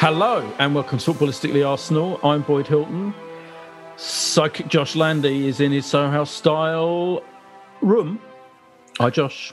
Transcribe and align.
Hello 0.00 0.50
and 0.58 0.74
welcome 0.74 0.96
to 0.96 1.12
Footballistically 1.12 1.68
Arsenal. 1.68 2.18
I'm 2.24 2.40
Boyd 2.40 2.66
Hilton. 2.66 3.12
Psychic 3.98 4.66
Josh 4.66 4.96
Landy 4.96 5.46
is 5.46 5.60
in 5.60 5.72
his 5.72 5.84
Soho 5.84 6.10
House 6.10 6.30
style 6.30 7.22
room. 7.82 8.18
Hi, 8.96 9.10
Josh. 9.10 9.52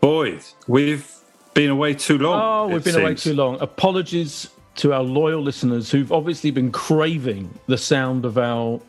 Boyd, 0.00 0.42
we've 0.68 1.14
been 1.52 1.68
away 1.68 1.92
too 1.92 2.16
long. 2.16 2.40
Oh, 2.40 2.72
we've 2.72 2.82
been 2.82 2.94
seems. 2.94 3.04
away 3.04 3.14
too 3.14 3.34
long. 3.34 3.60
Apologies 3.60 4.48
to 4.76 4.94
our 4.94 5.02
loyal 5.02 5.42
listeners 5.42 5.90
who've 5.90 6.12
obviously 6.12 6.50
been 6.50 6.72
craving 6.72 7.50
the 7.66 7.76
sound 7.76 8.24
of 8.24 8.38
our 8.38 8.80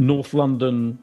North 0.00 0.34
London 0.34 0.98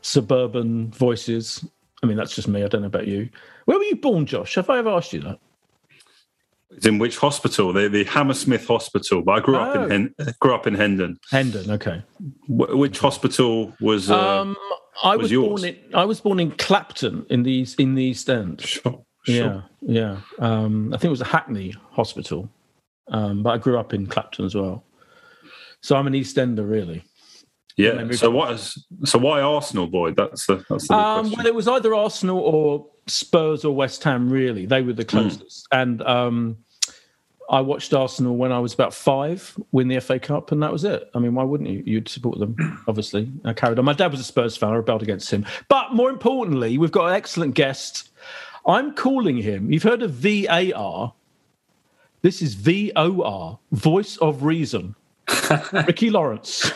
suburban 0.00 0.90
voices. 0.92 1.66
I 2.02 2.06
mean, 2.06 2.16
that's 2.16 2.34
just 2.34 2.48
me. 2.48 2.64
I 2.64 2.68
don't 2.68 2.80
know 2.80 2.86
about 2.86 3.08
you. 3.08 3.28
Where 3.66 3.76
were 3.76 3.84
you 3.84 3.96
born, 3.96 4.24
Josh? 4.24 4.54
Have 4.54 4.70
I 4.70 4.78
ever 4.78 4.88
asked 4.88 5.12
you 5.12 5.20
that? 5.20 5.38
It's 6.78 6.86
in 6.86 6.98
which 6.98 7.18
hospital? 7.18 7.72
The, 7.72 7.88
the 7.88 8.04
Hammersmith 8.04 8.68
Hospital. 8.68 9.20
But 9.22 9.32
I 9.32 9.40
grew 9.40 9.56
oh. 9.56 9.62
up 9.62 9.74
in 9.74 9.82
oh. 9.82 9.88
Hen- 9.88 10.34
grew 10.38 10.54
up 10.54 10.68
in 10.68 10.74
Hendon. 10.74 11.18
Hendon, 11.28 11.72
okay. 11.72 12.04
Wh- 12.46 12.78
which 12.78 13.00
hospital 13.00 13.74
was? 13.80 14.08
Uh, 14.08 14.40
um, 14.42 14.56
I 15.02 15.16
was, 15.16 15.32
was 15.32 15.48
born 15.48 15.64
in 15.64 15.76
I 15.92 16.04
was 16.04 16.20
born 16.20 16.38
in 16.38 16.52
Clapton 16.52 17.26
in 17.30 17.42
the 17.42 17.66
in 17.78 17.96
the 17.96 18.04
East 18.04 18.30
End. 18.30 18.60
Sure, 18.60 19.04
sure. 19.24 19.34
Yeah, 19.34 19.62
yeah. 19.82 20.20
Um, 20.38 20.94
I 20.94 20.98
think 20.98 21.08
it 21.08 21.10
was 21.10 21.20
a 21.20 21.24
Hackney 21.24 21.74
Hospital, 21.90 22.48
um, 23.08 23.42
but 23.42 23.50
I 23.50 23.58
grew 23.58 23.76
up 23.76 23.92
in 23.92 24.06
Clapton 24.06 24.44
as 24.44 24.54
well. 24.54 24.84
So 25.82 25.96
I'm 25.96 26.06
an 26.06 26.14
East 26.14 26.38
Ender, 26.38 26.64
really. 26.64 27.02
Yeah. 27.76 28.08
So 28.12 28.30
what 28.30 28.52
is 28.52 28.86
so 29.04 29.18
why 29.18 29.40
Arsenal, 29.40 29.88
Boyd? 29.88 30.14
That's 30.14 30.46
the 30.46 30.64
that's 30.70 30.86
the 30.86 30.94
um, 30.94 31.32
well, 31.32 31.46
it 31.46 31.54
was 31.54 31.66
either 31.66 31.92
Arsenal 31.92 32.38
or 32.38 32.86
Spurs 33.08 33.64
or 33.64 33.74
West 33.74 34.04
Ham. 34.04 34.30
Really, 34.30 34.64
they 34.64 34.82
were 34.82 34.92
the 34.92 35.02
hmm. 35.02 35.08
closest. 35.08 35.66
Mm. 35.72 35.82
And 35.82 36.02
um, 36.02 36.56
I 37.50 37.60
watched 37.60 37.94
Arsenal 37.94 38.36
when 38.36 38.52
I 38.52 38.58
was 38.58 38.74
about 38.74 38.92
five 38.92 39.56
win 39.72 39.88
the 39.88 40.00
FA 40.00 40.18
Cup, 40.18 40.52
and 40.52 40.62
that 40.62 40.70
was 40.70 40.84
it. 40.84 41.10
I 41.14 41.18
mean, 41.18 41.34
why 41.34 41.44
wouldn't 41.44 41.68
you? 41.68 41.82
You'd 41.86 42.08
support 42.08 42.38
them, 42.38 42.82
obviously. 42.88 43.30
I 43.44 43.54
carried 43.54 43.78
on. 43.78 43.84
My 43.84 43.94
dad 43.94 44.10
was 44.10 44.20
a 44.20 44.24
Spurs 44.24 44.56
fan. 44.56 44.70
I 44.70 44.76
rebelled 44.76 45.02
against 45.02 45.30
him. 45.30 45.46
But 45.68 45.94
more 45.94 46.10
importantly, 46.10 46.76
we've 46.76 46.92
got 46.92 47.06
an 47.06 47.14
excellent 47.14 47.54
guest. 47.54 48.10
I'm 48.66 48.94
calling 48.94 49.38
him. 49.38 49.72
You've 49.72 49.82
heard 49.82 50.02
of 50.02 50.10
VAR. 50.12 51.14
This 52.20 52.42
is 52.42 52.54
VOR, 52.54 53.58
Voice 53.72 54.16
of 54.18 54.42
Reason. 54.42 54.94
Ricky 55.72 56.10
Lawrence. 56.10 56.70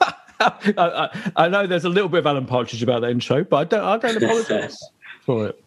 I, 0.40 1.30
I, 1.36 1.48
know 1.48 1.66
there's 1.66 1.84
a 1.84 1.88
little 1.88 2.08
bit 2.08 2.18
of 2.18 2.26
Alan 2.26 2.46
Partridge 2.46 2.82
about 2.82 3.02
that 3.02 3.10
intro, 3.10 3.44
but 3.44 3.56
I 3.56 3.64
don't. 3.64 3.84
I 3.84 3.96
don't 3.98 4.22
apologise 4.22 4.90
for 5.22 5.46
it. 5.46 5.62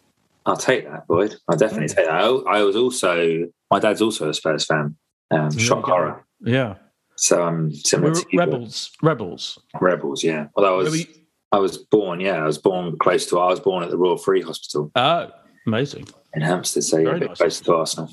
I'll 0.46 0.56
take 0.56 0.86
that, 0.88 1.06
Boyd. 1.06 1.36
I'll 1.48 1.56
definitely 1.56 1.88
take 1.88 2.06
that. 2.06 2.10
I, 2.10 2.58
I 2.58 2.62
was 2.62 2.76
also 2.76 3.48
my 3.70 3.78
dad's 3.78 4.02
also 4.02 4.28
a 4.28 4.34
Spurs 4.34 4.64
fan. 4.64 4.96
Um, 5.30 5.56
shock 5.56 5.84
horror. 5.84 6.26
Yeah. 6.40 6.76
So 7.16 7.42
I'm 7.42 7.72
similar 7.72 8.14
to 8.14 8.26
Rebels. 8.36 8.90
Rebels. 9.02 9.58
Rebels. 9.80 10.24
Yeah. 10.24 10.46
Well, 10.56 10.66
I 10.66 10.70
was. 10.70 11.06
I 11.52 11.58
was 11.58 11.78
born. 11.78 12.20
Yeah, 12.20 12.42
I 12.42 12.46
was 12.46 12.58
born 12.58 12.96
close 12.98 13.26
to. 13.26 13.38
I 13.38 13.48
was 13.48 13.60
born 13.60 13.82
at 13.82 13.90
the 13.90 13.98
Royal 13.98 14.16
Free 14.16 14.40
Hospital. 14.40 14.90
Oh, 14.94 15.30
amazing. 15.66 16.06
In 16.34 16.42
Hampstead, 16.42 16.84
so 16.84 16.98
yeah, 16.98 17.10
a 17.10 17.18
bit 17.18 17.28
nice. 17.28 17.38
close 17.38 17.60
to 17.60 17.74
Arsenal. 17.74 18.08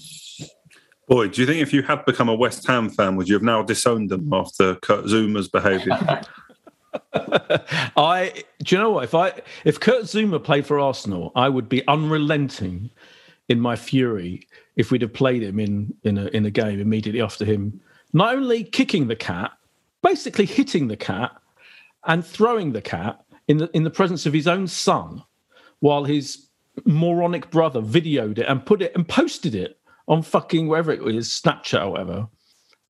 Boy, 1.08 1.30
do 1.30 1.42
you 1.42 1.48
think 1.48 1.62
if 1.62 1.72
you 1.72 1.84
had 1.84 2.04
become 2.06 2.30
a 2.30 2.36
West 2.36 2.66
Ham 2.68 2.90
fan, 2.90 3.16
would 3.16 3.30
you 3.30 3.36
have 3.36 3.44
now 3.44 3.62
disowned 3.62 4.10
them 4.10 4.34
after 4.34 4.76
Kurt 4.76 5.06
Zouma's 5.06 5.48
behaviour? 5.48 5.94
I 7.96 8.44
do 8.64 8.76
you 8.76 8.82
know 8.82 8.92
what? 8.92 9.04
If 9.04 9.14
I 9.14 9.34
if 9.64 9.80
Kurt 9.80 10.04
Zouma 10.04 10.44
played 10.44 10.66
for 10.66 10.80
Arsenal, 10.80 11.32
I 11.36 11.48
would 11.48 11.70
be 11.70 11.88
unrelenting 11.88 12.90
in 13.48 13.60
my 13.60 13.76
fury 13.76 14.48
if 14.78 14.92
we'd 14.92 15.02
have 15.02 15.14
played 15.14 15.44
him 15.44 15.60
in 15.60 15.94
in 16.04 16.18
a 16.18 16.28
in 16.28 16.46
a 16.46 16.52
game 16.52 16.80
immediately 16.80 17.22
after 17.22 17.44
him 17.44 17.82
not 18.14 18.34
only 18.34 18.64
kicking 18.64 19.08
the 19.08 19.16
cat, 19.16 19.52
basically 20.02 20.46
hitting 20.46 20.88
the 20.88 20.96
cat 20.96 21.32
and 22.06 22.26
throwing 22.26 22.72
the 22.72 22.82
cat 22.82 23.26
in 23.50 23.58
the 23.58 23.70
in 23.76 23.84
the 23.84 23.90
presence 23.90 24.26
of 24.26 24.34
his 24.34 24.48
own 24.48 24.68
son, 24.68 25.22
while 25.80 26.06
his 26.06 26.48
moronic 26.86 27.50
brother 27.50 27.82
videoed 27.82 28.38
it 28.38 28.46
and 28.48 28.66
put 28.66 28.82
it 28.82 28.94
and 28.96 29.08
posted 29.10 29.56
it 29.56 29.80
on 30.08 30.22
fucking 30.22 30.68
wherever 30.68 30.92
it 30.92 31.16
is, 31.16 31.28
Snapchat 31.28 31.84
or 31.84 31.92
whatever. 31.92 32.28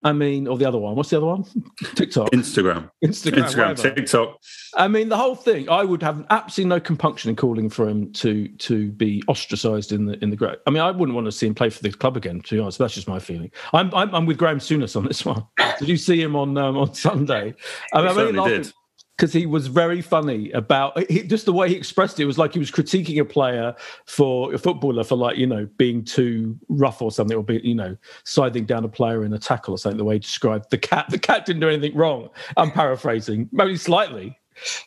I 0.04 0.14
mean, 0.14 0.48
or 0.48 0.58
the 0.58 0.66
other 0.66 0.78
one. 0.78 0.96
What's 0.96 1.10
the 1.10 1.18
other 1.18 1.26
one? 1.26 1.44
TikTok. 1.96 2.30
Instagram. 2.32 2.90
Instagram. 3.04 3.44
Instagram. 3.44 3.70
Whatever. 3.70 3.96
TikTok. 3.96 4.40
I 4.76 4.88
mean, 4.88 5.10
the 5.10 5.18
whole 5.18 5.36
thing. 5.36 5.70
I 5.70 5.84
would 5.84 6.04
have 6.04 6.26
absolutely 6.30 6.70
no 6.70 6.80
compunction 6.80 7.30
in 7.30 7.36
calling 7.36 7.70
for 7.70 7.90
him 7.90 8.12
to 8.14 8.48
to 8.48 8.92
be 8.92 9.24
ostracised 9.28 9.92
in 9.92 10.06
the 10.06 10.24
in 10.24 10.30
the 10.30 10.36
great. 10.36 10.60
I 10.68 10.70
mean, 10.70 10.84
I 10.84 10.92
wouldn't 10.92 11.16
want 11.16 11.26
to 11.26 11.32
see 11.32 11.48
him 11.48 11.56
play 11.56 11.70
for 11.70 11.82
the 11.82 11.92
club 11.92 12.16
again. 12.16 12.42
To 12.42 12.56
be 12.56 12.62
honest, 12.62 12.78
that's 12.78 12.94
just 12.94 13.08
my 13.08 13.20
feeling. 13.20 13.52
I'm 13.74 13.94
I'm, 13.94 14.14
I'm 14.14 14.26
with 14.26 14.38
Graham 14.38 14.60
Souness 14.60 14.96
on 14.96 15.06
this 15.06 15.26
one. 15.26 15.44
Did 15.80 15.90
you 15.90 15.98
see 15.98 16.22
him 16.22 16.36
on 16.36 16.58
um, 16.58 16.78
on 16.78 16.94
Sunday? 16.94 17.56
I 17.94 18.02
mean, 18.02 18.08
I 18.08 18.14
really 18.14 18.50
did 18.50 18.74
because 19.18 19.34
he 19.34 19.46
was 19.46 19.68
very 19.68 20.02
funny 20.02 20.52
about 20.52 20.98
he, 21.10 21.24
just 21.24 21.46
the 21.46 21.54
way 21.54 21.70
he 21.70 21.76
expressed 21.76 22.20
it. 22.20 22.24
it 22.24 22.26
was 22.28 22.38
like 22.38 22.54
he 22.54 22.60
was 22.60 22.70
critiquing 22.70 23.20
a 23.20 23.26
player 23.26 23.76
for 24.06 24.54
a 24.54 24.58
footballer 24.58 25.04
for 25.04 25.16
like 25.16 25.38
you 25.38 25.48
know 25.48 25.68
being 25.78 26.04
too 26.04 26.58
rough 26.70 27.02
or 27.02 27.12
something 27.12 27.36
or 27.36 27.44
be 27.44 27.60
you 27.64 27.76
know 27.76 27.98
siding 28.24 28.66
down 28.66 28.86
a 28.86 28.88
player 28.88 29.26
in 29.26 29.34
a 29.34 29.40
tackle 29.40 29.74
or 29.74 29.78
something 29.78 29.98
the 29.98 30.04
way 30.04 30.16
he 30.16 30.20
described 30.20 30.70
the 30.70 30.78
cat 30.78 31.08
the 31.10 31.20
cat 31.20 31.46
didn't 31.46 31.62
do 31.62 31.70
anything 31.70 31.96
wrong. 31.96 32.30
I'm 32.56 32.72
paraphrasing 32.72 33.50
maybe 33.52 33.76
slightly. 33.76 34.38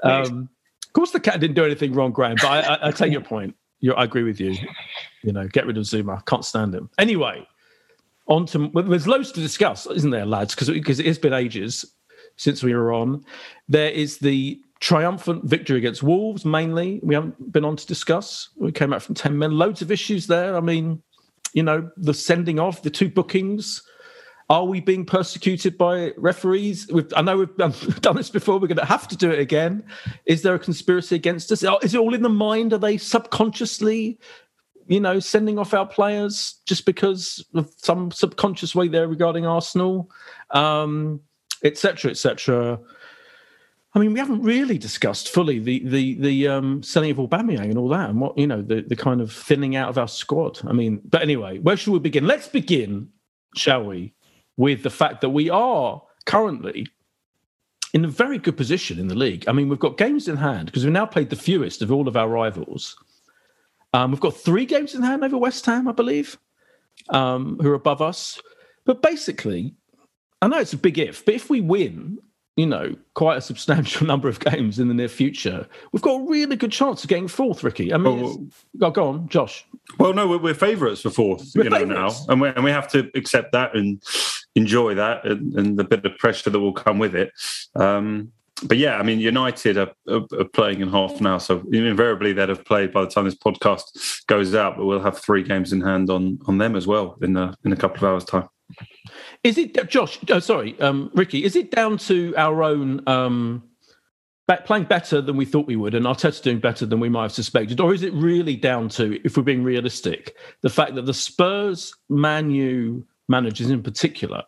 Um, 0.02 0.48
of 0.86 0.92
course 0.92 1.10
the 1.10 1.20
cat 1.20 1.40
didn't 1.40 1.54
do 1.54 1.64
anything 1.64 1.92
wrong 1.92 2.10
graham 2.12 2.36
but 2.40 2.46
i, 2.46 2.74
I, 2.74 2.88
I 2.88 2.90
take 2.92 3.12
your 3.12 3.20
point. 3.20 3.54
You're, 3.80 3.98
i 3.98 4.04
agree 4.04 4.22
with 4.22 4.40
you. 4.40 4.56
You 5.22 5.32
know 5.32 5.46
get 5.48 5.66
rid 5.66 5.76
of 5.76 5.84
zouma 5.84 6.24
can't 6.26 6.44
stand 6.44 6.74
him. 6.74 6.88
Anyway 6.98 7.46
on 8.26 8.46
to 8.46 8.70
well, 8.72 8.84
there's 8.84 9.08
loads 9.08 9.32
to 9.32 9.40
discuss 9.40 9.86
isn't 9.86 10.10
there 10.10 10.24
lads? 10.24 10.54
Because 10.54 10.70
because 10.70 11.00
it 11.00 11.06
has 11.06 11.18
been 11.18 11.32
ages 11.32 11.84
since 12.40 12.62
we 12.62 12.74
were 12.74 12.90
on. 12.90 13.22
There 13.68 13.90
is 13.90 14.18
the 14.18 14.58
triumphant 14.80 15.44
victory 15.44 15.76
against 15.76 16.02
Wolves, 16.02 16.46
mainly. 16.46 16.98
We 17.02 17.14
haven't 17.14 17.52
been 17.52 17.66
on 17.66 17.76
to 17.76 17.86
discuss. 17.86 18.48
We 18.56 18.72
came 18.72 18.94
out 18.94 19.02
from 19.02 19.14
10 19.14 19.36
men. 19.36 19.52
Loads 19.52 19.82
of 19.82 19.90
issues 19.92 20.26
there. 20.26 20.56
I 20.56 20.60
mean, 20.60 21.02
you 21.52 21.62
know, 21.62 21.90
the 21.98 22.14
sending 22.14 22.58
off, 22.58 22.82
the 22.82 22.88
two 22.88 23.10
bookings. 23.10 23.82
Are 24.48 24.64
we 24.64 24.80
being 24.80 25.04
persecuted 25.04 25.76
by 25.76 26.12
referees? 26.16 26.88
We've, 26.90 27.12
I 27.14 27.20
know 27.20 27.36
we've 27.36 27.56
done, 27.56 27.72
this 28.16 28.30
before. 28.30 28.58
We're 28.58 28.68
going 28.68 28.78
to 28.78 28.86
have 28.86 29.06
to 29.08 29.16
do 29.16 29.30
it 29.30 29.38
again. 29.38 29.84
Is 30.24 30.40
there 30.40 30.54
a 30.54 30.58
conspiracy 30.58 31.16
against 31.16 31.52
us? 31.52 31.62
Is 31.82 31.94
it 31.94 32.00
all 32.00 32.14
in 32.14 32.22
the 32.22 32.30
mind? 32.30 32.72
Are 32.72 32.78
they 32.78 32.96
subconsciously, 32.96 34.18
you 34.88 34.98
know, 34.98 35.20
sending 35.20 35.58
off 35.58 35.74
our 35.74 35.86
players 35.86 36.58
just 36.64 36.86
because 36.86 37.44
of 37.54 37.70
some 37.76 38.10
subconscious 38.10 38.74
way 38.74 38.88
there 38.88 39.08
regarding 39.08 39.44
Arsenal, 39.44 40.10
um, 40.52 41.20
etc., 41.64 42.10
etc. 42.10 42.78
I 43.92 43.98
mean, 43.98 44.12
we 44.12 44.20
haven't 44.20 44.42
really 44.42 44.78
discussed 44.78 45.30
fully 45.30 45.58
the 45.58 45.80
the 45.88 46.14
the 46.14 46.48
um, 46.48 46.82
selling 46.82 47.10
of 47.10 47.16
Aubameyang 47.16 47.70
and 47.70 47.78
all 47.78 47.88
that, 47.88 48.10
and 48.10 48.20
what 48.20 48.38
you 48.38 48.46
know, 48.46 48.62
the 48.62 48.82
the 48.82 48.96
kind 48.96 49.20
of 49.20 49.32
thinning 49.32 49.76
out 49.76 49.88
of 49.88 49.98
our 49.98 50.08
squad. 50.08 50.60
I 50.66 50.72
mean, 50.72 51.00
but 51.04 51.22
anyway, 51.22 51.58
where 51.58 51.76
should 51.76 51.92
we 51.92 51.98
begin? 51.98 52.26
Let's 52.26 52.48
begin, 52.48 53.08
shall 53.56 53.84
we, 53.84 54.14
with 54.56 54.82
the 54.82 54.90
fact 54.90 55.20
that 55.22 55.30
we 55.30 55.50
are 55.50 56.02
currently 56.26 56.86
in 57.92 58.04
a 58.04 58.08
very 58.08 58.38
good 58.38 58.56
position 58.56 58.98
in 58.98 59.08
the 59.08 59.14
league. 59.14 59.44
I 59.48 59.52
mean, 59.52 59.68
we've 59.68 59.78
got 59.78 59.96
games 59.96 60.28
in 60.28 60.36
hand 60.36 60.66
because 60.66 60.84
we've 60.84 60.92
now 60.92 61.06
played 61.06 61.30
the 61.30 61.36
fewest 61.36 61.82
of 61.82 61.90
all 61.90 62.06
of 62.06 62.16
our 62.16 62.28
rivals. 62.28 62.96
Um, 63.92 64.12
we've 64.12 64.20
got 64.20 64.36
three 64.36 64.64
games 64.64 64.94
in 64.94 65.02
hand 65.02 65.24
over 65.24 65.36
West 65.36 65.66
Ham, 65.66 65.88
I 65.88 65.92
believe, 65.92 66.38
um, 67.08 67.58
who 67.60 67.68
are 67.70 67.74
above 67.74 68.00
us. 68.00 68.40
But 68.84 69.02
basically, 69.02 69.74
I 70.42 70.48
know 70.48 70.58
it's 70.58 70.72
a 70.72 70.78
big 70.78 70.98
if, 70.98 71.24
but 71.24 71.34
if 71.34 71.50
we 71.50 71.60
win 71.60 72.18
you 72.56 72.66
know, 72.66 72.94
quite 73.14 73.38
a 73.38 73.40
substantial 73.40 74.06
number 74.12 74.28
of 74.28 74.38
games 74.40 74.78
in 74.78 74.88
the 74.88 74.94
near 74.94 75.08
future, 75.08 75.66
we've 75.92 76.02
got 76.02 76.20
a 76.20 76.24
really 76.24 76.56
good 76.56 76.72
chance 76.72 77.02
of 77.02 77.08
getting 77.08 77.26
fourth, 77.26 77.64
Ricky. 77.64 77.92
I 77.92 77.96
mean, 77.96 78.52
well, 78.78 78.90
go 78.90 79.08
on, 79.08 79.28
Josh. 79.28 79.64
Well, 79.98 80.12
no, 80.12 80.28
we're, 80.28 80.38
we're 80.38 80.54
favourites 80.54 81.00
for 81.00 81.08
4th 81.08 81.54
you 81.54 81.70
know, 81.70 81.84
now, 81.84 82.10
and 82.28 82.40
we, 82.40 82.48
and 82.48 82.62
we 82.62 82.70
have 82.70 82.86
to 82.88 83.10
accept 83.14 83.52
that 83.52 83.74
and 83.74 84.02
enjoy 84.54 84.94
that 84.94 85.24
and, 85.24 85.54
and, 85.54 85.78
the 85.78 85.84
bit 85.84 86.04
of 86.04 86.18
pressure 86.18 86.50
that 86.50 86.60
will 86.60 86.72
come 86.72 86.98
with 86.98 87.14
it. 87.14 87.32
Um, 87.76 88.32
but 88.64 88.76
yeah, 88.76 88.98
I 88.98 89.04
mean, 89.04 89.20
United 89.20 89.78
are, 89.78 89.92
are, 90.08 90.26
are, 90.38 90.44
playing 90.44 90.82
in 90.82 90.90
half 90.90 91.18
now, 91.20 91.38
so 91.38 91.64
invariably 91.72 92.34
they'd 92.34 92.50
have 92.50 92.64
played 92.66 92.92
by 92.92 93.00
the 93.00 93.08
time 93.08 93.24
this 93.24 93.34
podcast 93.34 94.26
goes 94.26 94.54
out. 94.54 94.76
But 94.76 94.84
we'll 94.84 95.00
have 95.00 95.18
three 95.18 95.42
games 95.42 95.72
in 95.72 95.80
hand 95.80 96.10
on 96.10 96.38
on 96.46 96.58
them 96.58 96.76
as 96.76 96.86
well 96.86 97.16
in 97.22 97.38
a, 97.38 97.56
in 97.64 97.72
a 97.72 97.76
couple 97.76 97.98
of 97.98 98.04
hours' 98.04 98.24
time. 98.24 98.48
Is 99.42 99.56
it 99.56 99.88
Josh? 99.88 100.18
Oh, 100.28 100.38
sorry, 100.38 100.78
um, 100.80 101.10
Ricky. 101.14 101.44
Is 101.44 101.56
it 101.56 101.70
down 101.70 101.96
to 101.98 102.34
our 102.36 102.62
own 102.62 103.02
um, 103.08 103.62
playing 104.64 104.84
better 104.84 105.20
than 105.20 105.36
we 105.36 105.44
thought 105.44 105.66
we 105.66 105.76
would, 105.76 105.94
and 105.94 106.04
Arteta 106.04 106.42
doing 106.42 106.58
better 106.58 106.84
than 106.84 107.00
we 107.00 107.08
might 107.08 107.22
have 107.22 107.32
suspected, 107.32 107.80
or 107.80 107.94
is 107.94 108.02
it 108.02 108.12
really 108.12 108.56
down 108.56 108.88
to, 108.90 109.18
if 109.24 109.36
we're 109.36 109.42
being 109.42 109.62
realistic, 109.62 110.36
the 110.60 110.68
fact 110.68 110.94
that 110.96 111.06
the 111.06 111.14
Spurs, 111.14 111.94
Man 112.08 112.50
U 112.50 113.06
managers 113.28 113.70
in 113.70 113.82
particular, 113.82 114.42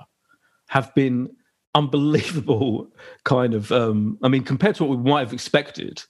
have 0.68 0.94
been 0.94 1.30
unbelievable 1.74 2.90
kind 3.24 3.54
of 3.54 3.72
um, 3.72 4.18
i 4.22 4.28
mean 4.28 4.42
compared 4.42 4.74
to 4.74 4.84
what 4.84 4.98
we 4.98 5.10
might 5.10 5.20
have 5.20 5.32
expected 5.32 6.02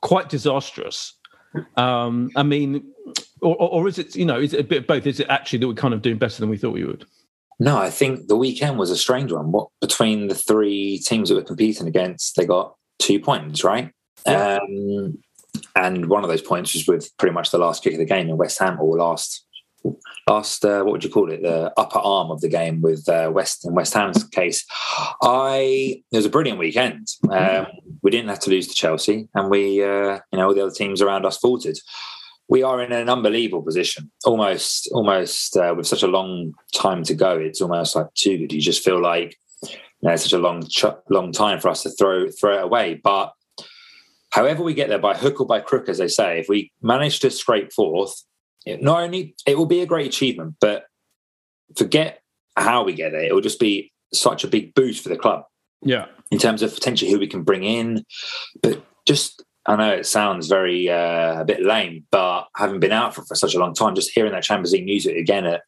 quite 0.00 0.28
disastrous 0.28 1.14
um, 1.76 2.30
i 2.36 2.42
mean 2.42 2.84
or, 3.40 3.56
or, 3.56 3.88
is 3.88 3.98
it 3.98 4.14
you 4.14 4.24
know 4.24 4.38
is 4.38 4.54
it 4.54 4.60
a 4.60 4.64
bit 4.64 4.78
of 4.78 4.86
both 4.86 5.06
is 5.06 5.18
it 5.18 5.26
actually 5.28 5.58
that 5.58 5.66
we're 5.66 5.74
kind 5.74 5.92
of 5.92 6.02
doing 6.02 6.18
better 6.18 6.38
than 6.40 6.48
we 6.48 6.56
thought 6.56 6.72
we 6.72 6.84
would 6.84 7.04
no, 7.58 7.78
I 7.78 7.90
think 7.90 8.28
the 8.28 8.36
weekend 8.36 8.78
was 8.78 8.90
a 8.90 8.96
strange 8.96 9.32
one. 9.32 9.52
What 9.52 9.68
between 9.80 10.28
the 10.28 10.34
three 10.34 10.98
teams 10.98 11.28
that 11.28 11.36
were 11.36 11.42
competing 11.42 11.86
against, 11.86 12.36
they 12.36 12.44
got 12.44 12.74
two 12.98 13.20
points, 13.20 13.64
right? 13.64 13.92
Yeah. 14.26 14.58
Um, 14.60 15.18
and 15.76 16.06
one 16.08 16.24
of 16.24 16.30
those 16.30 16.42
points 16.42 16.74
was 16.74 16.86
with 16.86 17.16
pretty 17.18 17.34
much 17.34 17.50
the 17.50 17.58
last 17.58 17.82
kick 17.82 17.92
of 17.92 17.98
the 17.98 18.04
game 18.04 18.28
in 18.28 18.36
West 18.36 18.58
Ham, 18.58 18.78
or 18.80 18.96
last, 18.96 19.46
last 20.26 20.64
uh, 20.64 20.82
what 20.82 20.92
would 20.92 21.04
you 21.04 21.10
call 21.10 21.30
it? 21.30 21.42
The 21.42 21.72
upper 21.76 21.98
arm 21.98 22.30
of 22.30 22.40
the 22.40 22.48
game 22.48 22.80
with 22.80 23.08
uh, 23.08 23.30
West 23.32 23.66
in 23.66 23.74
West 23.74 23.94
Ham's 23.94 24.24
case. 24.24 24.64
I 25.22 26.02
it 26.10 26.16
was 26.16 26.26
a 26.26 26.30
brilliant 26.30 26.58
weekend. 26.58 27.08
Um, 27.30 27.66
we 28.02 28.10
didn't 28.10 28.28
have 28.28 28.40
to 28.40 28.50
lose 28.50 28.68
to 28.68 28.74
Chelsea, 28.74 29.28
and 29.34 29.50
we, 29.50 29.82
uh, 29.82 30.20
you 30.32 30.38
know, 30.38 30.48
all 30.48 30.54
the 30.54 30.62
other 30.62 30.74
teams 30.74 31.02
around 31.02 31.26
us 31.26 31.38
faltered 31.38 31.78
we 32.48 32.62
are 32.62 32.82
in 32.82 32.92
an 32.92 33.08
unbelievable 33.08 33.62
position. 33.62 34.10
Almost, 34.24 34.88
almost 34.92 35.56
uh, 35.56 35.74
with 35.76 35.86
such 35.86 36.02
a 36.02 36.08
long 36.08 36.52
time 36.74 37.02
to 37.04 37.14
go, 37.14 37.38
it's 37.38 37.60
almost 37.60 37.96
like 37.96 38.12
too 38.14 38.38
good. 38.38 38.52
You 38.52 38.60
just 38.60 38.84
feel 38.84 39.00
like 39.00 39.36
you 39.62 39.78
know, 40.02 40.12
it's 40.12 40.24
such 40.24 40.32
a 40.32 40.38
long, 40.38 40.66
long 41.08 41.32
time 41.32 41.60
for 41.60 41.68
us 41.68 41.82
to 41.84 41.90
throw 41.90 42.28
throw 42.30 42.58
it 42.58 42.64
away. 42.64 43.00
But 43.02 43.32
however 44.30 44.62
we 44.62 44.74
get 44.74 44.88
there, 44.88 44.98
by 44.98 45.16
hook 45.16 45.40
or 45.40 45.46
by 45.46 45.60
crook, 45.60 45.88
as 45.88 45.98
they 45.98 46.08
say, 46.08 46.40
if 46.40 46.48
we 46.48 46.72
manage 46.82 47.20
to 47.20 47.30
scrape 47.30 47.72
forth 47.72 48.14
it 48.64 48.82
not 48.82 49.02
only 49.02 49.34
it 49.46 49.56
will 49.58 49.66
be 49.66 49.80
a 49.80 49.86
great 49.86 50.06
achievement, 50.06 50.56
but 50.60 50.84
forget 51.76 52.22
how 52.56 52.84
we 52.84 52.92
get 52.92 53.12
there. 53.12 53.24
It 53.24 53.34
will 53.34 53.40
just 53.40 53.60
be 53.60 53.92
such 54.12 54.44
a 54.44 54.48
big 54.48 54.74
boost 54.74 55.02
for 55.02 55.08
the 55.08 55.16
club. 55.16 55.44
Yeah, 55.82 56.06
in 56.30 56.38
terms 56.38 56.62
of 56.62 56.72
potentially 56.74 57.10
who 57.10 57.18
we 57.18 57.26
can 57.26 57.42
bring 57.42 57.64
in, 57.64 58.04
but 58.62 58.84
just 59.06 59.42
I 59.66 59.76
know 59.76 59.92
it 59.92 60.06
sounds 60.06 60.48
very 60.48 60.90
uh, 60.90 61.40
a 61.40 61.44
bit 61.44 61.62
lame, 61.62 62.04
but 62.10 62.48
having 62.56 62.80
been 62.80 62.92
out 62.92 63.14
for, 63.14 63.22
for 63.22 63.36
such 63.36 63.54
a 63.54 63.58
long 63.58 63.74
time, 63.74 63.94
just 63.94 64.10
hearing 64.12 64.32
that 64.32 64.42
Champions 64.42 64.72
music 64.72 65.16
again 65.16 65.46
at 65.46 65.62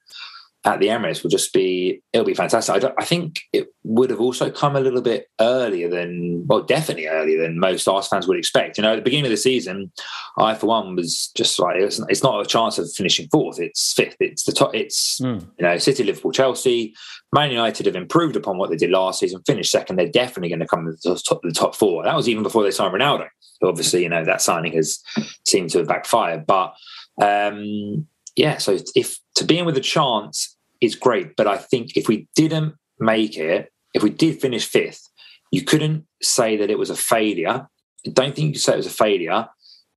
at 0.64 0.80
the 0.80 0.88
Emirates 0.88 1.22
will 1.22 1.30
just 1.30 1.52
be 1.52 2.00
it'll 2.12 2.24
be 2.24 2.34
fantastic. 2.34 2.82
I, 2.82 2.92
I, 2.98 3.04
think 3.04 3.40
it 3.52 3.68
would 3.82 4.08
have 4.08 4.20
also 4.20 4.50
come 4.50 4.76
a 4.76 4.80
little 4.80 5.02
bit 5.02 5.28
earlier 5.38 5.90
than 5.90 6.46
well, 6.46 6.62
definitely 6.62 7.06
earlier 7.06 7.42
than 7.42 7.60
most 7.60 7.86
Arsenal 7.86 8.20
fans 8.20 8.28
would 8.28 8.38
expect. 8.38 8.78
You 8.78 8.82
know, 8.82 8.92
at 8.92 8.96
the 8.96 9.02
beginning 9.02 9.26
of 9.26 9.30
the 9.30 9.36
season, 9.36 9.92
I 10.38 10.54
for 10.54 10.66
one 10.66 10.96
was 10.96 11.30
just 11.36 11.58
like 11.58 11.76
it's, 11.76 12.00
it's 12.08 12.22
not 12.22 12.40
a 12.40 12.46
chance 12.46 12.78
of 12.78 12.90
finishing 12.92 13.28
fourth; 13.28 13.60
it's 13.60 13.92
fifth. 13.92 14.16
It's 14.20 14.44
the 14.44 14.52
top. 14.52 14.74
It's 14.74 15.20
mm. 15.20 15.40
you 15.58 15.66
know, 15.66 15.76
City, 15.76 16.02
Liverpool, 16.02 16.32
Chelsea, 16.32 16.94
Man 17.32 17.50
United 17.50 17.86
have 17.86 17.96
improved 17.96 18.36
upon 18.36 18.56
what 18.56 18.70
they 18.70 18.76
did 18.76 18.90
last 18.90 19.20
season, 19.20 19.42
finished 19.46 19.70
second. 19.70 19.96
They're 19.96 20.08
definitely 20.08 20.48
going 20.48 20.60
to 20.60 20.66
come 20.66 20.86
to 20.86 21.10
the 21.10 21.20
top, 21.20 21.42
the 21.42 21.52
top 21.52 21.74
four. 21.74 22.04
That 22.04 22.16
was 22.16 22.28
even 22.28 22.42
before 22.42 22.62
they 22.62 22.70
signed 22.70 22.94
Ronaldo. 22.94 23.28
Obviously, 23.62 24.02
you 24.02 24.08
know 24.08 24.24
that 24.24 24.40
signing 24.40 24.72
has 24.72 25.02
seemed 25.46 25.70
to 25.70 25.78
have 25.78 25.88
backfired, 25.88 26.46
but. 26.46 26.74
Um, 27.20 28.08
yeah, 28.36 28.58
so 28.58 28.78
if 28.96 29.20
to 29.36 29.44
be 29.44 29.60
in 29.60 29.64
with 29.64 29.76
a 29.76 29.80
chance 29.80 30.53
is 30.84 30.94
great, 30.94 31.36
but 31.36 31.46
I 31.46 31.56
think 31.56 31.96
if 31.96 32.08
we 32.08 32.28
didn't 32.34 32.74
make 32.98 33.36
it, 33.36 33.72
if 33.94 34.02
we 34.02 34.10
did 34.10 34.40
finish 34.40 34.66
fifth, 34.66 35.08
you 35.50 35.62
couldn't 35.62 36.06
say 36.22 36.56
that 36.56 36.70
it 36.70 36.78
was 36.78 36.90
a 36.90 36.96
failure. 36.96 37.66
I 38.06 38.10
don't 38.10 38.34
think 38.34 38.48
you 38.48 38.52
could 38.52 38.62
say 38.62 38.74
it 38.74 38.78
was 38.78 38.86
a 38.86 38.90
failure, 38.90 39.46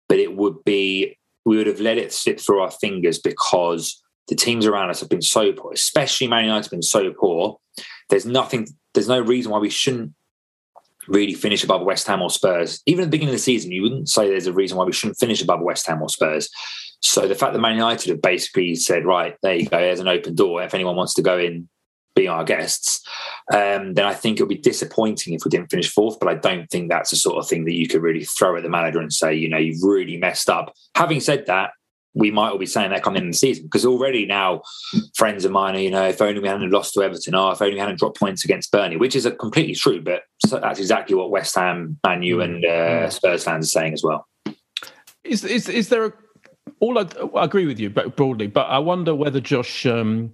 but 0.07 0.19
it 0.19 0.35
would 0.35 0.63
be 0.63 1.17
we 1.45 1.57
would 1.57 1.67
have 1.67 1.79
let 1.79 1.97
it 1.97 2.13
slip 2.13 2.39
through 2.39 2.61
our 2.61 2.71
fingers 2.71 3.19
because 3.19 4.01
the 4.27 4.35
teams 4.35 4.65
around 4.65 4.89
us 4.89 4.99
have 4.99 5.09
been 5.09 5.21
so 5.21 5.53
poor, 5.53 5.71
especially 5.73 6.27
Man 6.27 6.43
United 6.43 6.65
have 6.65 6.71
been 6.71 6.81
so 6.81 7.11
poor. 7.11 7.57
There's 8.09 8.25
nothing, 8.25 8.67
there's 8.93 9.07
no 9.07 9.21
reason 9.21 9.51
why 9.51 9.59
we 9.59 9.69
shouldn't 9.69 10.13
really 11.07 11.33
finish 11.33 11.63
above 11.63 11.85
West 11.85 12.05
Ham 12.07 12.21
or 12.21 12.29
Spurs. 12.29 12.81
Even 12.85 13.03
at 13.03 13.05
the 13.05 13.11
beginning 13.11 13.33
of 13.33 13.39
the 13.39 13.43
season, 13.43 13.71
you 13.71 13.81
wouldn't 13.81 14.09
say 14.09 14.27
there's 14.27 14.47
a 14.47 14.53
reason 14.53 14.77
why 14.77 14.83
we 14.83 14.91
shouldn't 14.91 15.17
finish 15.17 15.41
above 15.41 15.61
West 15.61 15.87
Ham 15.87 16.01
or 16.01 16.09
Spurs. 16.09 16.49
So 17.07 17.27
the 17.27 17.35
fact 17.35 17.53
that 17.53 17.59
Man 17.59 17.75
United 17.75 18.09
have 18.09 18.21
basically 18.21 18.75
said, 18.75 19.05
right, 19.05 19.35
there 19.41 19.55
you 19.55 19.69
go, 19.69 19.77
there's 19.79 19.99
an 19.99 20.07
open 20.07 20.35
door. 20.35 20.61
If 20.61 20.73
anyone 20.73 20.95
wants 20.95 21.13
to 21.15 21.21
go 21.21 21.37
in, 21.37 21.69
be 22.15 22.27
our 22.27 22.43
guests, 22.43 23.05
um, 23.53 23.93
then 23.93 24.05
I 24.05 24.13
think 24.13 24.37
it'll 24.37 24.47
be 24.47 24.57
disappointing 24.57 25.33
if 25.33 25.45
we 25.45 25.49
didn't 25.49 25.69
finish 25.69 25.89
fourth. 25.89 26.19
But 26.19 26.29
I 26.29 26.35
don't 26.35 26.69
think 26.69 26.89
that's 26.89 27.11
the 27.11 27.15
sort 27.15 27.37
of 27.37 27.47
thing 27.47 27.65
that 27.65 27.75
you 27.75 27.87
could 27.87 28.01
really 28.01 28.25
throw 28.25 28.57
at 28.57 28.63
the 28.63 28.69
manager 28.69 28.99
and 28.99 29.13
say, 29.13 29.35
you 29.35 29.47
know, 29.47 29.57
you've 29.57 29.83
really 29.83 30.17
messed 30.17 30.49
up. 30.49 30.73
Having 30.95 31.21
said 31.21 31.45
that, 31.45 31.71
we 32.13 32.31
might 32.31 32.49
all 32.49 32.57
be 32.57 32.65
saying 32.65 32.89
that 32.89 33.03
coming 33.03 33.21
in 33.21 33.29
the 33.29 33.37
season 33.37 33.65
because 33.65 33.85
already 33.85 34.25
now 34.25 34.63
friends 35.15 35.45
of 35.45 35.51
mine 35.51 35.75
are, 35.75 35.79
you 35.79 35.91
know, 35.91 36.07
if 36.07 36.19
only 36.19 36.39
we 36.39 36.47
hadn't 36.47 36.71
lost 36.71 36.95
to 36.95 37.03
Everton, 37.03 37.35
or 37.35 37.49
oh, 37.49 37.51
if 37.51 37.61
only 37.61 37.75
we 37.75 37.79
hadn't 37.79 37.99
dropped 37.99 38.19
points 38.19 38.43
against 38.43 38.71
Burnley, 38.71 38.97
which 38.97 39.15
is 39.15 39.25
a 39.25 39.31
completely 39.31 39.75
true, 39.75 40.01
but 40.01 40.23
that's 40.49 40.79
exactly 40.79 41.15
what 41.15 41.29
West 41.29 41.55
Ham, 41.55 41.99
Man 42.05 42.23
U, 42.23 42.41
and 42.41 42.65
uh, 42.65 43.09
Spurs 43.11 43.43
fans 43.43 43.67
are 43.67 43.69
saying 43.69 43.93
as 43.93 44.03
well. 44.03 44.27
Is 45.23 45.43
is 45.43 45.69
is 45.69 45.89
there 45.89 46.05
a 46.05 46.13
all 46.79 46.99
I, 46.99 47.07
I, 47.39 47.45
agree 47.45 47.65
with 47.65 47.79
you 47.79 47.89
but 47.89 48.15
broadly, 48.15 48.47
but 48.47 48.67
I 48.67 48.79
wonder 48.79 49.15
whether 49.15 49.39
Josh 49.39 49.85
um, 49.85 50.33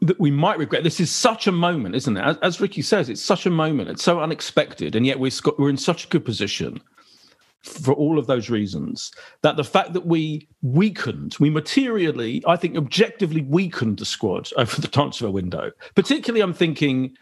that 0.00 0.18
we 0.18 0.30
might 0.30 0.58
regret. 0.58 0.82
This 0.82 1.00
is 1.00 1.10
such 1.10 1.46
a 1.46 1.52
moment, 1.52 1.94
isn't 1.94 2.16
it? 2.16 2.22
As, 2.22 2.36
as, 2.38 2.60
Ricky 2.60 2.82
says, 2.82 3.08
it's 3.08 3.22
such 3.22 3.46
a 3.46 3.50
moment. 3.50 3.88
It's 3.88 4.02
so 4.02 4.20
unexpected, 4.20 4.96
and 4.96 5.06
yet 5.06 5.18
we're 5.18 5.32
we're 5.58 5.70
in 5.70 5.76
such 5.76 6.04
a 6.04 6.08
good 6.08 6.24
position 6.24 6.80
for 7.62 7.94
all 7.94 8.18
of 8.18 8.26
those 8.26 8.50
reasons 8.50 9.12
that 9.42 9.56
the 9.56 9.64
fact 9.64 9.92
that 9.92 10.04
we 10.04 10.48
weakened, 10.62 11.36
we 11.38 11.48
materially, 11.48 12.42
I 12.46 12.56
think, 12.56 12.76
objectively 12.76 13.42
weakened 13.42 13.98
the 13.98 14.04
squad 14.04 14.50
over 14.56 14.80
the 14.80 14.88
transfer 14.88 15.30
window. 15.30 15.70
Particularly, 15.94 16.40
I'm 16.40 16.54
thinking, 16.54 17.16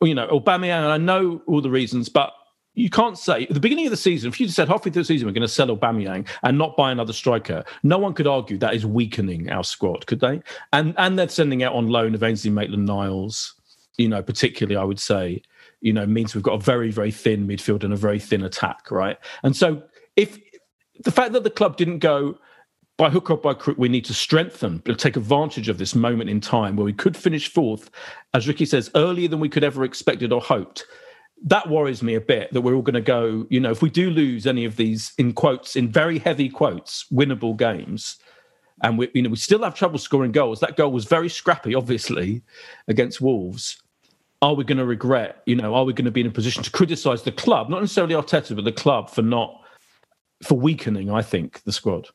you 0.00 0.14
know, 0.14 0.28
Aubameyang. 0.28 0.84
I 0.84 0.96
know 0.96 1.42
all 1.46 1.60
the 1.60 1.70
reasons, 1.70 2.08
but 2.08 2.32
you 2.74 2.88
can't 2.88 3.18
say 3.18 3.44
at 3.44 3.50
the 3.50 3.60
beginning 3.60 3.86
of 3.86 3.90
the 3.90 3.96
season, 3.96 4.28
if 4.28 4.40
you 4.40 4.48
said 4.48 4.68
halfway 4.68 4.90
through 4.90 5.02
the 5.02 5.06
season 5.06 5.26
we're 5.26 5.32
going 5.32 5.42
to 5.42 5.48
sell 5.48 5.68
Aubameyang 5.68 6.26
and 6.42 6.56
not 6.56 6.76
buy 6.76 6.90
another 6.90 7.12
striker, 7.12 7.64
no 7.82 7.98
one 7.98 8.14
could 8.14 8.26
argue 8.26 8.56
that 8.58 8.74
is 8.74 8.86
weakening 8.86 9.50
our 9.50 9.64
squad, 9.64 10.06
could 10.06 10.20
they? 10.20 10.42
And 10.72 10.94
and 10.96 11.18
they're 11.18 11.28
sending 11.28 11.62
out 11.62 11.74
on 11.74 11.88
loan 11.88 12.14
of 12.14 12.22
Ainsley 12.22 12.50
Maitland-Niles, 12.50 13.54
you 13.98 14.08
know, 14.08 14.22
particularly 14.22 14.76
I 14.76 14.84
would 14.84 15.00
say, 15.00 15.42
you 15.80 15.92
know, 15.92 16.06
means 16.06 16.34
we've 16.34 16.44
got 16.44 16.54
a 16.54 16.62
very 16.62 16.90
very 16.90 17.10
thin 17.10 17.46
midfield 17.46 17.84
and 17.84 17.92
a 17.92 17.96
very 17.96 18.18
thin 18.18 18.42
attack, 18.42 18.90
right? 18.90 19.18
And 19.42 19.54
so 19.54 19.82
if 20.16 20.38
the 21.04 21.12
fact 21.12 21.32
that 21.32 21.44
the 21.44 21.50
club 21.50 21.76
didn't 21.76 21.98
go 21.98 22.38
by 22.96 23.10
hook 23.10 23.30
or 23.30 23.36
by 23.36 23.54
crook, 23.54 23.78
we 23.78 23.88
need 23.88 24.04
to 24.04 24.14
strengthen, 24.14 24.80
take 24.96 25.16
advantage 25.16 25.68
of 25.68 25.78
this 25.78 25.94
moment 25.94 26.30
in 26.30 26.40
time 26.40 26.76
where 26.76 26.84
we 26.84 26.92
could 26.92 27.16
finish 27.16 27.48
fourth, 27.48 27.90
as 28.34 28.46
Ricky 28.46 28.66
says, 28.66 28.90
earlier 28.94 29.28
than 29.28 29.40
we 29.40 29.48
could 29.48 29.64
ever 29.64 29.82
expected 29.82 30.32
or 30.32 30.40
hoped. 30.40 30.86
That 31.44 31.68
worries 31.68 32.02
me 32.02 32.14
a 32.14 32.20
bit 32.20 32.52
that 32.52 32.60
we're 32.60 32.74
all 32.74 32.82
going 32.82 32.94
to 32.94 33.00
go, 33.00 33.46
you 33.50 33.58
know, 33.58 33.70
if 33.70 33.82
we 33.82 33.90
do 33.90 34.10
lose 34.10 34.46
any 34.46 34.64
of 34.64 34.76
these, 34.76 35.12
in 35.18 35.32
quotes, 35.32 35.74
in 35.74 35.90
very 35.90 36.18
heavy 36.18 36.48
quotes, 36.48 37.06
winnable 37.12 37.56
games, 37.56 38.16
and 38.82 38.98
we, 38.98 39.10
you 39.14 39.22
know, 39.22 39.30
we 39.30 39.36
still 39.36 39.62
have 39.62 39.74
trouble 39.74 39.98
scoring 39.98 40.32
goals. 40.32 40.60
That 40.60 40.76
goal 40.76 40.92
was 40.92 41.04
very 41.04 41.28
scrappy, 41.28 41.74
obviously, 41.74 42.42
against 42.88 43.20
Wolves. 43.20 43.80
Are 44.40 44.54
we 44.54 44.64
going 44.64 44.78
to 44.78 44.84
regret? 44.84 45.42
You 45.46 45.54
know, 45.54 45.74
are 45.74 45.84
we 45.84 45.92
going 45.92 46.04
to 46.04 46.10
be 46.10 46.20
in 46.20 46.26
a 46.26 46.30
position 46.30 46.64
to 46.64 46.70
criticise 46.70 47.22
the 47.22 47.30
club, 47.32 47.68
not 47.68 47.80
necessarily 47.80 48.14
Arteta, 48.14 48.56
but 48.56 48.64
the 48.64 48.72
club 48.72 49.08
for 49.08 49.22
not 49.22 49.60
for 50.42 50.58
weakening? 50.58 51.10
I 51.10 51.22
think 51.22 51.62
the 51.62 51.72
squad. 51.72 52.08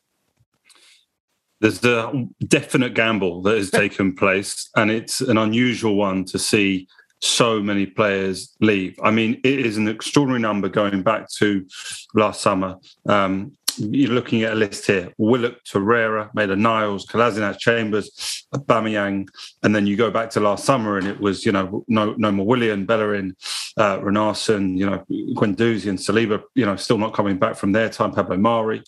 There's 1.60 1.82
a 1.84 2.26
definite 2.46 2.94
gamble 2.94 3.42
that 3.42 3.56
has 3.56 3.70
taken 3.72 4.14
place, 4.14 4.68
and 4.76 4.90
it's 4.90 5.22
an 5.22 5.38
unusual 5.38 5.96
one 5.96 6.26
to 6.26 6.38
see 6.38 6.86
so 7.20 7.60
many 7.60 7.86
players 7.86 8.56
leave. 8.60 8.98
I 9.02 9.10
mean, 9.10 9.40
it 9.44 9.66
is 9.66 9.76
an 9.76 9.88
extraordinary 9.88 10.40
number 10.40 10.68
going 10.68 11.02
back 11.02 11.28
to 11.38 11.66
last 12.14 12.40
summer. 12.40 12.76
Um, 13.08 13.52
you're 13.78 14.12
looking 14.12 14.42
at 14.42 14.52
a 14.52 14.56
list 14.56 14.86
here: 14.86 15.12
Willock, 15.18 15.64
Torreira, 15.64 16.30
Maitland 16.34 16.62
Niles, 16.62 17.06
Kolasinac, 17.06 17.58
Chambers, 17.58 18.46
Aubameyang, 18.54 19.28
and 19.62 19.74
then 19.74 19.86
you 19.86 19.96
go 19.96 20.10
back 20.10 20.30
to 20.30 20.40
last 20.40 20.64
summer, 20.64 20.98
and 20.98 21.06
it 21.06 21.20
was 21.20 21.46
you 21.46 21.52
know 21.52 21.84
no 21.88 22.14
no 22.18 22.32
more 22.32 22.46
Willian, 22.46 22.86
Bellerin, 22.86 23.36
uh, 23.76 23.98
Runarsson, 23.98 24.76
you 24.76 24.86
know 24.86 25.04
Guendouzi 25.34 25.88
and 25.88 25.98
Saliba, 25.98 26.42
you 26.54 26.66
know 26.66 26.76
still 26.76 26.98
not 26.98 27.14
coming 27.14 27.38
back 27.38 27.56
from 27.56 27.72
their 27.72 27.88
time. 27.88 28.12
Pablo 28.12 28.36
Mari, 28.36 28.82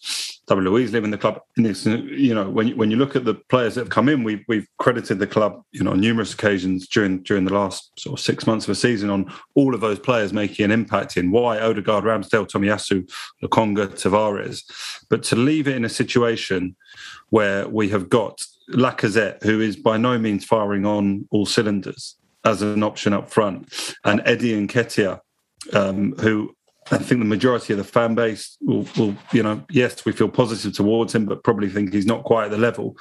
Luiz 0.59 0.93
leaving 0.93 1.11
the 1.11 1.19
club. 1.19 1.41
And 1.57 1.67
it's, 1.67 1.87
you 1.87 2.35
know 2.35 2.49
when 2.49 2.69
you, 2.69 2.77
when 2.77 2.91
you 2.91 2.97
look 2.97 3.17
at 3.17 3.25
the 3.25 3.35
players 3.35 3.75
that 3.75 3.83
have 3.83 3.91
come 3.91 4.09
in, 4.09 4.25
we've 4.25 4.45
we've 4.49 4.67
credited 4.79 5.19
the 5.19 5.27
club 5.27 5.63
you 5.73 5.83
know 5.83 5.93
on 5.93 6.01
numerous 6.01 6.35
occasions 6.35 6.89
during 6.89 7.23
during 7.23 7.45
the 7.45 7.53
last 7.53 7.93
sort 7.99 8.19
of 8.19 8.25
six 8.25 8.47
months 8.47 8.67
of 8.67 8.73
a 8.73 8.75
season 8.75 9.11
on 9.11 9.33
all 9.55 9.75
of 9.75 9.81
those 9.81 9.99
players 9.99 10.33
making 10.33 10.65
an 10.65 10.71
impact 10.71 11.17
in 11.17 11.31
why 11.31 11.61
Odegaard, 11.61 12.05
Ramsdale, 12.05 12.49
Tomiyasu, 12.49 13.11
Lokonga, 13.43 13.89
Tavares. 13.89 14.63
But 15.09 15.23
to 15.25 15.37
leave 15.37 15.69
it 15.69 15.77
in 15.77 15.85
a 15.85 15.91
situation 15.91 16.77
where 17.31 17.69
we 17.69 17.89
have 17.91 18.09
got 18.09 18.41
Lacazette, 18.71 19.43
who 19.43 19.61
is 19.61 19.77
by 19.77 19.97
no 19.97 20.19
means 20.19 20.45
firing 20.45 20.87
on 20.87 21.27
all 21.31 21.47
cylinders 21.47 22.17
as 22.45 22.63
an 22.63 22.83
option 22.83 23.13
up 23.13 23.31
front, 23.31 23.95
and 24.05 24.23
Eddie 24.25 24.67
Nketiah, 24.67 25.21
um, 25.73 26.13
who 26.21 26.55
I 26.91 26.99
think 26.99 27.21
the 27.21 27.25
majority 27.27 27.73
of 27.73 27.79
the 27.79 27.85
fan 27.85 28.15
base 28.15 28.57
will, 28.61 28.87
will, 28.97 29.17
you 29.33 29.43
know, 29.43 29.65
yes, 29.71 30.05
we 30.05 30.13
feel 30.13 30.29
positive 30.29 30.73
towards 30.73 31.15
him, 31.15 31.27
but 31.27 31.45
probably 31.45 31.69
think 31.69 31.93
he's 31.93 32.07
not 32.07 32.25
quite 32.25 32.47
at 32.47 32.51
the 32.51 32.59
level. 32.59 32.97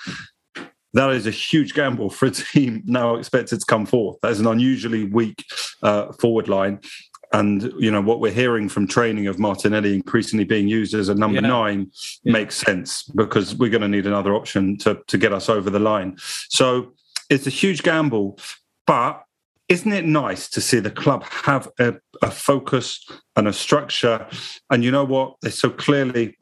That 0.94 1.12
is 1.12 1.28
a 1.28 1.32
huge 1.32 1.74
gamble 1.74 2.10
for 2.10 2.28
a 2.28 2.32
team 2.32 2.84
now 2.86 3.16
expected 3.16 3.60
to 3.60 3.66
come 3.66 3.86
forth. 3.86 4.18
That 4.22 4.32
is 4.32 4.40
an 4.40 4.48
unusually 4.48 5.06
weak 5.06 5.44
uh, 5.82 6.12
forward 6.14 6.48
line 6.48 6.80
and 7.32 7.72
you 7.78 7.92
know 7.92 8.02
what 8.02 8.20
we're 8.20 8.32
hearing 8.32 8.68
from 8.68 8.88
training 8.88 9.28
of 9.28 9.38
Martinelli 9.38 9.94
increasingly 9.94 10.46
being 10.46 10.68
used 10.68 10.94
as 10.94 11.10
a 11.10 11.16
number 11.16 11.42
yeah. 11.42 11.48
nine 11.48 11.92
yeah. 12.24 12.34
makes 12.34 12.56
sense 12.56 13.04
because 13.16 13.56
we're 13.56 13.70
going 13.70 13.82
to 13.82 13.88
need 13.88 14.08
another 14.08 14.34
option 14.34 14.78
to 14.80 15.00
to 15.08 15.18
get 15.18 15.34
us 15.34 15.50
over 15.50 15.70
the 15.70 15.80
line. 15.80 16.18
So 16.50 16.94
it's 17.30 17.46
a 17.46 17.52
huge 17.52 17.84
gamble, 17.84 18.40
but 18.88 19.24
isn't 19.70 19.94
it 19.94 20.06
nice 20.06 20.50
to 20.50 20.62
see 20.62 20.80
the 20.80 20.92
club 20.92 21.24
have 21.24 21.70
a, 21.80 21.96
a 22.24 22.32
focus 22.32 23.08
and 23.36 23.48
a 23.48 23.54
structure? 23.54 24.28
And 24.72 24.84
you 24.84 24.92
know 24.92 25.06
what? 25.06 25.36
They 25.42 25.52
so 25.52 25.70
clearly 25.70 26.36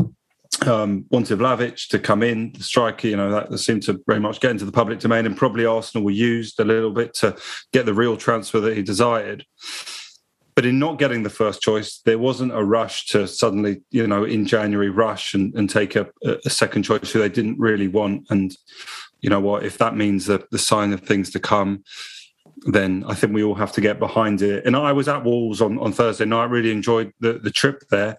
um, 0.65 1.05
wanted 1.09 1.39
Vlahovic 1.39 1.89
to 1.89 1.99
come 1.99 2.23
in, 2.23 2.53
the 2.53 2.63
striker, 2.63 3.07
you 3.07 3.17
know, 3.17 3.29
that 3.29 3.55
seemed 3.59 3.83
to 3.83 4.01
very 4.07 4.21
much 4.21 4.39
get 4.39 4.51
into 4.51 4.65
the 4.65 4.71
public 4.71 4.99
domain, 4.99 5.25
and 5.25 5.35
probably 5.35 5.65
Arsenal 5.65 6.05
were 6.05 6.11
used 6.11 6.59
a 6.59 6.65
little 6.65 6.91
bit 6.91 7.13
to 7.15 7.35
get 7.73 7.85
the 7.85 7.93
real 7.93 8.15
transfer 8.17 8.61
that 8.61 8.77
he 8.77 8.81
desired. 8.81 9.45
But 10.55 10.65
in 10.65 10.79
not 10.79 10.97
getting 10.97 11.21
the 11.21 11.29
first 11.29 11.61
choice, 11.61 12.01
there 12.05 12.17
wasn't 12.17 12.55
a 12.55 12.63
rush 12.63 13.07
to 13.07 13.27
suddenly, 13.27 13.83
you 13.91 14.07
know, 14.07 14.23
in 14.23 14.47
January 14.47 14.89
rush 14.89 15.35
and, 15.35 15.53
and 15.53 15.69
take 15.69 15.95
a, 15.95 16.07
a 16.23 16.49
second 16.49 16.83
choice 16.83 17.11
who 17.11 17.19
they 17.19 17.29
didn't 17.29 17.59
really 17.59 17.87
want. 17.87 18.25
And 18.31 18.55
you 19.19 19.29
know 19.29 19.39
what, 19.39 19.63
if 19.63 19.77
that 19.77 19.95
means 19.95 20.25
that 20.25 20.49
the 20.49 20.57
sign 20.57 20.93
of 20.93 21.01
things 21.01 21.29
to 21.31 21.39
come, 21.39 21.83
then 22.65 23.03
I 23.07 23.13
think 23.13 23.33
we 23.33 23.43
all 23.43 23.55
have 23.55 23.71
to 23.73 23.81
get 23.81 23.99
behind 23.99 24.41
it. 24.41 24.65
And 24.65 24.75
I 24.75 24.91
was 24.91 25.07
at 25.07 25.23
Wolves 25.23 25.61
on, 25.61 25.77
on 25.79 25.91
Thursday 25.91 26.25
night, 26.25 26.49
really 26.49 26.71
enjoyed 26.71 27.13
the, 27.19 27.33
the 27.33 27.51
trip 27.51 27.83
there. 27.89 28.17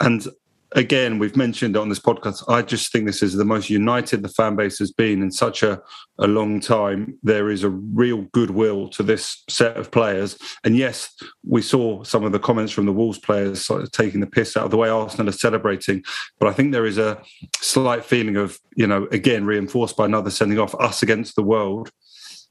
And 0.00 0.26
again, 0.72 1.18
we've 1.18 1.36
mentioned 1.36 1.76
on 1.76 1.88
this 1.88 1.98
podcast, 1.98 2.44
I 2.48 2.62
just 2.62 2.92
think 2.92 3.06
this 3.06 3.22
is 3.22 3.34
the 3.34 3.44
most 3.44 3.70
united 3.70 4.22
the 4.22 4.28
fan 4.28 4.54
base 4.54 4.78
has 4.78 4.92
been 4.92 5.22
in 5.22 5.30
such 5.30 5.62
a, 5.62 5.80
a 6.18 6.26
long 6.26 6.60
time. 6.60 7.18
There 7.22 7.50
is 7.50 7.64
a 7.64 7.70
real 7.70 8.22
goodwill 8.32 8.88
to 8.90 9.02
this 9.02 9.42
set 9.48 9.76
of 9.76 9.90
players. 9.90 10.38
And 10.64 10.76
yes, 10.76 11.14
we 11.46 11.62
saw 11.62 12.02
some 12.04 12.24
of 12.24 12.32
the 12.32 12.38
comments 12.38 12.72
from 12.72 12.86
the 12.86 12.92
Wolves 12.92 13.18
players 13.18 13.64
sort 13.64 13.82
of 13.82 13.92
taking 13.92 14.20
the 14.20 14.26
piss 14.26 14.56
out 14.56 14.64
of 14.64 14.70
the 14.70 14.76
way 14.76 14.88
Arsenal 14.88 15.28
are 15.28 15.32
celebrating. 15.32 16.04
But 16.38 16.48
I 16.48 16.52
think 16.52 16.72
there 16.72 16.86
is 16.86 16.98
a 16.98 17.22
slight 17.56 18.04
feeling 18.04 18.36
of, 18.36 18.58
you 18.76 18.86
know, 18.86 19.08
again, 19.10 19.46
reinforced 19.46 19.96
by 19.96 20.04
another 20.04 20.30
sending 20.30 20.58
off 20.58 20.74
us 20.76 21.02
against 21.02 21.34
the 21.34 21.42
world. 21.42 21.90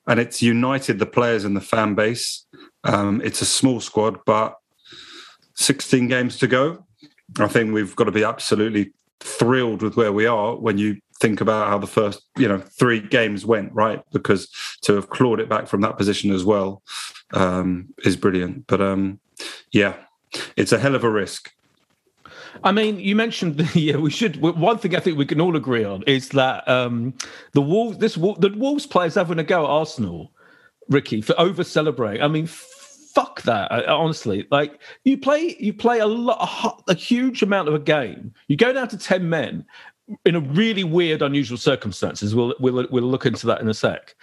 And 0.07 0.19
it's 0.19 0.41
united 0.41 0.99
the 0.99 1.05
players 1.05 1.45
and 1.45 1.55
the 1.55 1.61
fan 1.61 1.95
base. 1.95 2.45
Um, 2.83 3.21
it's 3.23 3.41
a 3.41 3.45
small 3.45 3.79
squad, 3.81 4.19
but 4.25 4.57
16 5.55 6.07
games 6.07 6.37
to 6.39 6.47
go. 6.47 6.85
I 7.39 7.47
think 7.47 7.73
we've 7.73 7.95
got 7.95 8.05
to 8.05 8.11
be 8.11 8.23
absolutely 8.23 8.93
thrilled 9.19 9.81
with 9.81 9.97
where 9.97 10.13
we 10.13 10.25
are 10.25 10.55
when 10.55 10.77
you 10.77 10.97
think 11.19 11.41
about 11.41 11.67
how 11.67 11.77
the 11.79 11.87
first 11.87 12.21
you 12.37 12.47
know 12.47 12.59
three 12.59 12.99
games 12.99 13.45
went 13.45 13.73
right? 13.73 14.01
Because 14.13 14.47
to 14.81 14.93
have 14.93 15.09
clawed 15.09 15.39
it 15.39 15.49
back 15.49 15.67
from 15.67 15.81
that 15.81 15.97
position 15.97 16.31
as 16.31 16.45
well 16.45 16.83
um, 17.33 17.93
is 18.05 18.15
brilliant. 18.15 18.67
But 18.67 18.81
um, 18.81 19.19
yeah 19.71 19.95
it's 20.55 20.71
a 20.71 20.79
hell 20.79 20.95
of 20.95 21.03
a 21.03 21.09
risk 21.09 21.51
I 22.63 22.71
mean, 22.71 22.99
you 22.99 23.15
mentioned 23.15 23.57
the, 23.57 23.79
yeah. 23.79 23.97
We 23.97 24.09
should. 24.09 24.41
One 24.41 24.77
thing 24.77 24.95
I 24.95 24.99
think 24.99 25.17
we 25.17 25.25
can 25.25 25.41
all 25.41 25.55
agree 25.55 25.83
on 25.83 26.03
is 26.07 26.29
that 26.29 26.67
um, 26.67 27.13
the 27.53 27.61
Wolves, 27.61 27.97
this 27.97 28.15
the 28.15 28.53
Wolves 28.55 28.85
players 28.85 29.15
having 29.15 29.39
a 29.39 29.43
go 29.43 29.63
at 29.63 29.69
Arsenal, 29.69 30.31
Ricky, 30.89 31.21
for 31.21 31.39
over 31.39 31.63
celebrating. 31.63 32.21
I 32.21 32.27
mean, 32.27 32.47
fuck 33.17 33.41
that 33.41 33.71
honestly 33.89 34.45
like 34.51 34.79
you 35.03 35.17
play 35.17 35.55
you 35.59 35.73
play 35.73 35.97
a 35.97 36.05
lot 36.05 36.83
a, 36.87 36.93
huge 36.93 37.41
amount 37.41 37.67
of 37.67 37.73
a 37.73 37.79
game 37.79 38.31
you 38.47 38.55
go 38.55 38.71
down 38.71 38.87
to 38.87 38.95
10 38.95 39.27
men 39.27 39.65
in 40.23 40.35
a 40.35 40.39
really 40.39 40.83
weird 40.83 41.23
unusual 41.23 41.57
circumstances 41.57 42.35
we'll 42.35 42.53
we'll, 42.59 42.85
we'll 42.91 43.03
look 43.03 43.25
into 43.25 43.47
that 43.47 43.59
in 43.59 43.67
a 43.67 43.73
sec 43.73 44.15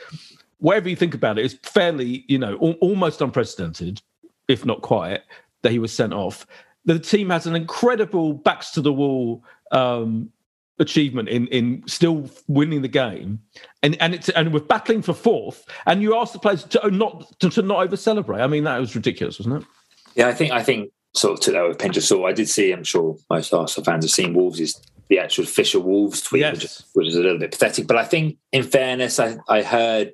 whatever 0.59 0.89
you 0.89 0.95
think 0.95 1.13
about 1.13 1.41
it 1.41 1.45
it's 1.45 1.55
fairly 1.69 2.25
you 2.29 2.39
know 2.39 2.53
al- 2.63 2.79
almost 2.81 3.21
unprecedented 3.21 4.01
if 4.47 4.65
not 4.65 4.81
quite 4.81 5.23
that 5.63 5.73
he 5.73 5.81
was 5.81 5.93
sent 5.93 6.13
off 6.13 6.47
the 6.85 6.99
team 6.99 7.31
has 7.31 7.47
an 7.47 7.57
incredible 7.57 8.35
backs 8.35 8.71
to 8.73 8.81
the 8.81 8.93
wall 8.93 9.43
um, 9.73 10.31
achievement 10.79 11.29
in 11.29 11.47
in 11.49 11.83
still 11.87 12.29
winning 12.49 12.83
the 12.83 12.89
game. 12.89 13.41
And 13.83 13.97
and 14.01 14.15
it's 14.15 14.29
and 14.31 14.53
we're 14.53 14.61
battling 14.61 15.03
for 15.03 15.15
fourth 15.15 15.65
and 15.87 16.03
you 16.03 16.17
ask 16.17 16.33
the 16.33 16.39
players 16.39 16.65
to 16.65 16.91
not 16.91 17.39
to, 17.41 17.51
to 17.51 17.63
not 17.63 17.85
over 17.85 17.97
celebrate 17.97 18.41
i 18.41 18.47
mean 18.47 18.65
that 18.65 18.79
was 18.79 18.97
ridiculous 18.97 19.39
wasn't 19.39 19.63
it? 19.63 19.69
Yeah 20.15 20.29
i 20.29 20.35
think 20.35 20.53
i 20.53 20.63
think 20.63 20.91
sort 21.15 21.35
of 21.35 21.41
took 21.41 21.55
that 21.55 21.63
with 21.63 21.77
a 21.77 21.79
pinch 21.79 21.97
of 21.97 22.03
salt. 22.03 22.27
I 22.27 22.33
did 22.33 22.49
see 22.49 22.73
i'm 22.73 22.85
sure 22.85 23.17
most 23.31 23.53
arsenal 23.53 23.85
fans 23.85 24.05
have 24.05 24.11
seen 24.11 24.35
wolves 24.35 24.59
is 24.59 24.81
the 25.09 25.19
actual 25.19 25.45
Fisher 25.45 25.81
wolves 25.81 26.23
tweet 26.23 26.41
yes. 26.41 26.55
which, 26.55 26.65
is, 26.65 26.85
which 26.95 27.09
is 27.09 27.17
a 27.17 27.21
little 27.21 27.39
bit 27.39 27.53
pathetic. 27.53 27.87
But 27.87 27.99
i 27.99 28.05
think 28.05 28.39
in 28.53 28.65
fairness 28.65 29.21
i 29.21 29.37
i 29.49 29.63
heard 29.63 30.13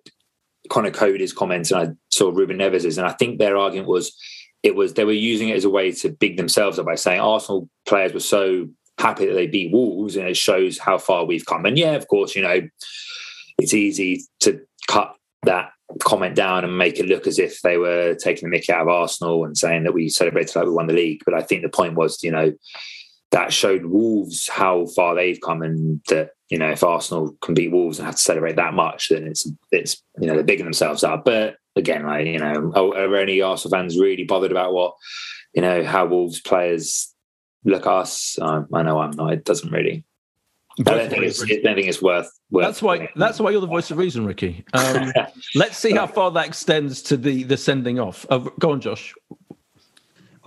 Conor 0.69 0.91
Coady's 0.91 1.33
comments 1.33 1.71
and 1.71 1.81
i 1.81 1.95
saw 2.11 2.31
ruben 2.31 2.59
neves's 2.59 2.99
and 2.99 3.07
i 3.07 3.13
think 3.13 3.39
their 3.39 3.57
argument 3.57 3.89
was 3.89 4.15
it 4.63 4.75
was 4.75 4.95
they 4.95 5.05
were 5.05 5.13
using 5.13 5.49
it 5.49 5.57
as 5.57 5.65
a 5.65 5.71
way 5.71 5.93
to 5.93 6.11
big 6.11 6.37
themselves 6.37 6.79
up 6.79 6.87
by 6.87 6.95
saying 6.95 7.21
arsenal 7.21 7.69
players 7.87 8.13
were 8.13 8.21
so 8.21 8.69
happy 8.99 9.27
that 9.27 9.35
they 9.35 9.47
beat 9.47 9.73
Wolves, 9.73 10.17
and 10.17 10.29
it 10.29 10.37
shows 10.37 10.79
how 10.79 10.99
far 10.99 11.25
we've 11.25 11.47
come. 11.47 11.65
And 11.65 11.79
yeah, 11.79 11.93
of 11.93 12.07
course, 12.09 12.37
you 12.37 12.43
know, 12.43 12.61
it's 13.59 13.75
easy 13.75 14.25
to 14.41 14.61
cut 14.89 15.17
that 15.43 15.71
comment 16.03 16.37
down 16.37 16.65
and 16.65 16.79
make 16.79 17.01
it 17.01 17.07
look 17.07 17.27
as 17.27 17.39
if 17.39 17.63
they 17.63 17.77
were 17.77 18.15
taking 18.15 18.49
the 18.49 18.51
mickey 18.51 18.73
out 18.73 18.83
of 18.83 18.89
Arsenal 18.89 19.45
and 19.45 19.57
saying 19.59 19.85
that 19.85 19.95
we 19.95 20.09
celebrated 20.09 20.55
like 20.55 20.67
we 20.67 20.73
won 20.73 20.87
the 20.87 20.93
league. 20.93 21.23
But 21.25 21.35
I 21.35 21.43
think 21.43 21.63
the 21.63 21.69
point 21.69 21.95
was, 21.95 22.23
you 22.23 22.31
know, 22.31 22.53
that 23.33 23.53
showed 23.53 23.87
Wolves 23.87 24.49
how 24.49 24.87
far 24.87 25.15
they've 25.15 25.41
come, 25.41 25.63
and 25.63 26.01
that 26.09 26.31
you 26.49 26.59
know 26.59 26.71
if 26.71 26.85
Arsenal 26.85 27.37
can 27.41 27.55
beat 27.55 27.73
Wolves 27.73 27.99
and 27.99 28.07
have 28.07 28.17
to 28.17 28.21
celebrate 28.21 28.57
that 28.57 28.75
much, 28.75 29.09
then 29.09 29.27
it's 29.27 29.51
it's 29.71 30.03
you 30.21 30.27
know 30.27 30.35
they're 30.35 30.45
bigging 30.45 30.67
themselves 30.67 31.05
up. 31.05 31.25
But 31.25 31.57
again, 31.77 32.07
like 32.07 32.27
you 32.27 32.39
know, 32.39 32.73
are 32.75 33.17
any 33.17 33.41
Arsenal 33.41 33.77
fans 33.77 33.99
really 33.99 34.25
bothered 34.25 34.51
about 34.51 34.73
what 34.73 34.95
you 35.55 35.63
know 35.63 35.85
how 35.85 36.07
Wolves 36.07 36.41
players 36.41 37.15
look 37.65 37.87
us. 37.87 38.39
I 38.41 38.83
know 38.83 39.01
I'm 39.01 39.13
not. 39.13 39.33
It 39.33 39.45
doesn't 39.45 39.71
really. 39.71 40.05
I 40.79 40.83
don't 40.83 41.11
think 41.11 41.25
it's. 41.25 41.43
I 41.43 41.61
don't 41.63 41.75
think 41.75 41.89
it's 41.89 42.03
worth. 42.03 42.31
worth 42.51 42.65
that's 42.65 42.83
why. 42.83 43.09
That's 43.17 43.41
why 43.41 43.51
you're 43.51 43.61
the 43.61 43.67
voice 43.67 43.91
of 43.91 43.99
reason, 43.99 44.25
Ricky. 44.25 44.65
Um, 44.73 45.13
let's 45.55 45.77
see 45.77 45.93
how 45.93 46.07
far 46.07 46.31
that 46.31 46.47
extends 46.47 47.03
to 47.03 47.17
the 47.17 47.43
the 47.43 47.57
sending 47.57 47.99
off. 47.99 48.25
Uh, 48.31 48.39
go 48.59 48.73
on, 48.73 48.81
Josh. 48.81 49.15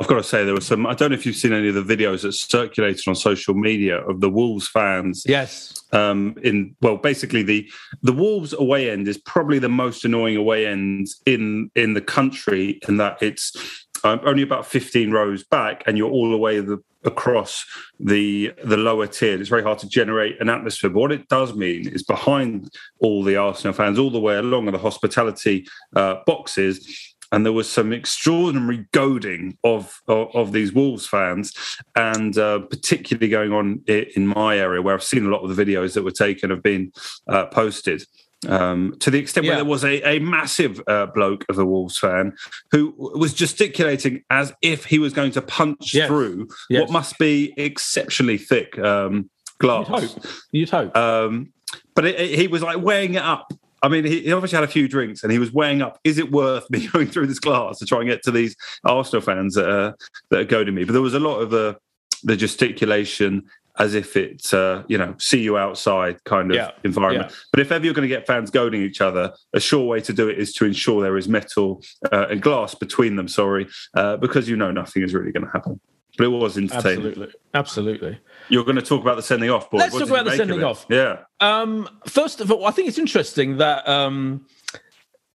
I've 0.03 0.09
got 0.09 0.15
to 0.17 0.23
say 0.23 0.43
there 0.43 0.53
was 0.53 0.67
some. 0.67 0.85
I 0.85 0.95
don't 0.95 1.11
know 1.11 1.15
if 1.15 1.25
you've 1.25 1.37
seen 1.37 1.53
any 1.53 1.69
of 1.69 1.75
the 1.75 1.81
videos 1.81 2.23
that 2.23 2.33
circulated 2.33 3.07
on 3.07 3.15
social 3.15 3.53
media 3.53 3.99
of 4.01 4.19
the 4.19 4.29
Wolves 4.29 4.67
fans. 4.67 5.23
Yes. 5.25 5.81
Um, 5.93 6.35
in 6.43 6.75
well, 6.81 6.97
basically 6.97 7.41
the 7.41 7.71
the 8.01 8.11
Wolves 8.11 8.51
away 8.51 8.89
end 8.89 9.07
is 9.07 9.17
probably 9.17 9.59
the 9.59 9.69
most 9.69 10.03
annoying 10.03 10.35
away 10.35 10.67
end 10.67 11.07
in 11.25 11.71
in 11.75 11.93
the 11.93 12.01
country, 12.01 12.81
in 12.85 12.97
that 12.97 13.23
it's 13.23 13.55
um, 14.03 14.19
only 14.25 14.43
about 14.43 14.65
15 14.65 15.11
rows 15.11 15.45
back, 15.45 15.83
and 15.87 15.97
you're 15.97 16.11
all 16.11 16.29
the 16.29 16.37
way 16.37 16.59
the, 16.59 16.83
across 17.05 17.65
the 17.97 18.51
the 18.61 18.75
lower 18.75 19.07
tier. 19.07 19.39
It's 19.39 19.47
very 19.47 19.63
hard 19.63 19.79
to 19.79 19.87
generate 19.87 20.35
an 20.41 20.49
atmosphere. 20.49 20.89
But 20.89 20.99
what 20.99 21.11
it 21.13 21.29
does 21.29 21.55
mean 21.55 21.87
is 21.87 22.03
behind 22.03 22.73
all 22.99 23.23
the 23.23 23.37
Arsenal 23.37 23.73
fans, 23.73 23.97
all 23.97 24.11
the 24.11 24.19
way 24.19 24.35
along 24.35 24.67
are 24.67 24.71
the 24.71 24.79
hospitality 24.79 25.65
uh, 25.95 26.15
boxes 26.25 27.12
and 27.33 27.43
there 27.43 27.51
was 27.51 27.69
some 27.69 27.91
extraordinary 27.91 28.85
goading 28.91 29.57
of, 29.63 30.01
of, 30.07 30.29
of 30.35 30.51
these 30.51 30.71
Wolves 30.71 31.07
fans, 31.07 31.51
and 31.95 32.37
uh, 32.37 32.59
particularly 32.59 33.27
going 33.27 33.51
on 33.51 33.81
in 33.87 34.27
my 34.27 34.55
area 34.55 34.83
where 34.83 34.93
I've 34.93 35.03
seen 35.03 35.25
a 35.25 35.29
lot 35.29 35.41
of 35.41 35.53
the 35.53 35.65
videos 35.65 35.95
that 35.95 36.03
were 36.03 36.11
taken 36.11 36.51
have 36.51 36.61
been 36.61 36.93
uh, 37.27 37.47
posted. 37.47 38.05
Um, 38.47 38.97
to 38.99 39.09
the 39.09 39.17
extent 39.17 39.45
yeah. 39.45 39.51
where 39.51 39.57
there 39.57 39.65
was 39.65 39.83
a, 39.83 40.01
a 40.07 40.19
massive 40.19 40.79
uh, 40.85 41.07
bloke 41.07 41.43
of 41.49 41.57
a 41.57 41.65
Wolves 41.65 41.97
fan 41.97 42.35
who 42.71 42.93
was 42.97 43.33
gesticulating 43.33 44.23
as 44.29 44.53
if 44.61 44.85
he 44.85 44.99
was 44.99 45.13
going 45.13 45.31
to 45.31 45.41
punch 45.41 45.93
yes. 45.93 46.07
through 46.07 46.49
yes. 46.69 46.81
what 46.81 46.91
must 46.91 47.17
be 47.17 47.53
exceptionally 47.57 48.37
thick 48.37 48.77
um, 48.77 49.29
glass. 49.59 49.89
You'd 49.89 49.99
hope. 49.99 50.25
You'd 50.51 50.69
hope. 50.69 50.97
Um, 50.97 51.53
but 51.95 52.05
it, 52.05 52.19
it, 52.19 52.37
he 52.37 52.47
was 52.47 52.61
like 52.61 52.77
weighing 52.77 53.15
it 53.15 53.23
up 53.23 53.53
I 53.83 53.89
mean, 53.89 54.05
he, 54.05 54.31
obviously 54.31 54.55
had 54.55 54.63
a 54.63 54.71
few 54.71 54.87
drinks 54.87 55.23
and 55.23 55.31
he 55.31 55.37
was 55.37 55.51
weighing 55.51 55.81
up: 55.81 55.99
is 56.03 56.17
it 56.17 56.31
worth 56.31 56.67
me 56.69 56.87
going 56.87 57.07
through 57.07 57.27
this 57.27 57.39
glass 57.39 57.77
to 57.79 57.85
try 57.85 57.99
and 57.99 58.09
get 58.09 58.23
to 58.23 58.31
these 58.31 58.55
Arsenal 58.83 59.21
fans 59.21 59.55
that 59.55 59.69
are 59.69 59.95
that 60.31 60.39
are 60.39 60.45
goading 60.45 60.73
me? 60.73 60.85
But 60.85 60.93
there 60.93 61.01
was 61.01 61.13
a 61.13 61.19
lot 61.19 61.39
of 61.39 61.51
the 61.51 61.77
the 62.23 62.37
gesticulation 62.37 63.43
as 63.79 63.95
if 63.95 64.15
it's 64.15 64.53
uh, 64.53 64.83
you 64.87 64.97
know 64.97 65.15
see 65.19 65.41
you 65.41 65.57
outside 65.57 66.23
kind 66.23 66.51
of 66.51 66.55
yeah, 66.55 66.71
environment. 66.83 67.31
Yeah. 67.31 67.37
But 67.51 67.59
if 67.59 67.71
ever 67.71 67.83
you're 67.83 67.93
going 67.93 68.07
to 68.07 68.15
get 68.15 68.27
fans 68.27 68.51
goading 68.51 68.81
each 68.81 69.01
other, 69.01 69.33
a 69.53 69.59
sure 69.59 69.85
way 69.85 69.99
to 70.01 70.13
do 70.13 70.29
it 70.29 70.37
is 70.37 70.53
to 70.53 70.65
ensure 70.65 71.01
there 71.01 71.17
is 71.17 71.27
metal 71.27 71.83
uh, 72.11 72.27
and 72.29 72.41
glass 72.41 72.75
between 72.75 73.15
them. 73.15 73.27
Sorry, 73.27 73.67
uh, 73.95 74.17
because 74.17 74.47
you 74.47 74.55
know 74.55 74.71
nothing 74.71 75.03
is 75.03 75.13
really 75.13 75.31
going 75.31 75.45
to 75.45 75.51
happen. 75.51 75.79
But 76.17 76.25
it 76.25 76.29
was 76.29 76.57
entertaining. 76.57 77.07
Absolutely, 77.07 77.27
absolutely. 77.55 78.19
You're 78.49 78.63
going 78.63 78.75
to 78.75 78.83
talk 78.83 79.01
about 79.01 79.15
the 79.15 79.23
sending 79.23 79.49
off, 79.49 79.71
boy. 79.71 79.79
Let's 79.79 79.93
what 79.93 80.01
talk 80.01 80.09
about 80.09 80.25
the 80.25 80.35
sending 80.35 80.63
off. 80.63 80.85
Yeah. 80.89 81.23
Um, 81.39 81.89
first 82.05 82.39
of 82.39 82.51
all, 82.51 82.65
I 82.65 82.71
think 82.71 82.87
it's 82.87 82.99
interesting 82.99 83.57
that 83.57 83.87
um, 83.87 84.45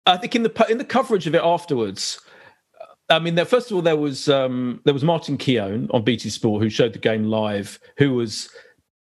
I 0.06 0.16
think 0.16 0.34
in 0.34 0.42
the 0.42 0.66
in 0.68 0.78
the 0.78 0.84
coverage 0.84 1.26
of 1.26 1.34
it 1.34 1.42
afterwards. 1.42 2.20
I 3.08 3.20
mean, 3.20 3.36
there, 3.36 3.44
first 3.44 3.70
of 3.70 3.76
all, 3.76 3.82
there 3.82 3.96
was 3.96 4.28
um, 4.28 4.80
there 4.84 4.92
was 4.92 5.04
Martin 5.04 5.38
Keown 5.38 5.88
on 5.92 6.02
BT 6.02 6.28
Sport 6.28 6.62
who 6.62 6.68
showed 6.68 6.92
the 6.92 6.98
game 6.98 7.24
live, 7.24 7.78
who 7.98 8.12
was 8.14 8.50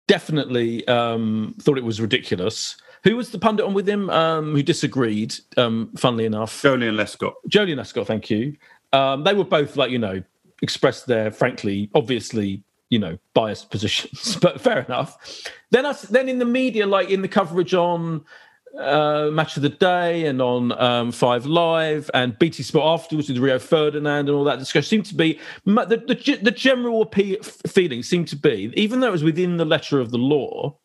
definitely 0.09 0.87
um, 0.89 1.55
thought 1.61 1.79
it 1.79 1.85
was 1.85 2.01
ridiculous. 2.01 2.77
Who 3.05 3.17
was 3.17 3.31
the 3.31 3.39
pundit 3.39 3.65
on 3.65 3.75
with 3.75 3.89
him 3.89 4.11
um, 4.11 4.55
who 4.55 4.63
disagreed? 4.63 5.35
Um, 5.57 5.91
funnily 5.97 6.25
enough, 6.25 6.63
Joleon 6.63 6.97
Lescott. 6.97 7.35
Joleon 7.49 7.77
Lescott, 7.77 8.07
thank 8.07 8.29
you. 8.31 8.57
Um, 8.93 9.23
they 9.23 9.35
were 9.35 9.45
both 9.45 9.77
like 9.77 9.91
you 9.91 9.99
know 9.99 10.23
expressed 10.63 11.07
their 11.07 11.31
frankly, 11.31 11.91
obviously 11.95 12.63
you 12.91 12.99
know 12.99 13.17
biased 13.35 13.71
positions 13.71 14.37
but 14.43 14.61
fair 14.61 14.81
enough. 14.81 15.43
Then 15.71 15.87
us 15.87 16.03
then 16.03 16.29
in 16.29 16.39
the 16.39 16.45
media 16.45 16.87
like 16.87 17.09
in 17.09 17.23
the 17.23 17.29
coverage 17.29 17.75
on 17.75 18.25
uh, 18.79 19.29
match 19.33 19.57
of 19.57 19.63
the 19.63 19.69
day 19.69 20.27
and 20.27 20.41
on 20.41 20.73
um, 20.81 21.11
Five 21.13 21.47
Live 21.47 22.11
and 22.15 22.39
BT 22.39 22.63
Sport 22.63 23.01
afterwards 23.01 23.29
with 23.29 23.39
Rio 23.39 23.59
Ferdinand 23.59 24.29
and 24.29 24.37
all 24.37 24.45
that 24.45 24.59
discussion 24.59 24.89
seemed 24.89 25.07
to 25.07 25.15
be 25.15 25.41
the, 25.65 26.03
the, 26.07 26.39
the 26.43 26.51
general 26.51 27.11
feeling 27.67 28.03
seemed 28.03 28.29
to 28.29 28.37
be 28.37 28.73
even 28.77 29.01
though 29.01 29.09
it 29.09 29.13
was 29.13 29.25
within 29.25 29.57
the 29.57 29.65
letter 29.65 30.01
of 30.01 30.11
the 30.11 30.19
law 30.19 30.77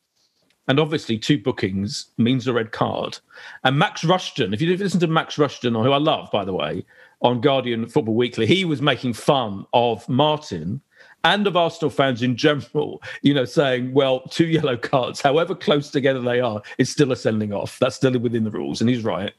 and 0.67 0.79
obviously 0.79 1.17
two 1.17 1.37
bookings 1.37 2.07
means 2.17 2.47
a 2.47 2.53
red 2.53 2.71
card. 2.71 3.19
And 3.63 3.77
Max 3.77 4.03
Rushden 4.03 4.53
if 4.53 4.61
you 4.61 4.75
listen 4.77 4.99
to 5.01 5.07
Max 5.07 5.35
Rushden 5.35 5.81
who 5.83 5.91
I 5.91 5.97
love 5.97 6.29
by 6.31 6.43
the 6.43 6.53
way 6.53 6.83
on 7.21 7.41
Guardian 7.41 7.87
Football 7.87 8.15
Weekly 8.15 8.45
he 8.45 8.65
was 8.65 8.81
making 8.81 9.13
fun 9.13 9.65
of 9.73 10.07
Martin 10.07 10.81
and 11.25 11.47
of 11.47 11.57
Arsenal 11.57 11.89
fans 11.89 12.21
in 12.21 12.37
general, 12.37 13.01
you 13.23 13.33
know, 13.33 13.45
saying, 13.45 13.93
well, 13.93 14.21
two 14.29 14.45
yellow 14.45 14.77
cards, 14.77 15.19
however 15.19 15.55
close 15.55 15.89
together 15.89 16.21
they 16.21 16.39
are, 16.39 16.61
is 16.77 16.91
still 16.91 17.11
a 17.11 17.15
sending 17.15 17.51
off. 17.51 17.79
That's 17.79 17.95
still 17.95 18.17
within 18.19 18.43
the 18.43 18.51
rules. 18.51 18.79
And 18.79 18.89
he's 18.89 19.03
right. 19.03 19.33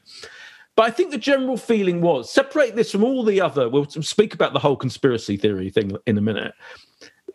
But 0.75 0.85
I 0.85 0.91
think 0.91 1.11
the 1.11 1.17
general 1.17 1.55
feeling 1.55 2.01
was 2.01 2.29
separate 2.29 2.75
this 2.75 2.91
from 2.91 3.05
all 3.05 3.23
the 3.23 3.39
other, 3.39 3.69
we'll 3.69 3.89
speak 3.89 4.33
about 4.33 4.51
the 4.51 4.59
whole 4.59 4.75
conspiracy 4.75 5.37
theory 5.37 5.69
thing 5.69 5.97
in 6.05 6.17
a 6.17 6.21
minute. 6.21 6.53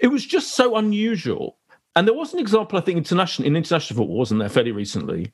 It 0.01 0.09
was 0.09 0.25
just 0.25 0.55
so 0.55 0.77
unusual. 0.77 1.57
And 1.97 2.07
there 2.07 2.15
was 2.15 2.35
an 2.35 2.39
example, 2.39 2.79
I 2.79 2.83
think, 2.83 2.99
international 2.99 3.49
in 3.49 3.57
international 3.57 3.99
football, 3.99 4.19
wasn't 4.19 4.41
there, 4.41 4.49
fairly 4.49 4.73
recently? 4.73 5.33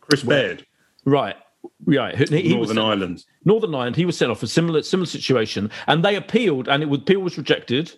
Chris 0.00 0.22
Baird. 0.22 0.66
Right. 1.04 1.36
Right, 1.84 2.16
he, 2.16 2.42
he 2.42 2.54
Northern 2.54 2.78
Ireland. 2.78 3.24
Northern 3.44 3.74
Ireland. 3.74 3.96
He 3.96 4.04
was 4.04 4.16
sent 4.16 4.30
off 4.30 4.42
a 4.42 4.46
similar 4.46 4.82
similar 4.82 5.06
situation, 5.06 5.70
and 5.86 6.04
they 6.04 6.16
appealed, 6.16 6.68
and 6.68 6.82
it 6.82 6.86
was 6.86 7.00
appeal 7.00 7.20
was 7.20 7.38
rejected. 7.38 7.92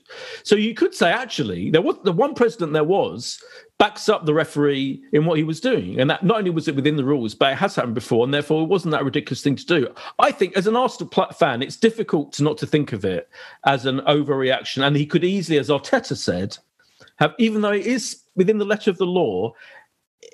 So 0.44 0.55
you 0.55 0.75
could 0.75 0.94
say 0.94 1.11
actually 1.11 1.70
there 1.70 1.83
was 1.83 1.96
the 2.05 2.12
one 2.12 2.35
president 2.35 2.73
there 2.73 2.85
was 2.85 3.42
backs 3.79 4.09
up 4.09 4.27
the 4.27 4.35
referee 4.35 5.03
in 5.12 5.25
what 5.25 5.38
he 5.38 5.44
was 5.44 5.61
doing, 5.61 5.99
and 5.99 6.09
that 6.09 6.23
not 6.23 6.38
only 6.38 6.51
was 6.51 6.68
it 6.68 6.77
within 6.77 6.96
the 6.96 7.05
rules, 7.05 7.35
but 7.35 7.53
it 7.53 7.57
has 7.57 7.75
happened 7.75 7.94
before, 7.94 8.25
and 8.25 8.33
therefore 8.33 8.62
it 8.62 8.68
wasn't 8.68 8.92
that 8.92 9.05
ridiculous 9.05 9.42
thing 9.42 9.57
to 9.57 9.66
do. 9.66 9.88
I 10.18 10.31
think 10.31 10.57
as 10.57 10.66
an 10.66 10.77
Arsenal 10.77 11.11
fan, 11.33 11.61
it's 11.62 11.77
difficult 11.77 12.33
to 12.35 12.44
not 12.44 12.59
to 12.59 12.66
think 12.66 12.92
of 12.92 13.05
it 13.05 13.29
as 13.64 13.87
an 13.87 14.01
overreaction, 14.01 14.87
and 14.87 14.96
he 14.96 15.07
could 15.07 15.25
easily, 15.25 15.59
as 15.59 15.68
Arteta 15.68 16.16
said, 16.16 16.57
have 17.16 17.35
even 17.38 17.61
though 17.61 17.73
it 17.73 17.87
is 17.87 18.23
within 18.37 18.59
the 18.59 18.64
letter 18.64 18.90
of 18.90 18.99
the 18.99 19.07
law, 19.07 19.53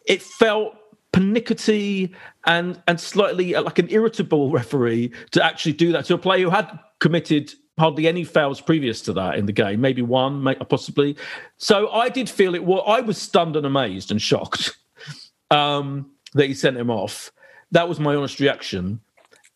it 0.06 0.22
felt 0.22 0.74
pernickety 1.16 2.12
and 2.44 2.78
and 2.86 3.00
slightly 3.00 3.54
uh, 3.54 3.62
like 3.62 3.78
an 3.78 3.88
irritable 3.90 4.50
referee 4.50 5.10
to 5.30 5.42
actually 5.42 5.72
do 5.72 5.90
that 5.90 6.04
to 6.04 6.12
a 6.12 6.18
player 6.18 6.44
who 6.44 6.50
had 6.50 6.78
committed 6.98 7.54
hardly 7.78 8.06
any 8.06 8.22
fouls 8.22 8.60
previous 8.60 9.00
to 9.02 9.14
that 9.14 9.36
in 9.36 9.46
the 9.46 9.52
game, 9.52 9.80
maybe 9.80 10.02
one, 10.02 10.54
possibly. 10.68 11.16
So 11.56 11.90
I 11.90 12.10
did 12.10 12.28
feel 12.28 12.54
it. 12.54 12.64
Well, 12.64 12.82
I 12.86 13.00
was 13.00 13.16
stunned 13.16 13.56
and 13.56 13.66
amazed 13.66 14.10
and 14.10 14.20
shocked 14.20 14.76
um, 15.50 16.10
that 16.34 16.46
he 16.46 16.54
sent 16.54 16.76
him 16.76 16.90
off. 16.90 17.32
That 17.70 17.88
was 17.88 17.98
my 17.98 18.14
honest 18.14 18.38
reaction 18.38 19.00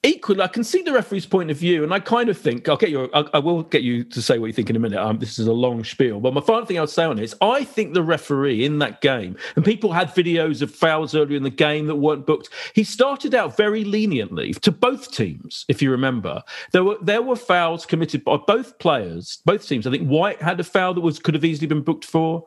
equally, 0.02 0.40
I 0.40 0.46
can 0.46 0.64
see 0.64 0.82
the 0.82 0.92
referee's 0.92 1.26
point 1.26 1.50
of 1.50 1.56
view, 1.56 1.84
and 1.84 1.92
I 1.92 2.00
kind 2.00 2.28
of 2.28 2.38
think 2.38 2.68
I'll 2.68 2.76
get 2.76 2.90
you. 2.90 3.10
I, 3.12 3.38
will 3.38 3.62
get 3.62 3.82
you 3.82 4.04
to 4.04 4.22
say 4.22 4.38
what 4.38 4.46
you 4.46 4.52
think 4.52 4.70
in 4.70 4.76
a 4.76 4.78
minute. 4.78 4.98
Um, 4.98 5.18
this 5.18 5.38
is 5.38 5.46
a 5.46 5.52
long 5.52 5.84
spiel, 5.84 6.20
but 6.20 6.32
my 6.32 6.40
final 6.40 6.64
thing 6.64 6.78
I'll 6.78 6.86
say 6.86 7.04
on 7.04 7.18
it 7.18 7.24
is 7.24 7.34
I 7.40 7.64
think 7.64 7.92
the 7.92 8.02
referee 8.02 8.64
in 8.64 8.78
that 8.78 9.00
game, 9.00 9.36
and 9.56 9.64
people 9.64 9.92
had 9.92 10.08
videos 10.08 10.62
of 10.62 10.74
fouls 10.74 11.14
earlier 11.14 11.36
in 11.36 11.42
the 11.42 11.50
game 11.50 11.86
that 11.86 11.96
weren't 11.96 12.26
booked. 12.26 12.48
He 12.74 12.84
started 12.84 13.34
out 13.34 13.56
very 13.56 13.84
leniently 13.84 14.54
to 14.54 14.72
both 14.72 15.12
teams, 15.12 15.66
if 15.68 15.82
you 15.82 15.90
remember. 15.90 16.42
There 16.72 16.84
were 16.84 16.96
there 17.02 17.22
were 17.22 17.36
fouls 17.36 17.84
committed 17.84 18.24
by 18.24 18.38
both 18.46 18.78
players, 18.78 19.40
both 19.44 19.66
teams. 19.66 19.86
I 19.86 19.90
think 19.90 20.08
White 20.08 20.40
had 20.40 20.60
a 20.60 20.64
foul 20.64 20.94
that 20.94 21.00
was 21.02 21.18
could 21.18 21.34
have 21.34 21.44
easily 21.44 21.66
been 21.66 21.82
booked 21.82 22.06
for. 22.06 22.46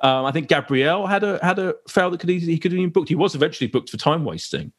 Um, 0.00 0.24
I 0.24 0.32
think 0.32 0.48
Gabriel 0.48 1.06
had 1.06 1.22
a 1.22 1.38
had 1.42 1.58
a 1.58 1.74
foul 1.88 2.10
that 2.10 2.20
could 2.20 2.30
easily 2.30 2.52
he 2.52 2.58
could 2.58 2.72
have 2.72 2.78
been 2.80 2.90
booked. 2.90 3.08
He 3.08 3.14
was 3.14 3.34
eventually 3.34 3.68
booked 3.68 3.90
for 3.90 3.96
time 3.98 4.24
wasting. 4.24 4.72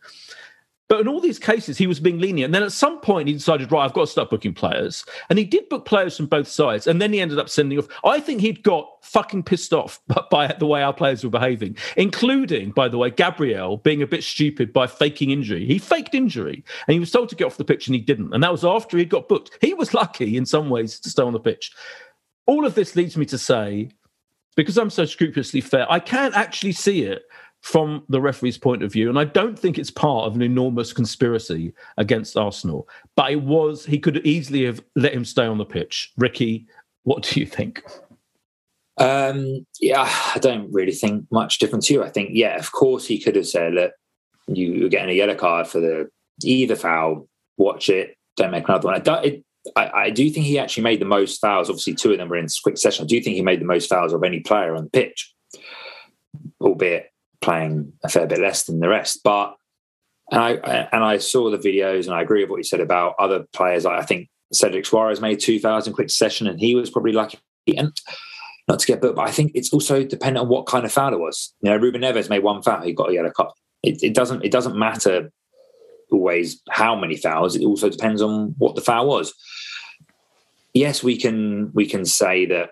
But 0.88 1.02
in 1.02 1.08
all 1.08 1.19
these 1.19 1.39
cases, 1.39 1.80
he 1.80 1.88
was 1.88 2.00
being 2.00 2.19
lenient. 2.19 2.45
And 2.45 2.54
then 2.54 2.62
at 2.62 2.71
some 2.71 3.00
point, 3.00 3.28
he 3.28 3.34
decided, 3.34 3.71
right, 3.71 3.84
I've 3.84 3.93
got 3.93 4.02
to 4.02 4.08
start 4.08 4.30
booking 4.30 4.54
players. 4.54 5.04
And 5.30 5.39
he 5.39 5.45
did 5.45 5.67
book 5.67 5.86
players 5.86 6.15
from 6.15 6.28
both 6.28 6.48
sides. 6.48 6.86
And 6.86 7.02
then 7.02 7.12
he 7.12 7.19
ended 7.19 7.39
up 7.39 7.50
sending 7.50 7.80
off. 7.80 7.88
I 8.04 8.19
think 8.19 8.41
he'd 8.41 8.62
got 8.62 8.88
fucking 9.02 9.43
pissed 9.43 9.74
off 9.74 10.00
by 10.32 10.48
the 10.48 10.67
way 10.67 10.84
our 10.84 10.93
players 10.93 11.24
were 11.24 11.32
behaving, 11.32 11.78
including, 11.98 12.71
by 12.71 12.88
the 12.88 13.00
way, 13.00 13.10
Gabriel 13.10 13.78
being 13.78 14.04
a 14.04 14.08
bit 14.08 14.24
stupid 14.24 14.71
by 14.71 14.86
faking 14.86 15.32
injury. 15.32 15.65
He 15.65 15.80
faked 15.80 16.13
injury 16.13 16.63
and 16.88 16.93
he 16.93 17.00
was 17.00 17.12
told 17.12 17.30
to 17.30 17.36
get 17.36 17.45
off 17.45 17.58
the 17.58 17.65
pitch 17.65 17.88
and 17.88 17.95
he 17.95 18.02
didn't. 18.02 18.34
And 18.34 18.43
that 18.43 18.52
was 18.52 18.63
after 18.63 18.98
he'd 18.98 19.10
got 19.10 19.28
booked. 19.28 19.58
He 19.62 19.74
was 19.74 19.93
lucky 19.93 20.38
in 20.38 20.45
some 20.45 20.69
ways 20.69 21.00
to 21.00 21.10
stay 21.10 21.24
on 21.24 21.34
the 21.34 21.39
pitch. 21.39 21.71
All 22.45 22.63
of 22.63 22.76
this 22.76 22.95
leads 22.95 23.17
me 23.17 23.26
to 23.26 23.39
say, 23.39 23.89
because 24.56 24.78
I'm 24.78 24.89
so 24.89 25.06
scrupulously 25.06 25.62
fair, 25.62 25.91
I 25.91 26.00
can't 26.00 26.36
actually 26.36 26.71
see 26.74 27.04
it 27.04 27.24
from 27.65 28.04
the 28.10 28.21
referee's 28.21 28.60
point 28.60 28.84
of 28.84 28.93
view. 28.93 29.10
And 29.10 29.17
I 29.17 29.23
don't 29.23 29.58
think 29.58 29.80
it's 29.80 29.89
part 29.89 30.28
of 30.28 30.36
an 30.36 30.43
enormous 30.43 30.93
conspiracy 30.93 31.73
against 31.97 32.38
Arsenal. 32.38 32.88
But 33.15 33.32
it 33.32 33.41
was, 33.41 33.84
he 33.84 33.97
could 33.97 34.23
easily 34.23 34.65
have 34.65 34.84
let 34.95 35.15
him 35.15 35.25
stay 35.25 35.47
on 35.47 35.58
the 35.58 35.65
pitch. 35.65 36.13
Ricky, 36.15 36.67
what 37.06 37.23
do 37.23 37.39
you 37.39 37.47
think? 37.47 37.84
Um, 38.97 39.65
yeah, 39.82 40.08
I 40.36 40.38
don't 40.38 40.71
really 40.71 40.91
think 40.91 41.25
much 41.32 41.58
different 41.58 41.84
to 41.86 41.95
you. 41.95 42.04
I 42.04 42.10
think, 42.10 42.30
yeah, 42.34 42.56
of 42.56 42.71
course 42.71 43.08
he 43.08 43.19
could 43.19 43.36
have 43.36 43.47
said, 43.47 43.73
look, 43.73 43.93
you're 44.45 44.88
getting 44.88 45.10
a 45.10 45.17
yellow 45.17 45.34
card 45.34 45.67
for 45.67 45.80
the 45.80 46.08
either 46.43 46.75
foul, 46.75 47.28
watch 47.58 47.89
it, 47.89 48.15
don't 48.38 48.51
make 48.51 48.69
another 48.69 48.89
one. 48.89 49.10
I, 49.10 49.21
it, 49.23 49.43
I, 49.75 49.89
I, 49.89 50.10
do 50.12 50.30
think 50.30 50.45
he 50.45 50.60
actually 50.60 50.84
made 50.84 51.01
the 51.01 51.06
most 51.06 51.41
fouls. 51.41 51.71
Obviously, 51.71 51.95
two 51.95 52.12
of 52.12 52.19
them 52.19 52.30
were 52.30 52.38
in 52.38 52.47
quick 52.62 52.78
session. 52.78 53.06
I 53.06 53.08
do 53.08 53.19
think 53.21 53.36
he 53.36 53.41
made 53.41 53.60
the 53.60 53.65
most 53.65 53.89
fouls 53.89 54.13
of 54.13 54.23
any 54.23 54.41
player 54.41 54.75
on 54.75 54.84
the 54.84 54.89
pitch, 54.91 55.34
albeit 56.62 57.10
playing 57.45 57.93
a 58.03 58.10
fair 58.10 58.27
bit 58.27 58.39
less 58.39 58.63
than 58.63 58.79
the 58.79 58.89
rest. 58.89 59.21
But 59.23 59.55
and 60.31 60.41
I 60.41 60.51
and 60.91 61.03
I 61.03 61.19
saw 61.19 61.49
the 61.49 61.58
videos 61.58 62.05
and 62.05 62.13
I 62.13 62.21
agree 62.21 62.41
with 62.41 62.49
what 62.49 62.58
you 62.58 62.63
said 62.63 62.81
about 62.81 63.15
other 63.19 63.45
players. 63.53 63.86
Like 63.86 64.01
I 64.01 64.05
think 64.05 64.29
Cedric 64.51 64.86
Soares 64.86 65.21
made 65.21 65.39
two 65.39 65.60
thousand 65.60 65.93
quick 65.93 66.10
succession, 66.10 66.47
and 66.47 66.60
he 66.60 66.75
was 66.75 66.89
probably 66.89 67.13
lucky. 67.13 67.39
And 67.77 67.95
not 68.67 68.79
to 68.79 68.88
get 68.88 69.01
booked, 69.01 69.15
but 69.15 69.27
I 69.27 69.31
think 69.31 69.51
it's 69.55 69.71
also 69.73 70.03
dependent 70.03 70.43
on 70.43 70.49
what 70.49 70.65
kind 70.65 70.86
of 70.86 70.91
foul 70.91 71.13
it 71.13 71.19
was. 71.19 71.53
You 71.62 71.69
know, 71.69 71.77
Ruben 71.77 72.01
Neves 72.01 72.29
made 72.29 72.43
one 72.43 72.62
foul, 72.63 72.81
he 72.81 72.93
got 72.93 73.10
a 73.10 73.13
yellow 73.13 73.31
card. 73.31 73.53
It, 73.84 74.03
it 74.03 74.13
doesn't 74.13 74.43
it 74.43 74.51
doesn't 74.51 74.75
matter 74.75 75.31
always 76.12 76.62
how 76.69 76.95
many 76.95 77.17
fouls. 77.17 77.55
It 77.55 77.65
also 77.65 77.89
depends 77.89 78.21
on 78.21 78.55
what 78.58 78.75
the 78.75 78.81
foul 78.81 79.08
was. 79.08 79.34
Yes, 80.73 81.03
we 81.03 81.17
can 81.17 81.71
we 81.73 81.86
can 81.86 82.05
say 82.05 82.45
that 82.47 82.69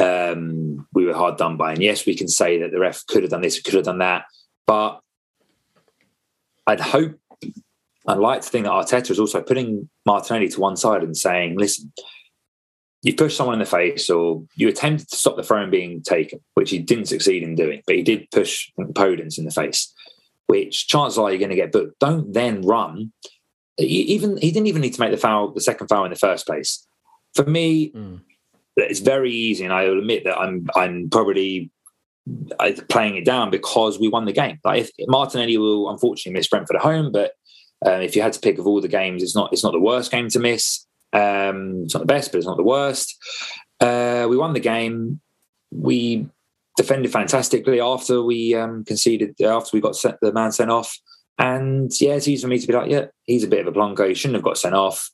um, 0.00 0.86
we 0.92 1.04
were 1.04 1.14
hard 1.14 1.36
done 1.36 1.56
by, 1.56 1.72
and 1.72 1.82
yes, 1.82 2.06
we 2.06 2.16
can 2.16 2.28
say 2.28 2.60
that 2.60 2.72
the 2.72 2.80
ref 2.80 3.06
could 3.06 3.22
have 3.22 3.30
done 3.30 3.42
this, 3.42 3.60
could 3.60 3.74
have 3.74 3.84
done 3.84 3.98
that. 3.98 4.24
But 4.66 5.00
I'd 6.66 6.80
hope, 6.80 7.18
I'd 8.06 8.18
like 8.18 8.42
to 8.42 8.48
think 8.48 8.64
that 8.64 8.72
Arteta 8.72 9.10
is 9.10 9.20
also 9.20 9.40
putting 9.40 9.88
Martinelli 10.04 10.48
to 10.48 10.60
one 10.60 10.76
side 10.76 11.02
and 11.02 11.16
saying, 11.16 11.56
"Listen, 11.58 11.92
you 13.02 13.14
pushed 13.14 13.36
someone 13.36 13.54
in 13.54 13.60
the 13.60 13.66
face, 13.66 14.10
or 14.10 14.44
you 14.56 14.68
attempted 14.68 15.08
to 15.10 15.16
stop 15.16 15.36
the 15.36 15.42
throw 15.42 15.68
being 15.70 16.02
taken, 16.02 16.40
which 16.54 16.70
he 16.70 16.78
didn't 16.78 17.06
succeed 17.06 17.42
in 17.42 17.54
doing, 17.54 17.82
but 17.86 17.96
he 17.96 18.02
did 18.02 18.30
push 18.30 18.70
Podence 18.78 19.38
in 19.38 19.44
the 19.44 19.50
face." 19.50 19.92
Which 20.46 20.88
chances 20.88 21.18
are 21.18 21.30
you're 21.30 21.38
going 21.38 21.48
to 21.50 21.56
get 21.56 21.72
booked. 21.72 21.98
Don't 22.00 22.32
then 22.34 22.60
run. 22.60 23.12
Even 23.78 24.36
he 24.36 24.50
didn't 24.50 24.66
even 24.66 24.82
need 24.82 24.92
to 24.92 25.00
make 25.00 25.10
the 25.10 25.16
foul, 25.16 25.52
the 25.52 25.60
second 25.60 25.88
foul 25.88 26.04
in 26.04 26.10
the 26.10 26.16
first 26.16 26.46
place. 26.46 26.86
For 27.34 27.44
me, 27.44 27.90
mm. 27.90 28.20
It's 28.76 29.00
very 29.00 29.32
easy, 29.32 29.64
and 29.64 29.72
I 29.72 29.88
will 29.88 29.98
admit 29.98 30.24
that 30.24 30.38
I'm 30.38 30.68
I'm 30.76 31.10
probably 31.10 31.70
playing 32.88 33.16
it 33.16 33.24
down 33.24 33.50
because 33.50 33.98
we 33.98 34.08
won 34.08 34.24
the 34.24 34.32
game. 34.32 34.58
Like 34.64 34.82
if 34.82 34.90
Martinelli 35.08 35.58
will 35.58 35.90
unfortunately 35.90 36.38
miss 36.38 36.48
Brentford 36.48 36.76
at 36.76 36.82
home, 36.82 37.12
but 37.12 37.32
um, 37.84 38.00
if 38.00 38.16
you 38.16 38.22
had 38.22 38.32
to 38.32 38.40
pick 38.40 38.58
of 38.58 38.66
all 38.66 38.80
the 38.80 38.88
games, 38.88 39.22
it's 39.22 39.36
not 39.36 39.52
it's 39.52 39.64
not 39.64 39.72
the 39.72 39.80
worst 39.80 40.10
game 40.10 40.28
to 40.30 40.38
miss. 40.38 40.86
Um, 41.12 41.82
it's 41.84 41.94
not 41.94 42.00
the 42.00 42.06
best, 42.06 42.32
but 42.32 42.38
it's 42.38 42.46
not 42.46 42.56
the 42.56 42.62
worst. 42.62 43.16
Uh, 43.80 44.26
we 44.28 44.36
won 44.36 44.52
the 44.52 44.60
game. 44.60 45.20
We 45.70 46.28
defended 46.76 47.12
fantastically 47.12 47.80
after 47.80 48.22
we 48.22 48.54
um, 48.54 48.84
conceded 48.84 49.40
after 49.40 49.70
we 49.72 49.80
got 49.80 49.96
sent, 49.96 50.16
the 50.20 50.32
man 50.32 50.52
sent 50.52 50.70
off. 50.70 50.98
And 51.38 51.90
yeah, 52.00 52.14
it's 52.14 52.28
easy 52.28 52.42
for 52.42 52.48
me 52.48 52.58
to 52.58 52.66
be 52.66 52.72
like, 52.72 52.90
yeah, 52.90 53.06
he's 53.24 53.44
a 53.44 53.48
bit 53.48 53.60
of 53.60 53.66
a 53.66 53.72
blanco. 53.72 54.08
He 54.08 54.14
shouldn't 54.14 54.36
have 54.36 54.44
got 54.44 54.58
sent 54.58 54.74
off. 54.74 55.10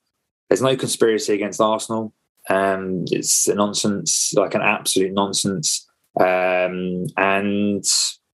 There's 0.48 0.62
no 0.62 0.76
conspiracy 0.76 1.34
against 1.34 1.60
Arsenal. 1.60 2.12
Um, 2.48 3.04
it's 3.06 3.48
a 3.48 3.54
nonsense, 3.54 4.32
like 4.34 4.54
an 4.54 4.62
absolute 4.62 5.12
nonsense. 5.12 5.86
Um, 6.18 7.06
and 7.16 7.84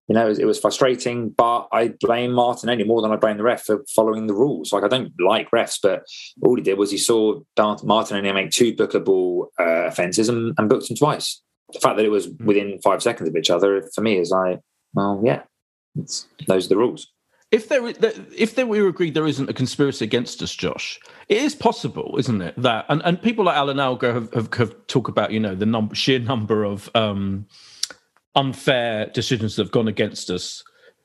you 0.07 0.15
know, 0.15 0.25
it 0.25 0.29
was, 0.29 0.39
it 0.39 0.45
was, 0.45 0.59
frustrating, 0.59 1.29
but 1.29 1.67
I 1.73 1.89
blame 1.99 2.31
Martinelli 2.31 2.85
more 2.85 3.01
than 3.01 3.11
I 3.11 3.17
blame 3.17 3.37
the 3.37 3.43
ref 3.43 3.65
for 3.65 3.83
following 3.93 4.27
the 4.27 4.33
rules. 4.33 4.71
Like, 4.71 4.85
I 4.85 4.87
don't 4.87 5.11
like 5.19 5.51
refs, 5.51 5.79
but 5.81 6.05
all 6.41 6.55
he 6.55 6.61
did 6.61 6.77
was 6.77 6.91
he 6.91 6.97
saw 6.97 7.41
Martin 7.57 7.87
Martinelli 7.87 8.31
make 8.31 8.51
two 8.51 8.73
bookable 8.73 9.47
uh, 9.59 9.87
offences 9.87 10.29
and, 10.29 10.53
and, 10.57 10.69
booked 10.69 10.89
him 10.89 10.95
twice. 10.95 11.41
The 11.73 11.79
fact 11.79 11.97
that 11.97 12.05
it 12.05 12.09
was 12.09 12.27
hmm. 12.27 12.45
within 12.45 12.79
five 12.81 13.03
seconds 13.03 13.27
of 13.27 13.35
each 13.35 13.49
other, 13.49 13.83
for 13.93 13.99
me, 13.99 14.17
is 14.17 14.31
like, 14.31 14.61
well, 14.93 15.21
yeah, 15.25 15.41
those 15.95 16.65
are 16.65 16.69
the 16.69 16.77
rules. 16.77 17.11
If 17.49 17.69
there, 17.69 17.87
if 17.87 18.55
there, 18.55 18.67
we 18.67 18.85
agreed 18.85 19.13
there 19.13 19.25
isn't 19.25 19.49
a 19.49 19.53
conspiracy 19.53 20.03
against 20.03 20.41
us, 20.41 20.53
Josh, 20.53 20.99
it 21.29 21.37
is 21.37 21.55
possible, 21.55 22.15
isn't 22.19 22.41
it? 22.41 22.53
That 22.57 22.85
and, 22.89 23.01
and 23.05 23.21
people 23.21 23.45
like 23.45 23.55
Alan 23.55 23.77
Algo 23.77 24.13
have, 24.13 24.33
have, 24.33 24.53
have 24.53 24.87
talked 24.87 25.09
about 25.09 25.31
you 25.31 25.39
know 25.39 25.55
the 25.55 25.89
sheer 25.93 26.19
number 26.19 26.65
of 26.65 26.89
um, 26.93 27.45
unfair 28.35 29.07
decisions 29.13 29.55
that 29.55 29.63
have 29.63 29.71
gone 29.71 29.87
against 29.87 30.29
us 30.29 30.63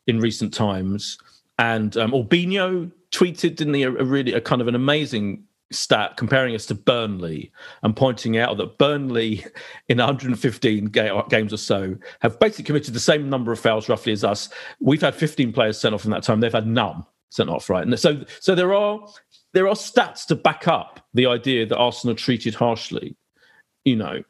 in 0.09 0.19
recent 0.19 0.53
times. 0.53 1.17
And 1.59 1.97
um, 1.97 2.11
Orbinho 2.11 2.91
tweeted, 3.13 3.55
didn't 3.55 3.75
he, 3.75 3.85
a 3.85 3.91
really 3.91 4.33
a 4.33 4.41
kind 4.41 4.61
of 4.61 4.67
an 4.67 4.75
amazing 4.75 5.45
stat 5.75 6.17
comparing 6.17 6.55
us 6.55 6.67
to 6.67 6.75
Burnley 6.75 7.53
and 7.83 7.95
pointing 7.97 8.39
out 8.39 8.57
that 8.57 8.79
Burnley, 8.79 9.45
in 9.89 9.99
115 9.99 10.87
ga- 10.87 11.23
games 11.29 11.53
or 11.53 11.59
so, 11.59 11.97
have 12.21 12.39
basically 12.39 12.65
committed 12.65 12.95
the 12.95 13.01
same 13.01 13.29
number 13.29 13.53
of 13.53 13.61
fouls 13.61 13.89
roughly 13.89 14.13
as 14.13 14.25
us. 14.25 14.49
We've 14.81 15.01
had 15.01 15.15
15 15.15 15.53
players 15.53 15.79
sent 15.79 15.95
off 15.95 16.05
in 16.05 16.11
that 16.11 16.23
time. 16.23 16.41
They've 16.41 16.53
had 16.53 16.67
none 16.67 17.05
sent 17.31 17.51
off, 17.51 17.71
right? 17.71 17.87
And 17.87 17.99
so, 17.99 18.25
so 18.41 18.55
there 18.55 18.75
are 18.75 19.01
there 19.53 19.69
are 19.69 19.75
stats 19.75 20.27
to 20.27 20.35
back 20.35 20.67
up 20.67 21.01
the 21.15 21.27
idea 21.27 21.67
that 21.67 21.77
Arsenal 21.77 22.17
treated 22.17 22.55
harshly. 22.55 23.17
You 23.85 23.97
know, 23.97 24.23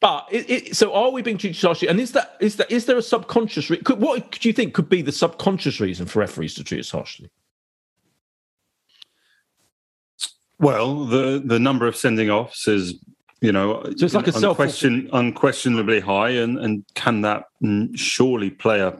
but 0.00 0.26
it, 0.30 0.50
it, 0.50 0.76
so 0.76 0.92
are 0.92 1.10
we 1.10 1.22
being 1.22 1.38
treated 1.38 1.60
harshly? 1.60 1.88
And 1.88 1.98
is 1.98 2.12
that 2.12 2.36
is 2.40 2.56
that 2.56 2.70
is 2.70 2.86
there 2.86 2.98
a 2.98 3.02
subconscious? 3.02 3.70
Re- 3.70 3.78
could, 3.78 4.00
what 4.00 4.32
do 4.32 4.48
you 4.48 4.52
think 4.52 4.74
could 4.74 4.88
be 4.88 5.02
the 5.02 5.12
subconscious 5.12 5.80
reason 5.80 6.06
for 6.06 6.20
referees 6.20 6.54
to 6.54 6.64
treat 6.64 6.80
us 6.80 6.90
harshly? 6.90 7.30
Well, 10.58 11.04
the 11.04 11.42
the 11.44 11.58
number 11.58 11.86
of 11.86 11.96
sending 11.96 12.30
offs 12.30 12.66
is 12.66 12.94
you 13.40 13.52
know 13.52 13.82
it's 13.82 14.14
like 14.14 14.28
a 14.28 14.34
unquestion, 14.34 15.08
unquestionably 15.12 16.00
high, 16.00 16.30
and 16.30 16.58
and 16.58 16.84
can 16.94 17.22
that 17.22 17.44
surely 17.94 18.50
play 18.50 18.80
a 18.80 18.98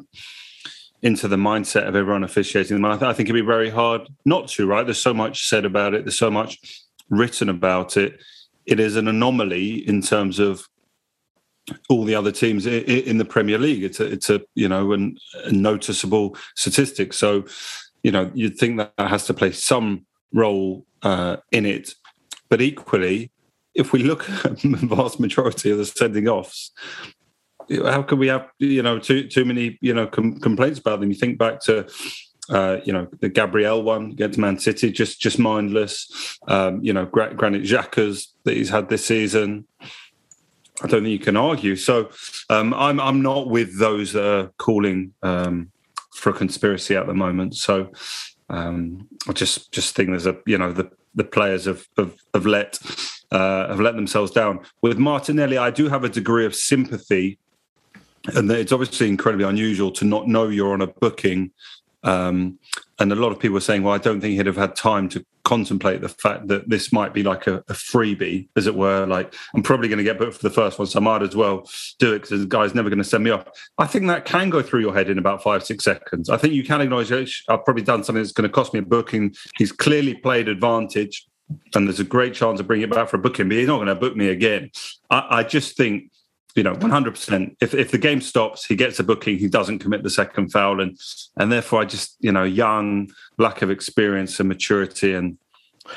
into 1.03 1.29
the 1.29 1.37
mindset 1.37 1.87
of 1.87 1.95
everyone 1.95 2.25
officiating 2.25 2.77
them? 2.77 2.85
I, 2.85 2.97
th- 2.97 3.03
I 3.03 3.13
think 3.13 3.29
it'd 3.29 3.41
be 3.41 3.47
very 3.47 3.71
hard 3.71 4.09
not 4.25 4.49
to. 4.49 4.67
Right? 4.67 4.85
There's 4.85 5.01
so 5.01 5.15
much 5.15 5.49
said 5.49 5.65
about 5.65 5.95
it. 5.95 6.05
There's 6.05 6.19
so 6.19 6.31
much 6.31 6.59
written 7.09 7.49
about 7.49 7.97
it. 7.97 8.21
It 8.67 8.81
is 8.81 8.97
an 8.97 9.09
anomaly 9.09 9.89
in 9.89 10.03
terms 10.03 10.39
of 10.39 10.67
all 11.89 12.05
the 12.05 12.15
other 12.15 12.33
teams 12.33 12.67
in 12.67 13.19
the 13.19 13.25
Premier 13.25 13.59
League. 13.59 13.83
It's 13.83 14.01
a, 14.01 14.05
it's 14.05 14.31
a 14.31 14.41
you 14.55 14.69
know, 14.69 14.93
an, 14.93 15.17
a 15.45 15.53
noticeable 15.53 16.37
statistic. 16.55 17.13
So, 17.13 17.45
you 18.03 18.13
know, 18.13 18.31
you'd 18.35 18.59
think 18.59 18.79
that 18.79 18.93
has 18.99 19.27
to 19.27 19.35
play 19.35 19.53
some 19.53 20.07
role 20.33 20.85
uh, 21.07 21.37
in 21.53 21.65
it. 21.65 21.95
But 22.49 22.61
equally, 22.61 23.31
if 23.75 23.93
we 23.93 24.03
look 24.03 24.29
at 24.29 24.59
the 24.63 24.79
vast 24.83 25.21
majority 25.21 25.71
of 25.71 25.79
the 25.79 25.87
sending 25.87 26.29
offs, 26.29 26.73
how 27.71 28.03
can 28.03 28.19
we 28.19 28.29
have 28.29 28.49
you 28.59 28.83
know 28.83 28.99
too 28.99 29.29
too 29.29 29.45
many 29.45 29.79
you 29.81 29.95
know 29.95 30.07
com- 30.07 30.41
complaints 30.41 30.79
about 30.81 31.01
them? 31.01 31.11
You 31.11 31.17
think 31.17 31.39
back 31.39 31.61
to. 31.63 31.87
Uh, 32.49 32.79
you 32.85 32.93
know 32.93 33.09
the 33.21 33.29
Gabriel 33.29 33.83
one 33.83 34.13
against 34.13 34.39
Man 34.39 34.57
City, 34.57 34.93
just 34.93 35.21
just 35.21 35.37
mindless. 35.37 36.39
Um, 36.47 36.79
you 36.81 36.93
know 36.93 37.05
Granit 37.05 37.65
Xhaka's 37.65 38.33
that 38.45 38.57
he's 38.57 38.69
had 38.69 38.89
this 38.89 39.05
season. 39.05 39.67
I 40.81 40.87
don't 40.87 41.03
think 41.03 41.09
you 41.09 41.19
can 41.19 41.37
argue. 41.37 41.75
So 41.75 42.11
um, 42.49 42.73
I'm 42.73 43.01
I'm 43.01 43.21
not 43.21 43.51
with 43.51 43.81
those 43.81 44.15
uh, 44.15 44.51
calling 44.59 45.13
um, 45.25 45.73
for 46.13 46.31
a 46.31 46.35
conspiracy 46.35 46.95
at 46.95 47.09
the 47.09 47.15
moment. 47.15 47.57
So 47.57 47.91
um, 48.49 49.09
I 49.29 49.33
just 49.33 49.73
just 49.73 49.95
think 49.95 50.11
there's 50.11 50.27
a 50.27 50.37
you 50.47 50.59
know 50.59 50.73
the 50.73 50.91
the 51.15 51.25
players 51.25 51.65
have 51.65 51.87
have, 51.97 52.15
have 52.35 52.47
let 52.47 52.79
uh, 53.33 53.69
have 53.69 53.81
let 53.81 53.97
themselves 53.97 54.31
down. 54.31 54.61
With 54.83 54.99
Martinelli, 54.99 55.59
I 55.59 55.71
do 55.71 55.89
have 55.89 56.05
a 56.05 56.09
degree 56.09 56.47
of 56.47 56.55
sympathy, 56.55 57.39
and 58.35 58.51
it's 58.51 58.73
obviously 58.73 59.09
incredibly 59.09 59.47
unusual 59.47 59.91
to 59.93 60.05
not 60.05 60.29
know 60.29 60.49
you're 60.49 60.73
on 60.73 60.83
a 60.83 60.87
booking. 60.87 61.51
Um, 62.03 62.59
and 62.99 63.13
a 63.13 63.17
lot 63.17 63.33
of 63.33 63.39
people 63.39 63.57
are 63.57 63.61
saying, 63.61 63.83
well, 63.83 63.95
I 63.95 63.99
don't 63.99 64.21
think 64.21 64.37
he'd 64.37 64.47
have 64.47 64.57
had 64.57 64.77
time 64.77 65.09
to 65.11 65.25
contemplate 65.45 66.01
the 66.01 66.09
fact 66.09 66.49
that 66.49 66.69
this 66.69 66.93
might 66.93 67.13
be 67.13 67.23
like 67.23 67.47
a, 67.47 67.57
a 67.69 67.73
freebie, 67.73 68.49
as 68.57 68.67
it 68.67 68.75
were. 68.75 69.07
Like, 69.07 69.35
I'm 69.55 69.63
probably 69.63 69.89
going 69.89 69.99
to 69.99 70.05
get 70.05 70.19
booked 70.19 70.35
for 70.35 70.49
the 70.49 70.55
first 70.55 70.79
one, 70.79 70.87
so 70.87 70.99
I 70.99 71.03
might 71.03 71.23
as 71.23 71.37
well 71.37 71.69
do 71.99 72.15
it 72.15 72.23
because 72.23 72.41
the 72.41 72.47
guy's 72.47 72.75
never 72.75 72.89
going 72.89 72.99
to 72.99 73.05
send 73.05 73.25
me 73.25 73.31
off. 73.31 73.47
I 73.79 73.87
think 73.87 74.07
that 74.07 74.25
can 74.25 74.51
go 74.51 74.63
through 74.63 74.81
your 74.81 74.95
head 74.95 75.11
in 75.11 75.19
about 75.19 75.43
five, 75.43 75.65
six 75.65 75.85
seconds. 75.85 76.31
I 76.31 76.37
think 76.37 76.55
you 76.55 76.65
can 76.65 76.81
acknowledge, 76.81 77.45
I've 77.49 77.65
probably 77.65 77.83
done 77.83 78.03
something 78.03 78.23
that's 78.23 78.33
going 78.33 78.49
to 78.49 78.55
cost 78.55 78.73
me 78.73 78.81
a 78.81 78.83
booking. 78.83 79.35
He's 79.57 79.73
clearly 79.73 80.15
played 80.15 80.49
advantage, 80.49 81.27
and 81.75 81.87
there's 81.87 82.01
a 82.01 82.05
great 82.05 82.35
chance 82.35 82.61
of 82.61 82.67
bringing 82.67 82.89
it 82.89 82.95
back 82.95 83.09
for 83.09 83.17
a 83.17 83.21
booking, 83.21 83.49
but 83.49 83.57
he's 83.57 83.69
not 83.69 83.77
going 83.77 83.89
to 83.89 83.95
book 83.95 84.17
me 84.17 84.29
again. 84.29 84.71
I, 85.11 85.27
I 85.31 85.43
just 85.43 85.77
think 85.77 86.11
you 86.57 86.63
know, 86.63 86.75
100%. 86.75 87.55
If, 87.61 87.75
if 87.75 87.91
the 87.91 87.99
game 87.99 88.21
stops, 88.21 88.65
he 88.65 88.75
gets 88.75 88.99
a 88.99 89.05
booking, 89.05 89.39
he 89.39 89.47
doesn't 89.47 89.79
commit 89.81 90.03
the 90.03 90.11
second 90.11 90.51
foul. 90.51 90.81
And, 90.81 90.99
and 91.37 91.53
therefore, 91.53 91.83
I 91.83 91.85
just, 91.85 92.17
you 92.21 92.33
know, 92.33 92.45
young, 92.45 93.11
lack 93.37 93.61
of 93.61 93.71
experience 93.71 94.41
and 94.41 94.49
maturity. 94.49 95.13
And, 95.13 95.37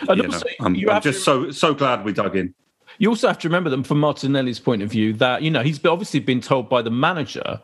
and 0.01 0.21
also, 0.21 0.45
know, 0.45 0.53
I'm, 0.65 0.89
I'm 0.89 1.01
just 1.01 1.23
so, 1.23 1.49
so 1.49 1.73
glad 1.73 2.03
we 2.03 2.11
dug 2.11 2.35
in. 2.35 2.53
You 2.97 3.09
also 3.09 3.27
have 3.27 3.39
to 3.39 3.47
remember 3.47 3.69
them 3.69 3.83
from 3.83 3.99
Martinelli's 4.01 4.59
point 4.59 4.81
of 4.81 4.91
view 4.91 5.13
that, 5.13 5.41
you 5.41 5.49
know, 5.49 5.63
he's 5.63 5.83
obviously 5.85 6.19
been 6.19 6.41
told 6.41 6.67
by 6.67 6.81
the 6.81 6.91
manager 6.91 7.61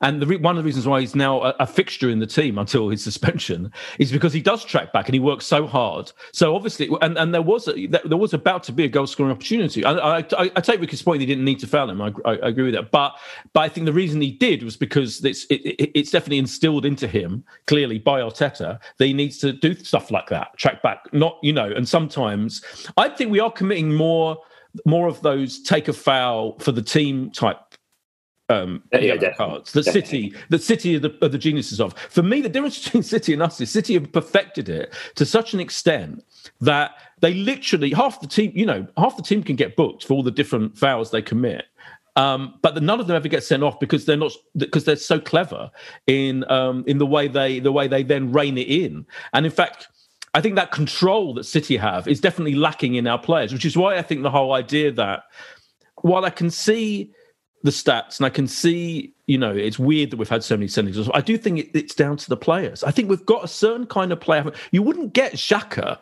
and 0.00 0.20
the, 0.20 0.36
one 0.38 0.56
of 0.56 0.62
the 0.62 0.66
reasons 0.66 0.86
why 0.86 1.00
he's 1.00 1.14
now 1.14 1.42
a, 1.42 1.54
a, 1.60 1.66
fixture 1.66 2.10
in 2.10 2.18
the 2.18 2.26
team 2.26 2.58
until 2.58 2.88
his 2.88 3.02
suspension 3.02 3.72
is 3.98 4.12
because 4.12 4.32
he 4.32 4.40
does 4.40 4.64
track 4.64 4.92
back 4.92 5.06
and 5.06 5.14
he 5.14 5.20
works 5.20 5.46
so 5.46 5.66
hard. 5.66 6.12
So 6.32 6.54
obviously, 6.54 6.90
and, 7.02 7.18
and 7.18 7.34
there 7.34 7.42
was 7.42 7.68
a, 7.68 7.86
there 7.86 8.16
was 8.16 8.34
about 8.34 8.62
to 8.64 8.72
be 8.72 8.84
a 8.84 8.88
goal 8.88 9.06
scoring 9.06 9.32
opportunity. 9.32 9.84
I, 9.84 9.92
I, 9.92 10.18
I, 10.18 10.50
I 10.56 10.60
take 10.60 10.80
Ricky's 10.80 11.02
point; 11.02 11.20
he 11.20 11.26
didn't 11.26 11.44
need 11.44 11.58
to 11.60 11.66
foul 11.66 11.90
him. 11.90 12.00
I, 12.00 12.12
I, 12.24 12.34
agree 12.34 12.64
with 12.64 12.74
that. 12.74 12.90
But 12.90 13.16
but 13.52 13.60
I 13.60 13.68
think 13.68 13.86
the 13.86 13.92
reason 13.92 14.20
he 14.20 14.32
did 14.32 14.62
was 14.62 14.76
because 14.76 15.24
it's 15.24 15.44
it, 15.46 15.60
it, 15.64 15.98
it's 15.98 16.10
definitely 16.10 16.38
instilled 16.38 16.84
into 16.84 17.06
him 17.06 17.44
clearly 17.66 17.98
by 17.98 18.20
Arteta 18.20 18.78
that 18.98 19.06
he 19.06 19.12
needs 19.12 19.38
to 19.38 19.52
do 19.52 19.74
stuff 19.74 20.10
like 20.10 20.28
that, 20.28 20.56
track 20.56 20.82
back. 20.82 21.12
Not 21.12 21.38
you 21.42 21.52
know, 21.52 21.70
and 21.70 21.88
sometimes 21.88 22.62
I 22.96 23.08
think 23.08 23.30
we 23.30 23.40
are 23.40 23.50
committing 23.50 23.94
more 23.94 24.38
more 24.84 25.08
of 25.08 25.22
those 25.22 25.60
take 25.60 25.88
a 25.88 25.92
foul 25.92 26.58
for 26.58 26.72
the 26.72 26.82
team 26.82 27.30
type 27.30 27.58
um, 28.48 28.82
yeah, 28.92 29.32
cards. 29.34 29.72
The 29.72 29.82
City, 29.82 30.34
the 30.50 30.58
City 30.58 30.94
of 30.94 31.02
the, 31.02 31.16
of 31.20 31.32
the 31.32 31.38
geniuses 31.38 31.80
of. 31.80 31.94
For 32.10 32.22
me, 32.22 32.40
the 32.40 32.48
difference 32.48 32.78
between 32.84 33.02
City 33.02 33.32
and 33.32 33.42
us 33.42 33.60
is 33.60 33.70
City 33.70 33.94
have 33.94 34.12
perfected 34.12 34.68
it 34.68 34.94
to 35.16 35.26
such 35.26 35.54
an 35.54 35.60
extent 35.60 36.24
that 36.60 36.92
they 37.20 37.34
literally 37.34 37.90
half 37.90 38.20
the 38.20 38.26
team, 38.26 38.52
you 38.54 38.66
know, 38.66 38.86
half 38.96 39.16
the 39.16 39.22
team 39.22 39.42
can 39.42 39.56
get 39.56 39.74
booked 39.76 40.04
for 40.04 40.14
all 40.14 40.22
the 40.22 40.30
different 40.30 40.78
fouls 40.78 41.10
they 41.10 41.22
commit. 41.22 41.64
Um, 42.14 42.54
but 42.62 42.74
the, 42.74 42.80
none 42.80 42.98
of 42.98 43.06
them 43.06 43.16
ever 43.16 43.28
get 43.28 43.44
sent 43.44 43.62
off 43.62 43.78
because 43.78 44.06
they're 44.06 44.16
not 44.16 44.32
because 44.56 44.84
they're 44.84 44.96
so 44.96 45.20
clever 45.20 45.70
in 46.06 46.50
um, 46.50 46.82
in 46.86 46.98
the 46.98 47.06
way 47.06 47.28
they 47.28 47.58
the 47.58 47.72
way 47.72 47.88
they 47.88 48.02
then 48.02 48.32
rein 48.32 48.56
it 48.56 48.68
in. 48.68 49.04
And 49.34 49.44
in 49.44 49.52
fact, 49.52 49.88
I 50.32 50.40
think 50.40 50.54
that 50.54 50.70
control 50.70 51.34
that 51.34 51.44
City 51.44 51.76
have 51.76 52.08
is 52.08 52.20
definitely 52.20 52.54
lacking 52.54 52.94
in 52.94 53.06
our 53.06 53.18
players, 53.18 53.52
which 53.52 53.66
is 53.66 53.76
why 53.76 53.96
I 53.96 54.02
think 54.02 54.22
the 54.22 54.30
whole 54.30 54.54
idea 54.54 54.92
that 54.92 55.24
while 56.02 56.24
I 56.24 56.30
can 56.30 56.50
see 56.50 57.12
the 57.66 57.72
stats 57.72 58.18
and 58.18 58.26
I 58.26 58.30
can 58.30 58.46
see, 58.46 59.12
you 59.26 59.36
know, 59.36 59.54
it's 59.54 59.78
weird 59.78 60.10
that 60.10 60.16
we've 60.16 60.28
had 60.28 60.42
so 60.42 60.56
many 60.56 60.66
sendings. 60.66 61.10
I 61.12 61.20
do 61.20 61.36
think 61.36 61.58
it, 61.58 61.70
it's 61.74 61.94
down 61.94 62.16
to 62.16 62.28
the 62.28 62.36
players. 62.36 62.82
I 62.82 62.90
think 62.90 63.10
we've 63.10 63.26
got 63.26 63.44
a 63.44 63.48
certain 63.48 63.86
kind 63.86 64.12
of 64.12 64.20
player. 64.20 64.50
You 64.70 64.82
wouldn't 64.82 65.12
get 65.12 65.34
Xhaka 65.34 65.98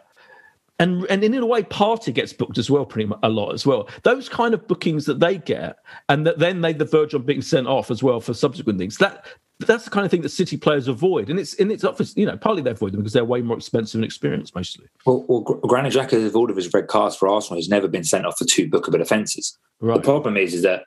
and 0.78 1.06
and 1.08 1.22
in 1.22 1.34
a 1.34 1.46
way 1.46 1.62
Partey 1.62 2.12
gets 2.12 2.32
booked 2.32 2.58
as 2.58 2.70
well 2.70 2.84
pretty 2.84 3.06
much 3.06 3.18
a 3.22 3.28
lot 3.28 3.52
as 3.52 3.66
well 3.66 3.88
those 4.02 4.28
kind 4.28 4.54
of 4.54 4.66
bookings 4.66 5.06
that 5.06 5.20
they 5.20 5.38
get 5.38 5.76
and 6.08 6.26
that 6.26 6.38
then 6.38 6.60
they 6.60 6.72
the 6.72 6.84
verge 6.84 7.14
on 7.14 7.22
being 7.22 7.42
sent 7.42 7.66
off 7.66 7.90
as 7.90 8.02
well 8.02 8.20
for 8.20 8.34
subsequent 8.34 8.78
things 8.78 8.96
that 8.98 9.26
that's 9.60 9.84
the 9.84 9.90
kind 9.90 10.04
of 10.04 10.10
thing 10.10 10.22
that 10.22 10.30
city 10.30 10.56
players 10.56 10.88
avoid 10.88 11.30
and 11.30 11.38
it's 11.38 11.54
in 11.54 11.70
its 11.70 11.84
office 11.84 12.12
you 12.16 12.26
know 12.26 12.36
partly 12.36 12.60
they 12.60 12.72
avoid 12.72 12.92
them 12.92 13.00
because 13.00 13.12
they're 13.12 13.24
way 13.24 13.40
more 13.40 13.56
expensive 13.56 13.98
and 13.98 14.04
experienced 14.04 14.54
mostly 14.54 14.86
well, 15.06 15.24
well 15.28 15.42
Granit 15.42 15.92
Xhaka 15.92 16.26
of 16.26 16.34
all 16.34 16.50
of 16.50 16.56
his 16.56 16.72
red 16.72 16.88
cards 16.88 17.14
for 17.14 17.28
Arsenal 17.28 17.56
he's 17.56 17.68
never 17.68 17.86
been 17.86 18.04
sent 18.04 18.26
off 18.26 18.36
for 18.36 18.44
two 18.44 18.68
bookable 18.68 19.00
offences 19.00 19.56
right. 19.80 19.94
the 19.94 20.02
problem 20.02 20.36
is 20.36 20.54
is 20.54 20.62
that 20.62 20.84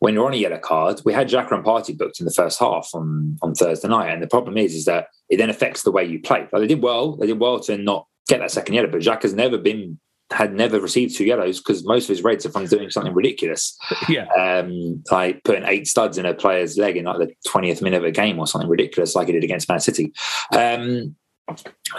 when 0.00 0.14
you're 0.14 0.26
on 0.26 0.34
a 0.34 0.36
yellow 0.36 0.58
card, 0.58 1.00
we 1.04 1.12
had 1.12 1.28
Jack 1.28 1.50
and 1.50 1.64
Partey 1.64 1.96
booked 1.96 2.20
in 2.20 2.26
the 2.26 2.32
first 2.32 2.58
half 2.58 2.88
on, 2.94 3.36
on 3.42 3.54
Thursday 3.54 3.88
night, 3.88 4.12
and 4.12 4.22
the 4.22 4.28
problem 4.28 4.56
is 4.56 4.74
is 4.74 4.84
that 4.84 5.08
it 5.28 5.38
then 5.38 5.50
affects 5.50 5.82
the 5.82 5.90
way 5.90 6.04
you 6.04 6.20
play. 6.20 6.40
Like 6.52 6.62
they 6.62 6.66
did 6.66 6.82
well, 6.82 7.16
they 7.16 7.26
did 7.26 7.40
well 7.40 7.60
to 7.60 7.76
not 7.76 8.06
get 8.28 8.38
that 8.40 8.50
second 8.50 8.74
yellow. 8.74 8.88
But 8.88 9.00
Jack 9.00 9.22
has 9.22 9.34
never 9.34 9.58
been 9.58 9.98
had 10.30 10.52
never 10.52 10.78
received 10.78 11.16
two 11.16 11.24
yellows 11.24 11.58
because 11.58 11.84
most 11.84 12.04
of 12.04 12.10
his 12.10 12.22
reds 12.22 12.44
are 12.44 12.50
from 12.50 12.66
doing 12.66 12.90
something 12.90 13.14
ridiculous. 13.14 13.76
Yeah. 14.08 14.26
Um, 14.38 15.02
like 15.10 15.42
putting 15.44 15.64
eight 15.64 15.86
studs 15.86 16.16
in 16.16 16.24
a 16.24 16.32
player's 16.32 16.78
leg 16.78 16.96
in 16.96 17.04
like 17.04 17.18
the 17.18 17.34
20th 17.46 17.82
minute 17.82 17.98
of 17.98 18.04
a 18.04 18.10
game 18.10 18.38
or 18.38 18.46
something 18.46 18.68
ridiculous 18.68 19.14
like 19.14 19.26
he 19.26 19.32
did 19.32 19.44
against 19.44 19.68
Man 19.68 19.80
City. 19.80 20.12
Um, 20.52 21.14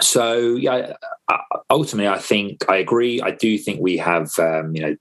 so 0.00 0.56
yeah, 0.56 0.94
ultimately 1.68 2.08
I 2.08 2.18
think 2.18 2.68
I 2.68 2.76
agree. 2.76 3.20
I 3.20 3.30
do 3.30 3.58
think 3.58 3.80
we 3.80 3.96
have 3.98 4.30
um, 4.38 4.74
you 4.74 4.82
know, 4.82 4.96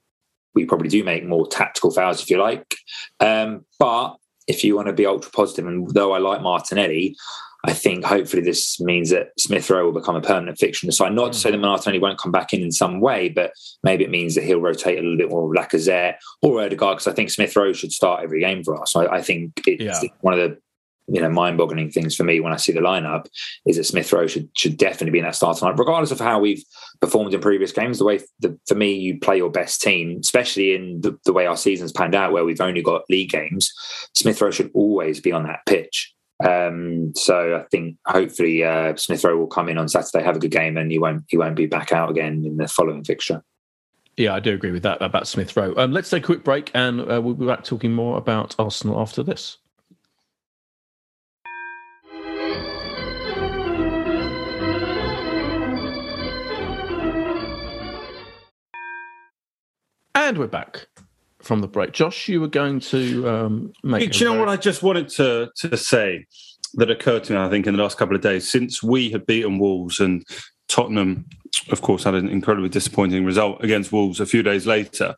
we 0.55 0.65
probably 0.65 0.89
do 0.89 1.03
make 1.03 1.25
more 1.25 1.47
tactical 1.47 1.91
fouls 1.91 2.21
if 2.21 2.29
you 2.29 2.37
like. 2.37 2.75
Um, 3.19 3.65
but 3.79 4.15
if 4.47 4.63
you 4.63 4.75
want 4.75 4.87
to 4.87 4.93
be 4.93 5.05
ultra 5.05 5.31
positive, 5.31 5.67
and 5.67 5.89
though 5.91 6.13
I 6.13 6.17
like 6.17 6.41
Martinelli, 6.41 7.15
I 7.65 7.73
think 7.73 8.05
hopefully 8.05 8.41
this 8.41 8.79
means 8.79 9.09
that 9.09 9.31
Smith 9.37 9.69
Rowe 9.69 9.85
will 9.85 9.99
become 9.99 10.15
a 10.15 10.21
permanent 10.21 10.57
fixture 10.57 10.85
in 10.85 10.87
the 10.87 10.93
side. 10.93 11.13
Not 11.13 11.33
to 11.33 11.39
say 11.39 11.51
that 11.51 11.57
Martinelli 11.57 11.99
won't 11.99 12.17
come 12.17 12.31
back 12.31 12.53
in 12.53 12.61
in 12.61 12.71
some 12.71 13.01
way, 13.01 13.27
but 13.27 13.51
maybe 13.83 14.03
it 14.03 14.09
means 14.09 14.35
that 14.35 14.45
he'll 14.45 14.61
rotate 14.61 14.97
a 14.97 15.01
little 15.01 15.17
bit 15.17 15.29
more 15.29 15.53
Lacazette 15.53 16.15
or 16.41 16.61
Odegaard 16.61 16.97
because 16.97 17.07
I 17.07 17.13
think 17.13 17.29
Smith 17.29 17.55
Rowe 17.55 17.73
should 17.73 17.91
start 17.91 18.23
every 18.23 18.39
game 18.39 18.63
for 18.63 18.81
us. 18.81 18.93
So 18.93 19.01
I, 19.01 19.17
I 19.17 19.21
think 19.21 19.61
it's 19.67 20.03
yeah. 20.03 20.09
one 20.21 20.33
of 20.33 20.39
the 20.39 20.57
you 21.11 21.21
know 21.21 21.29
mind-boggling 21.29 21.91
things 21.91 22.15
for 22.15 22.23
me 22.23 22.39
when 22.39 22.53
I 22.53 22.57
see 22.57 22.71
the 22.71 22.79
lineup 22.79 23.27
is 23.65 23.77
that 23.77 23.85
Smith 23.85 24.11
Rowe 24.11 24.27
should 24.27 24.49
should 24.55 24.77
definitely 24.77 25.11
be 25.11 25.19
in 25.19 25.25
that 25.25 25.35
starting 25.35 25.67
lineup, 25.67 25.79
regardless 25.79 26.11
of 26.11 26.19
how 26.19 26.39
we've 26.39 26.63
performed 27.01 27.33
in 27.33 27.41
previous 27.41 27.71
games. 27.71 27.99
The 27.99 28.05
way 28.05 28.19
the, 28.39 28.57
for 28.67 28.75
me, 28.75 28.93
you 28.93 29.19
play 29.19 29.37
your 29.37 29.51
best 29.51 29.81
team, 29.81 30.19
especially 30.21 30.75
in 30.75 31.01
the, 31.01 31.17
the 31.25 31.33
way 31.33 31.45
our 31.45 31.57
season's 31.57 31.91
panned 31.91 32.15
out, 32.15 32.31
where 32.31 32.45
we've 32.45 32.61
only 32.61 32.81
got 32.81 33.03
league 33.09 33.31
games. 33.31 33.71
Smith 34.15 34.41
Rowe 34.41 34.51
should 34.51 34.71
always 34.73 35.19
be 35.19 35.31
on 35.31 35.43
that 35.43 35.65
pitch. 35.65 36.13
Um, 36.47 37.13
so 37.15 37.57
I 37.57 37.63
think 37.69 37.97
hopefully 38.07 38.63
uh, 38.63 38.95
Smith 38.95 39.23
Rowe 39.23 39.37
will 39.37 39.47
come 39.47 39.67
in 39.67 39.77
on 39.77 39.89
Saturday, 39.89 40.23
have 40.23 40.37
a 40.37 40.39
good 40.39 40.51
game, 40.51 40.77
and 40.77 40.91
he 40.91 40.99
won't 40.99 41.23
he 41.27 41.37
won't 41.37 41.55
be 41.55 41.65
back 41.65 41.91
out 41.91 42.09
again 42.09 42.43
in 42.45 42.57
the 42.57 42.67
following 42.67 43.03
fixture. 43.03 43.43
Yeah, 44.15 44.35
I 44.35 44.39
do 44.39 44.53
agree 44.53 44.71
with 44.71 44.83
that 44.83 45.01
about 45.01 45.27
Smith 45.27 45.55
Rowe. 45.55 45.73
Um, 45.77 45.93
let's 45.93 46.09
take 46.09 46.23
a 46.23 46.25
quick 46.25 46.43
break, 46.43 46.71
and 46.73 46.99
uh, 47.01 47.21
we'll 47.21 47.35
be 47.35 47.45
back 47.45 47.63
talking 47.63 47.93
more 47.93 48.17
about 48.17 48.55
Arsenal 48.59 48.99
after 48.99 49.23
this. 49.23 49.57
And 60.29 60.37
we're 60.37 60.45
back 60.45 60.85
from 61.39 61.61
the 61.61 61.67
break. 61.67 61.91
Josh, 61.91 62.27
you 62.27 62.39
were 62.39 62.47
going 62.47 62.81
to 62.81 63.27
um, 63.27 63.73
make. 63.81 64.11
Do 64.11 64.19
you 64.19 64.25
know 64.25 64.39
what 64.39 64.47
I 64.47 64.57
just 64.57 64.83
wanted 64.83 65.09
to 65.09 65.49
to 65.55 65.75
say 65.75 66.27
that 66.75 66.91
occurred 66.91 67.23
to 67.23 67.33
me? 67.33 67.39
I 67.39 67.49
think 67.49 67.65
in 67.65 67.75
the 67.75 67.81
last 67.81 67.97
couple 67.97 68.15
of 68.15 68.21
days 68.21 68.47
since 68.47 68.83
we 68.83 69.09
had 69.09 69.25
beaten 69.25 69.57
Wolves 69.57 69.99
and 69.99 70.23
Tottenham, 70.67 71.25
of 71.71 71.81
course, 71.81 72.03
had 72.03 72.13
an 72.13 72.29
incredibly 72.29 72.69
disappointing 72.69 73.25
result 73.25 73.63
against 73.63 73.91
Wolves 73.91 74.19
a 74.19 74.27
few 74.27 74.43
days 74.43 74.67
later. 74.67 75.15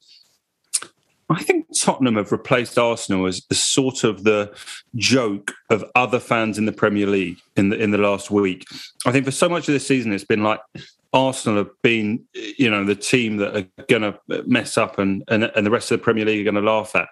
I 1.30 1.44
think 1.44 1.66
Tottenham 1.78 2.16
have 2.16 2.32
replaced 2.32 2.80
Arsenal 2.80 3.26
as, 3.26 3.46
as 3.52 3.62
sort 3.62 4.06
of 4.06 4.24
the 4.24 4.56
joke 4.96 5.52
of 5.70 5.84
other 5.94 6.22
fans 6.22 6.58
in 6.58 6.68
the 6.68 6.72
Premier 6.72 7.06
League 7.06 7.40
in 7.58 7.68
the 7.68 7.78
in 7.78 7.92
the 7.92 7.98
last 7.98 8.32
week. 8.32 8.64
I 9.06 9.12
think 9.12 9.26
for 9.26 9.32
so 9.32 9.50
much 9.50 9.68
of 9.68 9.74
this 9.74 9.86
season, 9.86 10.14
it's 10.14 10.24
been 10.24 10.44
like 10.44 10.62
Arsenal 11.14 11.58
have 11.58 11.82
been, 11.82 12.24
you 12.34 12.70
know, 12.70 12.86
the 12.86 12.96
team 12.96 13.38
that 13.38 13.56
are 13.56 13.84
going 13.88 14.02
to 14.02 14.18
mess 14.46 14.78
up 14.78 14.98
and, 14.98 15.24
and, 15.28 15.44
and 15.44 15.66
the 15.66 15.72
rest 15.72 15.92
of 15.92 16.00
the 16.00 16.04
Premier 16.04 16.26
League 16.26 16.42
are 16.42 16.52
going 16.52 16.64
to 16.64 16.72
laugh 16.72 16.96
at. 16.96 17.08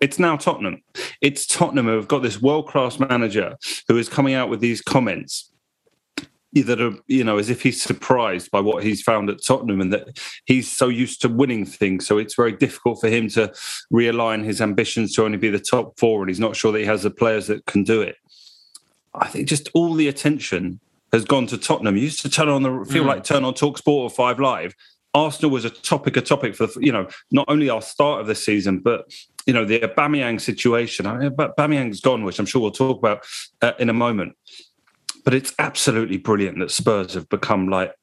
It's 0.00 0.18
now 0.18 0.36
Tottenham. 0.36 0.82
It's 1.20 1.46
Tottenham 1.46 1.86
who 1.86 1.96
have 1.96 2.08
got 2.08 2.22
this 2.22 2.40
world 2.40 2.68
class 2.68 2.98
manager 2.98 3.56
who 3.88 3.96
is 3.96 4.08
coming 4.08 4.34
out 4.34 4.48
with 4.48 4.60
these 4.60 4.80
comments 4.80 5.50
that 6.52 6.80
are, 6.80 6.94
you 7.06 7.24
know, 7.24 7.38
as 7.38 7.50
if 7.50 7.62
he's 7.62 7.82
surprised 7.82 8.50
by 8.50 8.60
what 8.60 8.82
he's 8.82 9.02
found 9.02 9.28
at 9.28 9.44
Tottenham 9.44 9.80
and 9.80 9.92
that 9.92 10.18
he's 10.46 10.70
so 10.70 10.88
used 10.88 11.20
to 11.22 11.28
winning 11.28 11.66
things. 11.66 12.06
So 12.06 12.18
it's 12.18 12.34
very 12.34 12.52
difficult 12.52 13.00
for 13.00 13.08
him 13.08 13.28
to 13.30 13.52
realign 13.92 14.44
his 14.44 14.60
ambitions 14.60 15.14
to 15.14 15.24
only 15.24 15.38
be 15.38 15.50
the 15.50 15.58
top 15.58 15.98
four. 15.98 16.22
And 16.22 16.30
he's 16.30 16.40
not 16.40 16.56
sure 16.56 16.72
that 16.72 16.78
he 16.78 16.86
has 16.86 17.02
the 17.02 17.10
players 17.10 17.46
that 17.48 17.66
can 17.66 17.84
do 17.84 18.00
it. 18.00 18.16
I 19.14 19.28
think 19.28 19.48
just 19.48 19.68
all 19.74 19.94
the 19.94 20.08
attention 20.08 20.80
has 21.12 21.24
gone 21.24 21.46
to 21.48 21.58
Tottenham. 21.58 21.96
You 21.96 22.04
used 22.04 22.22
to 22.22 22.30
turn 22.30 22.48
on 22.48 22.62
the 22.62 22.84
feel 22.90 23.04
mm. 23.04 23.08
like 23.08 23.24
turn 23.24 23.44
on 23.44 23.54
Talk 23.54 23.78
Sport 23.78 24.12
or 24.12 24.14
Five 24.14 24.40
Live. 24.40 24.74
Arsenal 25.14 25.50
was 25.50 25.64
a 25.64 25.70
topic, 25.70 26.16
a 26.16 26.20
topic 26.20 26.54
for 26.54 26.68
you 26.80 26.92
know 26.92 27.08
not 27.30 27.46
only 27.48 27.70
our 27.70 27.82
start 27.82 28.20
of 28.20 28.26
the 28.26 28.34
season, 28.34 28.80
but 28.80 29.10
you 29.46 29.52
know 29.52 29.64
the 29.64 29.80
Aubameyang 29.80 30.40
situation. 30.40 31.06
I 31.06 31.18
mean, 31.18 31.30
Aubameyang's 31.30 32.00
gone, 32.00 32.24
which 32.24 32.38
I'm 32.38 32.46
sure 32.46 32.60
we'll 32.60 32.70
talk 32.70 32.98
about 32.98 33.24
uh, 33.62 33.72
in 33.78 33.88
a 33.88 33.94
moment. 33.94 34.36
But 35.24 35.34
it's 35.34 35.52
absolutely 35.58 36.18
brilliant 36.18 36.58
that 36.60 36.70
Spurs 36.70 37.14
have 37.14 37.28
become 37.28 37.68
like 37.68 37.94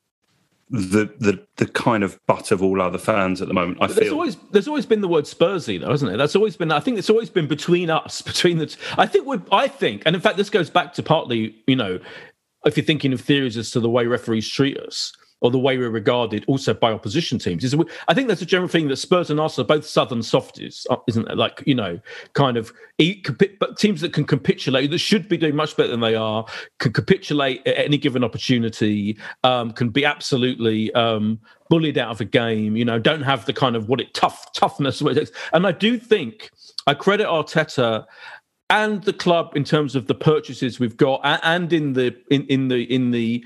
the 0.70 1.06
the 1.20 1.46
the 1.58 1.68
kind 1.68 2.04
of 2.04 2.20
butt 2.26 2.52
of 2.52 2.64
all 2.64 2.82
other 2.82 2.98
fans 2.98 3.44
at 3.44 3.48
the 3.48 3.54
moment. 3.54 3.78
I 3.80 3.88
but 3.88 3.90
feel 3.90 4.00
there's 4.02 4.14
always 4.14 4.38
there's 4.52 4.68
always 4.68 4.88
been 4.88 5.02
the 5.02 5.08
word 5.08 5.26
Spursy 5.26 5.80
though, 5.80 5.92
hasn't 5.92 6.12
it? 6.12 6.18
That's 6.18 6.36
always 6.36 6.58
been. 6.58 6.72
I 6.72 6.80
think 6.80 6.98
it's 6.98 7.12
always 7.12 7.30
been 7.30 7.48
between 7.48 7.92
us, 7.92 8.22
between 8.24 8.58
the. 8.58 8.76
I 8.98 9.06
think 9.06 9.28
we. 9.28 9.40
I 9.52 9.68
think, 9.68 10.02
and 10.08 10.16
in 10.16 10.22
fact, 10.22 10.38
this 10.38 10.50
goes 10.50 10.72
back 10.72 10.94
to 10.96 11.04
partly, 11.04 11.56
you 11.68 11.76
know, 11.76 12.00
if 12.66 12.78
you're 12.78 12.86
thinking 12.86 13.14
of 13.14 13.22
theories 13.22 13.58
as 13.58 13.72
to 13.72 13.80
the 13.80 13.90
way 13.90 14.06
referees 14.06 14.48
treat 14.50 14.78
us 14.78 15.14
or 15.44 15.52
the 15.52 15.60
way 15.60 15.78
we're 15.78 15.90
regarded 15.90 16.46
also 16.48 16.74
by 16.74 16.92
opposition 16.92 17.38
teams. 17.38 17.66
Is 17.66 17.76
I 18.08 18.14
think 18.14 18.30
that's 18.30 18.42
a 18.42 18.46
general 18.46 18.70
thing 18.70 18.88
that 18.88 18.96
Spurs 18.96 19.30
and 19.30 19.42
Arsenal 19.42 19.66
are 19.66 19.76
both 19.76 19.86
southern 19.86 20.24
softies, 20.24 20.88
uh, 20.90 20.96
isn't 21.08 21.30
it? 21.30 21.38
Like, 21.38 21.62
you 21.68 21.76
know, 21.76 22.00
kind 22.32 22.56
of 22.56 22.72
but 23.60 23.78
teams 23.78 24.00
that 24.00 24.14
can 24.14 24.24
capitulate, 24.24 24.90
that 24.90 25.00
should 25.00 25.28
be 25.28 25.36
doing 25.36 25.56
much 25.56 25.76
better 25.76 25.90
than 25.90 26.00
they 26.00 26.16
are, 26.16 26.46
can 26.80 26.94
capitulate 26.94 27.68
at 27.68 27.78
any 27.78 27.98
given 27.98 28.24
opportunity, 28.24 29.18
um, 29.44 29.72
can 29.72 29.90
be 29.90 30.06
absolutely 30.06 30.94
um, 30.94 31.38
bullied 31.70 31.98
out 31.98 32.12
of 32.12 32.22
a 32.22 32.26
game, 32.26 32.78
you 32.78 32.86
know, 32.86 32.98
don't 32.98 33.24
have 33.24 33.46
the 33.46 33.54
kind 33.54 33.76
of 33.76 33.90
what 33.90 34.00
it 34.00 34.14
tough 34.14 34.54
toughness. 34.54 35.02
And 35.52 35.68
I 35.68 35.74
do 35.74 35.98
think 35.98 36.52
I 36.88 36.94
credit 36.94 37.28
Arteta 37.28 38.06
and 38.74 39.04
the 39.04 39.14
club 39.14 39.56
in 39.56 39.64
terms 39.64 39.96
of 39.96 40.08
the 40.08 40.16
purchases 40.16 40.80
we've 40.80 40.98
got 40.98 41.22
and 41.24 41.72
in 41.72 41.94
the 41.94 42.16
in, 42.32 42.44
in 42.48 42.68
the 42.70 42.84
in 42.94 43.12
the 43.12 43.46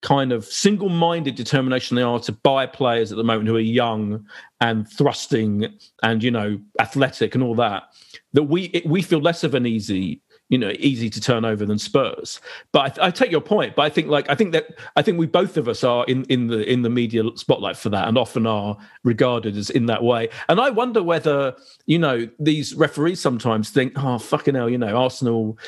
kind 0.00 0.32
of 0.32 0.46
single-minded 0.46 1.34
determination 1.34 1.94
they 1.94 2.02
are 2.02 2.18
to 2.18 2.32
buy 2.32 2.66
players 2.66 3.12
at 3.12 3.18
the 3.18 3.22
moment 3.22 3.46
who 3.46 3.54
are 3.54 3.60
young 3.60 4.26
and 4.60 4.88
thrusting 4.88 5.68
and 6.02 6.24
you 6.24 6.30
know 6.30 6.58
athletic 6.80 7.34
and 7.34 7.44
all 7.44 7.54
that 7.54 7.84
that 8.32 8.44
we 8.44 8.82
we 8.86 9.02
feel 9.02 9.20
less 9.20 9.44
of 9.44 9.54
an 9.54 9.66
easy 9.66 10.22
you 10.52 10.58
know 10.58 10.70
easy 10.78 11.08
to 11.08 11.18
turn 11.18 11.46
over 11.46 11.64
than 11.64 11.78
Spurs. 11.78 12.38
But 12.72 12.98
I, 13.00 13.06
I, 13.06 13.10
take 13.10 13.30
your 13.30 13.40
point. 13.40 13.74
But 13.74 13.82
I 13.82 13.88
think 13.88 14.08
like 14.08 14.28
I 14.28 14.34
think 14.34 14.52
that 14.52 14.66
I 14.96 15.02
think 15.02 15.18
we 15.18 15.24
both 15.26 15.56
of 15.56 15.66
us 15.66 15.82
are 15.82 16.04
in 16.04 16.24
in 16.24 16.48
the 16.48 16.70
in 16.70 16.82
the 16.82 16.90
media 16.90 17.22
spotlight 17.36 17.78
for 17.78 17.88
that, 17.88 18.06
and 18.06 18.18
often 18.18 18.46
are 18.46 18.76
regarded 19.02 19.56
as 19.56 19.70
in 19.70 19.86
that 19.86 20.04
way. 20.04 20.28
And 20.50 20.60
I 20.60 20.68
wonder 20.68 21.02
whether 21.02 21.56
you 21.86 21.98
know 21.98 22.28
these 22.38 22.74
referees 22.74 23.18
sometimes 23.18 23.70
think, 23.70 23.94
oh 23.96 24.18
fucking 24.18 24.54
hell, 24.54 24.68
you 24.68 24.76
know 24.76 24.94
Arsenal 24.94 25.58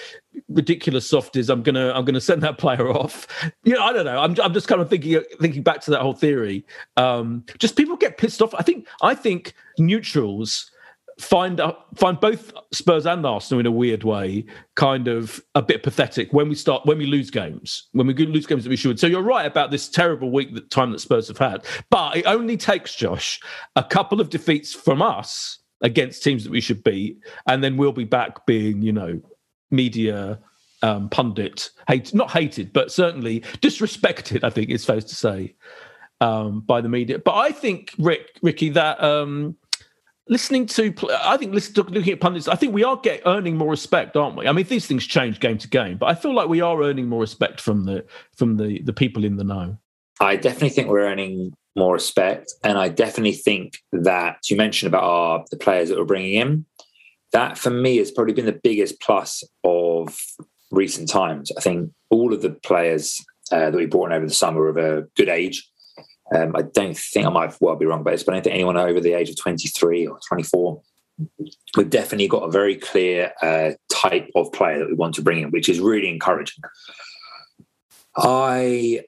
ridiculous 0.51 1.09
softies. 1.09 1.49
I'm 1.49 1.63
gonna 1.63 1.91
I'm 1.95 2.05
gonna 2.05 2.21
send 2.21 2.43
that 2.43 2.59
player 2.59 2.91
off. 2.91 3.27
You 3.65 3.73
know 3.73 3.83
I 3.83 3.93
don't 3.95 4.05
know. 4.05 4.19
I'm 4.19 4.39
I'm 4.43 4.53
just 4.53 4.69
kind 4.69 4.83
of 4.83 4.91
thinking 4.91 5.23
thinking 5.41 5.63
back 5.63 5.81
to 5.83 5.93
that 5.93 6.03
whole 6.03 6.13
theory. 6.13 6.67
Um, 6.99 7.47
just 7.59 7.77
people 7.77 7.97
get 7.97 8.19
pissed 8.19 8.43
off. 8.43 8.55
I 8.55 8.63
think 8.63 8.87
I 9.01 9.15
think 9.15 9.55
neutrals 9.79 10.71
find 11.19 11.61
uh, 11.61 11.75
find 11.95 12.19
both 12.21 12.53
Spurs 12.73 13.07
and 13.07 13.25
Arsenal 13.25 13.61
in 13.61 13.67
a 13.67 13.71
weird 13.71 14.05
way 14.05 14.45
kind 14.75 15.09
of 15.09 15.41
a 15.55 15.63
bit 15.63 15.83
pathetic 15.83 16.33
when 16.33 16.49
we 16.49 16.55
start 16.55 16.85
when 16.87 16.99
we 16.99 17.07
lose 17.07 17.31
games 17.31 17.89
when 17.93 18.07
we 18.07 18.15
lose 18.15 18.47
games 18.47 18.65
that 18.65 18.71
we 18.71 18.77
should. 18.77 18.99
So 18.99 19.07
you're 19.07 19.23
right 19.23 19.47
about 19.47 19.71
this 19.71 19.89
terrible 19.89 20.31
week 20.31 20.55
that 20.55 20.71
time 20.71 20.93
that 20.93 21.01
Spurs 21.01 21.29
have 21.29 21.39
had, 21.39 21.65
but 21.91 22.17
it 22.17 22.27
only 22.27 22.57
takes 22.57 22.95
Josh 22.95 23.41
a 23.77 23.85
couple 23.85 24.21
of 24.21 24.31
defeats 24.31 24.75
from 24.75 25.03
us 25.03 25.59
against 25.81 26.23
teams 26.23 26.45
that 26.45 26.51
we 26.51 26.61
should 26.61 26.83
beat, 26.83 27.19
and 27.47 27.63
then 27.63 27.77
we'll 27.77 27.93
be 27.93 28.05
back 28.05 28.47
being 28.47 28.83
you 28.83 28.93
know 28.93 29.21
media 29.71 30.39
um, 30.83 31.09
pundit 31.09 31.71
hate 31.89 32.13
not 32.13 32.31
hated 32.31 32.73
but 32.73 32.91
certainly 32.91 33.41
disrespected. 33.61 34.43
I 34.43 34.51
think 34.51 34.71
it's 34.71 34.85
fair 34.85 35.01
to 35.01 35.15
say 35.15 35.55
um, 36.21 36.61
by 36.61 36.81
the 36.81 36.89
media. 36.89 37.19
But 37.19 37.37
I 37.37 37.53
think 37.53 37.93
Rick 37.99 38.39
Ricky 38.43 38.71
that. 38.71 39.03
Um, 39.03 39.57
listening 40.29 40.65
to 40.65 40.95
i 41.23 41.37
think 41.37 41.53
looking 41.53 42.13
at 42.13 42.21
pundits 42.21 42.49
i 42.49 42.55
think 42.55 42.73
we 42.73 42.83
are 42.83 42.97
get 42.97 43.21
earning 43.27 43.57
more 43.57 43.71
respect 43.71 44.17
aren't 44.17 44.37
we? 44.37 44.49
I 44.49 44.53
mean 44.53 44.65
these 44.67 44.87
things 44.87 45.07
change 45.07 45.39
game 45.41 45.59
to 45.59 45.69
game 45.69 45.99
but 45.99 46.07
i 46.07 46.15
feel 46.15 46.35
like 46.35 46.49
we 46.49 46.61
are 46.61 46.83
earning 46.83 47.09
more 47.09 47.21
respect 47.21 47.61
from 47.61 47.85
the 47.85 48.05
from 48.37 48.57
the 48.57 48.81
the 48.83 48.93
people 48.93 49.25
in 49.25 49.37
the 49.37 49.45
know. 49.45 49.77
I 50.21 50.37
definitely 50.37 50.71
think 50.71 50.89
we're 50.89 51.07
earning 51.07 51.53
more 51.77 51.93
respect 51.93 52.55
and 52.63 52.79
i 52.79 52.89
definitely 52.89 53.33
think 53.33 53.79
that 53.93 54.39
you 54.49 54.57
mentioned 54.57 54.89
about 54.89 55.05
our 55.05 55.45
the 55.51 55.59
players 55.59 55.89
that 55.89 55.99
we're 55.99 56.05
bringing 56.05 56.35
in. 56.35 56.67
That 57.33 57.59
for 57.59 57.71
me 57.71 57.99
has 57.99 58.11
probably 58.11 58.33
been 58.33 58.47
the 58.47 58.61
biggest 58.63 59.01
plus 59.01 59.43
of 59.65 60.19
recent 60.71 61.09
times. 61.09 61.51
I 61.59 61.61
think 61.61 61.91
all 62.11 62.33
of 62.33 62.43
the 62.43 62.51
players 62.51 63.21
uh, 63.51 63.71
that 63.71 63.77
we 63.77 63.87
brought 63.87 64.07
in 64.07 64.17
over 64.17 64.27
the 64.27 64.33
summer 64.33 64.69
of 64.69 64.77
a 64.77 65.03
good 65.17 65.29
age 65.29 65.69
um, 66.35 66.57
I 66.57 66.63
don't 66.63 66.97
think 66.97 67.27
I 67.27 67.31
might 67.31 67.55
well 67.61 67.77
be 67.77 67.87
wrong 67.87 68.01
about 68.01 68.13
this, 68.13 68.23
but 68.23 68.33
I 68.33 68.37
don't 68.37 68.45
think 68.45 68.55
anyone 68.55 68.77
over 68.77 69.01
the 69.01 69.13
age 69.13 69.31
of 69.31 69.37
23 69.37 70.07
or 70.07 70.19
24. 70.27 70.81
We've 71.77 71.91
definitely 71.91 72.29
got 72.29 72.45
a 72.45 72.51
very 72.51 72.77
clear 72.77 73.33
uh, 73.43 73.73
type 73.91 74.31
of 74.35 74.53
player 74.53 74.79
that 74.79 74.89
we 74.89 74.95
want 74.95 75.15
to 75.17 75.23
bring 75.23 75.43
in, 75.43 75.51
which 75.51 75.69
is 75.69 75.81
really 75.81 76.09
encouraging. 76.09 76.65
I 78.17 79.03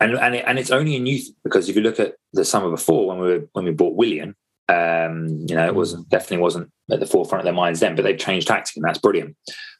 and 0.00 0.14
and, 0.14 0.34
it, 0.34 0.44
and 0.46 0.58
it's 0.58 0.70
only 0.70 0.96
in 0.96 1.06
youth 1.06 1.28
because 1.42 1.68
if 1.68 1.76
you 1.76 1.82
look 1.82 2.00
at 2.00 2.14
the 2.32 2.44
summer 2.44 2.70
before 2.70 3.08
when 3.08 3.18
we 3.18 3.26
were, 3.26 3.48
when 3.52 3.64
we 3.64 3.72
bought 3.72 3.96
Willian, 3.96 4.36
um, 4.68 5.28
you 5.48 5.54
know, 5.54 5.66
it 5.66 5.74
wasn't 5.74 6.08
definitely 6.08 6.38
wasn't 6.38 6.70
at 6.90 7.00
the 7.00 7.06
forefront 7.06 7.40
of 7.40 7.44
their 7.44 7.54
minds 7.54 7.80
then, 7.80 7.94
but 7.94 8.02
they've 8.02 8.18
changed 8.18 8.48
tactic 8.48 8.76
and 8.76 8.84
that's 8.84 8.98
brilliant. 8.98 9.36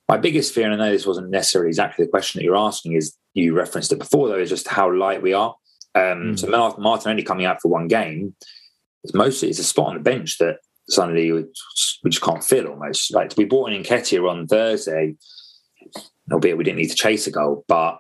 My 0.09 0.17
biggest 0.19 0.55
fear, 0.55 0.71
and 0.71 0.75
I 0.75 0.87
know 0.87 0.93
this 0.93 1.07
wasn't 1.07 1.31
necessarily 1.31 1.69
exactly 1.69 2.05
the 2.05 2.11
question 2.11 2.39
that 2.39 2.45
you're 2.45 2.57
asking, 2.57 2.93
is 2.93 3.17
you 3.33 3.55
referenced 3.55 3.93
it 3.93 3.99
before 3.99 4.29
though, 4.29 4.39
is 4.39 4.51
just 4.51 4.69
how 4.69 4.93
light 4.93 5.23
we 5.23 5.33
are. 5.33 5.55
Um, 5.95 6.35
mm. 6.35 6.39
So 6.39 6.49
Martinelli 6.79 7.23
coming 7.23 7.47
out 7.47 7.63
for 7.63 7.69
one 7.69 7.89
game, 7.89 8.35
it's 9.03 9.15
mostly 9.15 9.51
it's 9.51 9.59
a 9.59 9.65
spot 9.65 9.89
on 9.89 9.95
the 9.95 10.01
bench 10.01 10.39
that 10.39 10.59
suddenly 10.89 11.31
we 11.33 11.45
just 12.11 12.23
can't 12.23 12.45
fill 12.45 12.69
almost. 12.69 13.13
Like 13.15 13.37
we 13.37 13.45
brought 13.45 13.73
in 13.73 13.83
Nketiah 13.83 14.29
on 14.29 14.47
Thursday, 14.47 15.15
albeit 16.33 16.57
we 16.57 16.65
didn't 16.65 16.79
need 16.79 16.91
to 16.91 16.97
chase 16.97 17.27
a 17.27 17.31
goal, 17.31 17.65
but 17.69 17.99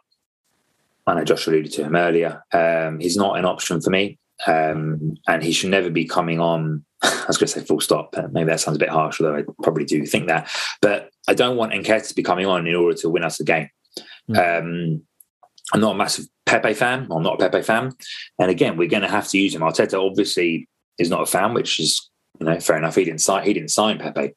I 1.06 1.14
know 1.14 1.24
Josh 1.24 1.46
alluded 1.46 1.72
to 1.72 1.84
him 1.84 1.96
earlier. 1.96 2.42
Um, 2.52 3.00
he's 3.00 3.16
not 3.16 3.38
an 3.38 3.44
option 3.44 3.80
for 3.80 3.90
me, 3.90 4.18
um, 4.46 5.16
and 5.28 5.42
he 5.42 5.52
should 5.52 5.70
never 5.70 5.90
be 5.90 6.06
coming 6.06 6.40
on. 6.40 6.84
I 7.02 7.24
was 7.28 7.36
going 7.36 7.48
to 7.48 7.60
say 7.60 7.64
full 7.64 7.80
stop. 7.80 8.14
Maybe 8.32 8.48
that 8.48 8.60
sounds 8.60 8.76
a 8.76 8.80
bit 8.80 8.88
harsh, 8.88 9.20
although 9.20 9.36
I 9.36 9.42
probably 9.62 9.84
do 9.84 10.04
think 10.06 10.28
that. 10.28 10.50
But 10.80 11.10
I 11.28 11.34
don't 11.34 11.56
want 11.56 11.72
Nketiah 11.72 12.08
to 12.08 12.14
be 12.14 12.22
coming 12.22 12.46
on 12.46 12.66
in 12.66 12.74
order 12.74 12.96
to 12.98 13.10
win 13.10 13.24
us 13.24 13.38
the 13.38 13.44
game. 13.44 13.68
Mm. 14.30 15.02
I'm 15.72 15.80
not 15.80 15.94
a 15.94 15.98
massive 15.98 16.26
Pepe 16.46 16.74
fan. 16.74 17.08
I'm 17.10 17.22
not 17.22 17.40
a 17.40 17.48
Pepe 17.48 17.62
fan. 17.62 17.92
And 18.38 18.50
again, 18.50 18.76
we're 18.76 18.88
going 18.88 19.02
to 19.02 19.08
have 19.08 19.28
to 19.28 19.38
use 19.38 19.54
him. 19.54 19.62
Arteta 19.62 20.04
obviously 20.04 20.68
is 20.98 21.10
not 21.10 21.22
a 21.22 21.26
fan, 21.26 21.54
which 21.54 21.80
is 21.80 22.10
you 22.40 22.46
know 22.46 22.58
fair 22.60 22.76
enough. 22.76 22.96
He 22.96 23.04
didn't 23.04 23.20
sign. 23.20 23.44
He 23.44 23.54
didn't 23.54 23.70
sign 23.70 23.98
Pepe. 23.98 24.34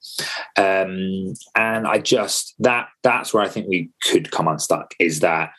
Um, 0.56 1.34
and 1.56 1.88
I 1.88 2.00
just 2.00 2.56
that 2.60 2.88
that's 3.04 3.34
where 3.34 3.44
I 3.44 3.50
think 3.50 3.68
we 3.68 3.90
could 4.04 4.32
come 4.32 4.48
unstuck. 4.48 4.94
Is 5.00 5.20
that 5.22 5.52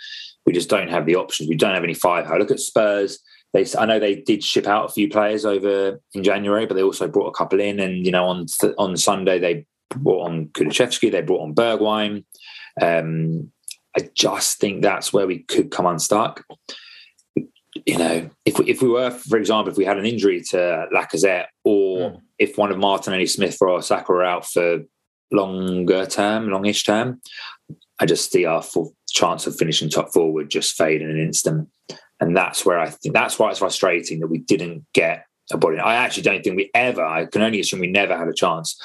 we 0.46 0.52
just 0.52 0.70
don't 0.70 0.88
have 0.88 1.06
the 1.06 1.16
options. 1.16 1.48
We 1.48 1.56
don't 1.56 1.74
have 1.74 1.84
any 1.84 1.94
five. 1.94 2.24
firepower. 2.24 2.38
Look 2.38 2.50
at 2.50 2.60
Spurs. 2.60 3.18
They, 3.52 3.66
I 3.78 3.86
know 3.86 3.98
they 3.98 4.16
did 4.16 4.44
ship 4.44 4.66
out 4.66 4.90
a 4.90 4.92
few 4.92 5.08
players 5.08 5.46
over 5.46 6.00
in 6.12 6.22
January, 6.22 6.66
but 6.66 6.74
they 6.74 6.82
also 6.82 7.08
brought 7.08 7.28
a 7.28 7.36
couple 7.36 7.60
in. 7.60 7.80
And 7.80 8.04
you 8.04 8.12
know, 8.12 8.26
on 8.26 8.46
on 8.78 8.96
Sunday 8.96 9.38
they 9.38 9.66
brought 9.90 10.28
on 10.28 10.48
Kulusevski, 10.48 11.10
they 11.10 11.22
brought 11.22 11.42
on 11.42 11.54
Bergwijn. 11.54 12.24
Um, 12.80 13.50
I 13.98 14.08
just 14.14 14.60
think 14.60 14.82
that's 14.82 15.12
where 15.12 15.26
we 15.26 15.40
could 15.40 15.72
come 15.72 15.86
unstuck. 15.86 16.44
You 17.84 17.98
know, 17.98 18.30
if 18.44 18.58
we, 18.58 18.70
if 18.70 18.80
we 18.80 18.88
were, 18.88 19.10
for 19.10 19.36
example, 19.36 19.72
if 19.72 19.76
we 19.76 19.84
had 19.84 19.98
an 19.98 20.06
injury 20.06 20.40
to 20.50 20.86
Lacazette, 20.94 21.46
or 21.64 22.10
mm. 22.10 22.20
if 22.38 22.56
one 22.56 22.70
of 22.70 22.78
Martinelli, 22.78 23.26
Smith, 23.26 23.58
or 23.60 23.82
Saka 23.82 24.12
are 24.12 24.24
out 24.24 24.46
for 24.46 24.84
longer 25.32 26.06
term, 26.06 26.48
longish 26.48 26.84
term, 26.84 27.20
I 27.98 28.06
just 28.06 28.30
see 28.30 28.44
our 28.44 28.62
chance 29.10 29.48
of 29.48 29.56
finishing 29.56 29.88
top 29.88 30.12
four 30.12 30.32
would 30.32 30.48
just 30.48 30.76
fade 30.76 31.02
in 31.02 31.10
an 31.10 31.18
instant. 31.18 31.68
And 32.20 32.36
that's 32.36 32.64
where 32.64 32.78
I 32.78 32.90
think 32.90 33.14
that's 33.14 33.38
why 33.38 33.50
it's 33.50 33.58
frustrating 33.58 34.20
that 34.20 34.28
we 34.28 34.38
didn't 34.38 34.86
get 34.92 35.24
a 35.50 35.58
body. 35.58 35.78
I 35.78 35.96
actually 35.96 36.22
don't 36.22 36.44
think 36.44 36.56
we 36.56 36.70
ever. 36.72 37.04
I 37.04 37.26
can 37.26 37.42
only 37.42 37.58
assume 37.58 37.80
we 37.80 37.88
never 37.88 38.16
had 38.16 38.28
a 38.28 38.32
chance 38.32 38.80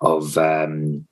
of 0.00 0.36
um, 0.38 1.06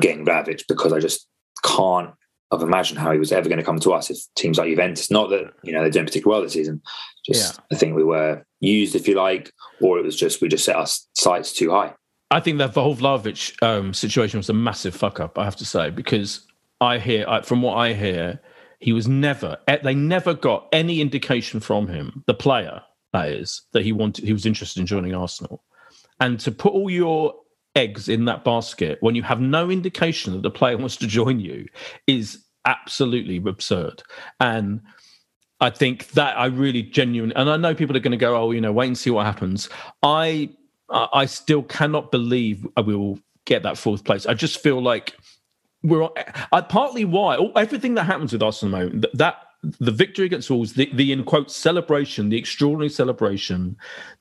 getting 0.00 0.24
Vlahovic 0.24 0.62
because 0.68 0.92
I 0.92 1.00
just 1.00 1.26
can't 1.64 2.10
of 2.50 2.62
imagine 2.62 2.96
how 2.96 3.12
he 3.12 3.18
was 3.18 3.32
ever 3.32 3.48
going 3.48 3.58
to 3.58 3.64
come 3.64 3.80
to 3.80 3.92
us 3.92 4.10
if 4.10 4.18
teams 4.34 4.58
like 4.58 4.68
Juventus, 4.68 5.10
not 5.10 5.30
that 5.30 5.52
you 5.62 5.72
know 5.72 5.80
they're 5.80 5.90
doing 5.90 6.06
particularly 6.06 6.38
well 6.38 6.44
this 6.44 6.52
season, 6.52 6.80
just 7.24 7.54
yeah. 7.54 7.64
I 7.72 7.78
think 7.78 7.96
we 7.96 8.04
were 8.04 8.44
used, 8.60 8.94
if 8.94 9.08
you 9.08 9.14
like, 9.14 9.52
or 9.80 9.98
it 9.98 10.04
was 10.04 10.16
just 10.16 10.40
we 10.40 10.48
just 10.48 10.64
set 10.64 10.76
our 10.76 10.86
sights 11.14 11.52
too 11.52 11.70
high. 11.70 11.94
I 12.30 12.40
think 12.40 12.58
that 12.58 12.74
Vlahovic 12.74 13.62
um, 13.62 13.94
situation 13.94 14.38
was 14.38 14.48
a 14.48 14.54
massive 14.54 14.94
fuck 14.94 15.20
up. 15.20 15.38
I 15.38 15.44
have 15.44 15.56
to 15.56 15.64
say 15.64 15.90
because 15.90 16.46
I 16.80 16.98
hear 16.98 17.24
I, 17.28 17.42
from 17.42 17.62
what 17.62 17.74
I 17.74 17.94
hear, 17.94 18.40
he 18.80 18.92
was 18.92 19.08
never 19.08 19.56
they 19.82 19.94
never 19.94 20.34
got 20.34 20.68
any 20.72 21.00
indication 21.00 21.60
from 21.60 21.88
him, 21.88 22.24
the 22.26 22.34
player 22.34 22.82
that 23.12 23.28
is, 23.28 23.62
that 23.72 23.84
he 23.84 23.92
wanted 23.92 24.24
he 24.24 24.32
was 24.32 24.46
interested 24.46 24.80
in 24.80 24.86
joining 24.86 25.14
Arsenal, 25.14 25.62
and 26.20 26.38
to 26.40 26.50
put 26.52 26.72
all 26.72 26.90
your 26.90 27.34
eggs 27.76 28.08
in 28.08 28.24
that 28.24 28.42
basket 28.42 28.98
when 29.00 29.14
you 29.14 29.22
have 29.22 29.40
no 29.40 29.70
indication 29.70 30.32
that 30.32 30.42
the 30.42 30.50
player 30.50 30.76
wants 30.78 30.96
to 30.96 31.06
join 31.06 31.38
you 31.38 31.66
is 32.06 32.44
absolutely 32.64 33.36
absurd. 33.36 34.02
And 34.40 34.80
I 35.60 35.70
think 35.70 36.08
that 36.08 36.36
I 36.36 36.46
really 36.46 36.82
genuinely, 36.82 37.36
and 37.36 37.48
I 37.48 37.56
know 37.56 37.74
people 37.74 37.96
are 37.96 38.00
going 38.00 38.10
to 38.10 38.16
go, 38.16 38.36
oh, 38.36 38.50
you 38.50 38.60
know, 38.60 38.72
wait 38.72 38.88
and 38.88 38.98
see 38.98 39.10
what 39.10 39.24
happens. 39.24 39.68
I 40.02 40.50
I 40.88 41.26
still 41.26 41.64
cannot 41.64 42.12
believe 42.12 42.64
we 42.84 42.94
will 42.94 43.18
get 43.44 43.64
that 43.64 43.76
fourth 43.76 44.04
place. 44.04 44.24
I 44.26 44.34
just 44.34 44.60
feel 44.60 44.80
like 44.80 45.16
we're 45.82 46.08
I, 46.52 46.60
partly 46.60 47.04
why 47.04 47.38
everything 47.56 47.94
that 47.94 48.04
happens 48.04 48.32
with 48.32 48.42
us 48.42 48.62
at 48.62 48.70
the 48.70 48.76
moment 48.76 49.06
that, 49.14 49.36
the 49.80 49.90
victory 49.90 50.26
against 50.26 50.48
Wolves, 50.48 50.74
the, 50.74 50.88
the 50.92 51.10
in 51.10 51.24
quote 51.24 51.50
celebration, 51.50 52.28
the 52.28 52.38
extraordinary 52.38 52.88
celebration, 52.88 53.76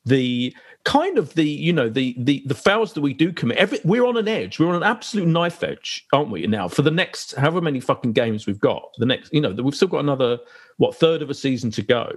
the 0.06 0.56
kind 0.86 1.18
of 1.18 1.34
the 1.34 1.44
you 1.44 1.74
know 1.74 1.90
the 1.90 2.16
the 2.18 2.42
the 2.46 2.56
fouls 2.56 2.94
that 2.94 3.02
we 3.02 3.14
do 3.14 3.34
commit 3.34 3.58
every, 3.58 3.80
we're 3.84 4.06
on 4.06 4.16
an 4.18 4.28
edge. 4.28 4.60
We're 4.60 4.70
on 4.70 4.76
an 4.76 4.84
absolute 4.84 5.28
knife 5.28 5.64
edge 5.64 6.06
aren't 6.14 6.30
we 6.30 6.48
now 6.48 6.68
for 6.68 6.84
the 6.84 6.92
next 6.92 7.36
however 7.36 7.60
many 7.60 7.80
fucking 7.80 8.14
games 8.14 8.48
we've 8.48 8.60
got 8.60 8.92
the 8.98 9.06
next 9.06 9.34
you 9.34 9.42
know 9.42 9.52
we've 9.52 9.76
still 9.76 9.88
got 9.88 10.00
another 10.00 10.40
what 10.78 10.96
third 10.96 11.22
of 11.22 11.30
a 11.30 11.34
season 11.34 11.72
to 11.72 11.82
go. 11.82 12.14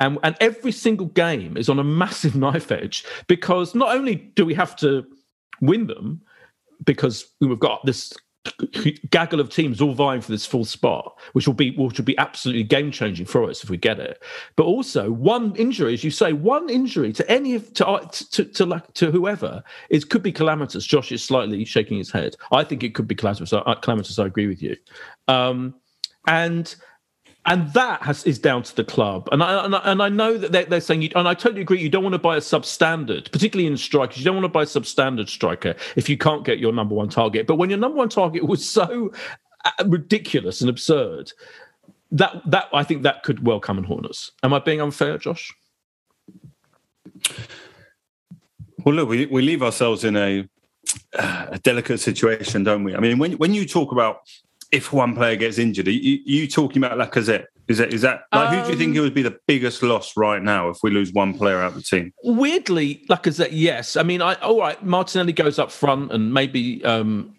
And 0.00 0.18
and 0.22 0.36
every 0.40 0.72
single 0.72 1.06
game 1.06 1.56
is 1.56 1.68
on 1.68 1.78
a 1.78 1.84
massive 1.84 2.34
knife 2.44 2.70
edge 2.70 3.04
because 3.28 3.74
not 3.74 3.94
only 3.94 4.16
do 4.16 4.44
we 4.44 4.54
have 4.54 4.76
to 4.76 5.04
win 5.60 5.86
them 5.86 6.20
because 6.84 7.26
we've 7.40 7.60
got 7.60 7.84
this 7.86 8.12
gaggle 9.10 9.40
of 9.40 9.48
teams 9.48 9.80
all 9.80 9.94
vying 9.94 10.20
for 10.20 10.30
this 10.30 10.44
full 10.44 10.64
spot, 10.64 11.18
which 11.32 11.46
will 11.46 11.54
be 11.54 11.70
which 11.76 11.98
will 11.98 12.04
be 12.04 12.16
absolutely 12.18 12.62
game 12.62 12.90
changing 12.90 13.26
for 13.26 13.48
us 13.48 13.64
if 13.64 13.70
we 13.70 13.76
get 13.76 13.98
it. 13.98 14.22
But 14.56 14.64
also, 14.64 15.10
one 15.10 15.54
injury, 15.56 15.94
as 15.94 16.04
you 16.04 16.10
say, 16.10 16.32
one 16.32 16.68
injury 16.68 17.12
to 17.14 17.30
any 17.30 17.54
of 17.54 17.72
to 17.74 18.08
to 18.30 18.44
to, 18.44 18.82
to 18.94 19.10
whoever 19.10 19.62
is 19.90 20.04
could 20.04 20.22
be 20.22 20.32
calamitous. 20.32 20.84
Josh 20.86 21.12
is 21.12 21.24
slightly 21.24 21.64
shaking 21.64 21.98
his 21.98 22.10
head. 22.10 22.36
I 22.52 22.64
think 22.64 22.82
it 22.82 22.94
could 22.94 23.08
be 23.08 23.14
calamitous. 23.14 23.50
Calamitous. 23.82 24.18
I 24.18 24.26
agree 24.26 24.46
with 24.46 24.62
you. 24.62 24.76
Um, 25.28 25.74
and 26.26 26.74
and 27.46 27.72
that 27.74 28.02
has, 28.02 28.24
is 28.24 28.38
down 28.38 28.62
to 28.62 28.74
the 28.74 28.84
club. 28.84 29.28
And 29.30 29.42
I, 29.42 29.64
and 29.64 29.74
I, 29.74 29.78
and 29.84 30.02
I 30.02 30.08
know 30.08 30.38
that 30.38 30.52
they're, 30.52 30.64
they're 30.64 30.80
saying, 30.80 31.02
you, 31.02 31.10
and 31.14 31.28
I 31.28 31.34
totally 31.34 31.60
agree, 31.60 31.80
you 31.80 31.90
don't 31.90 32.02
want 32.02 32.14
to 32.14 32.18
buy 32.18 32.36
a 32.36 32.40
substandard, 32.40 33.30
particularly 33.30 33.66
in 33.66 33.76
strikers. 33.76 34.18
You 34.18 34.24
don't 34.24 34.34
want 34.34 34.44
to 34.44 34.48
buy 34.48 34.62
a 34.62 34.66
substandard 34.66 35.28
striker 35.28 35.74
if 35.96 36.08
you 36.08 36.16
can't 36.16 36.44
get 36.44 36.58
your 36.58 36.72
number 36.72 36.94
one 36.94 37.08
target. 37.08 37.46
But 37.46 37.56
when 37.56 37.70
your 37.70 37.78
number 37.78 37.98
one 37.98 38.08
target 38.08 38.46
was 38.46 38.68
so 38.68 39.12
uh, 39.64 39.84
ridiculous 39.86 40.60
and 40.62 40.70
absurd, 40.70 41.32
that 42.12 42.40
that 42.46 42.68
I 42.72 42.84
think 42.84 43.02
that 43.02 43.24
could 43.24 43.44
well 43.46 43.60
come 43.60 43.76
and 43.76 43.86
haunt 43.86 44.06
us. 44.06 44.30
Am 44.42 44.54
I 44.54 44.58
being 44.60 44.80
unfair, 44.80 45.18
Josh? 45.18 45.52
Well, 48.84 48.94
look, 48.94 49.08
we, 49.08 49.26
we 49.26 49.42
leave 49.42 49.62
ourselves 49.62 50.04
in 50.04 50.16
a, 50.16 50.48
a 51.14 51.58
delicate 51.62 51.98
situation, 51.98 52.64
don't 52.64 52.84
we? 52.84 52.94
I 52.94 53.00
mean, 53.00 53.18
when 53.18 53.32
when 53.32 53.52
you 53.52 53.66
talk 53.66 53.92
about 53.92 54.20
if 54.72 54.92
one 54.92 55.14
player 55.14 55.36
gets 55.36 55.58
injured, 55.58 55.88
are 55.88 55.92
you, 55.92 56.18
you 56.24 56.48
talking 56.48 56.82
about 56.82 56.98
Lacazette 56.98 57.46
Is 57.68 57.78
that 57.78 57.92
is 57.92 58.02
that 58.02 58.24
like 58.32 58.48
um, 58.48 58.54
who 58.54 58.64
do 58.64 58.70
you 58.72 58.78
think 58.78 58.96
it 58.96 59.00
would 59.00 59.14
be 59.14 59.22
the 59.22 59.36
biggest 59.46 59.82
loss 59.82 60.16
right 60.16 60.42
now 60.42 60.68
if 60.68 60.78
we 60.82 60.90
lose 60.90 61.12
one 61.12 61.34
player 61.34 61.60
out 61.60 61.68
of 61.68 61.74
the 61.74 61.82
team? 61.82 62.12
Weirdly, 62.22 63.04
said, 63.30 63.52
yes. 63.52 63.96
I 63.96 64.02
mean, 64.02 64.20
I 64.22 64.34
all 64.34 64.58
right. 64.58 64.82
Martinelli 64.84 65.32
goes 65.32 65.58
up 65.58 65.72
front, 65.72 66.12
and 66.12 66.32
maybe 66.32 66.84
um 66.84 67.34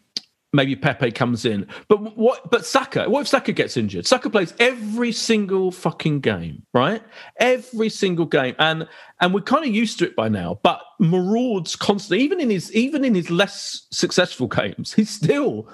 maybe 0.56 0.76
Pepe 0.76 1.12
comes 1.12 1.46
in. 1.46 1.68
But 1.88 2.18
what? 2.18 2.50
But 2.50 2.66
Saka. 2.66 3.10
What 3.10 3.22
if 3.22 3.28
Saka 3.28 3.52
gets 3.52 3.78
injured? 3.78 4.08
Saka 4.08 4.30
plays 4.30 4.54
every 4.60 5.12
single 5.12 5.72
fucking 5.72 6.22
game, 6.22 6.64
right? 6.74 7.04
Every 7.40 7.90
single 7.90 8.26
game, 8.26 8.56
and 8.58 8.88
and 9.22 9.34
we're 9.34 9.42
kind 9.42 9.66
of 9.66 9.76
used 9.76 10.00
to 10.00 10.06
it 10.06 10.16
by 10.16 10.30
now. 10.30 10.60
But 10.64 10.82
marauds 11.00 11.76
constantly, 11.76 12.24
even 12.24 12.40
in 12.40 12.50
his 12.50 12.74
even 12.74 13.06
in 13.06 13.14
his 13.14 13.30
less 13.30 13.86
successful 13.92 14.48
games, 14.60 14.94
he's 14.94 15.10
still 15.10 15.70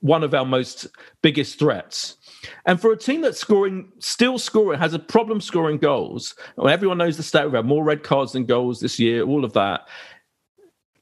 one 0.00 0.22
of 0.22 0.34
our 0.34 0.44
most 0.44 0.86
biggest 1.22 1.58
threats. 1.58 2.16
And 2.66 2.80
for 2.80 2.92
a 2.92 2.96
team 2.96 3.20
that's 3.20 3.38
scoring, 3.38 3.90
still 3.98 4.38
scoring, 4.38 4.78
has 4.78 4.94
a 4.94 4.98
problem 4.98 5.40
scoring 5.40 5.78
goals. 5.78 6.34
Well, 6.56 6.68
everyone 6.68 6.98
knows 6.98 7.16
the 7.16 7.22
stat. 7.22 7.50
We've 7.50 7.64
more 7.64 7.84
red 7.84 8.02
cards 8.02 8.32
than 8.32 8.46
goals 8.46 8.80
this 8.80 8.98
year. 8.98 9.22
All 9.24 9.44
of 9.44 9.52
that 9.54 9.86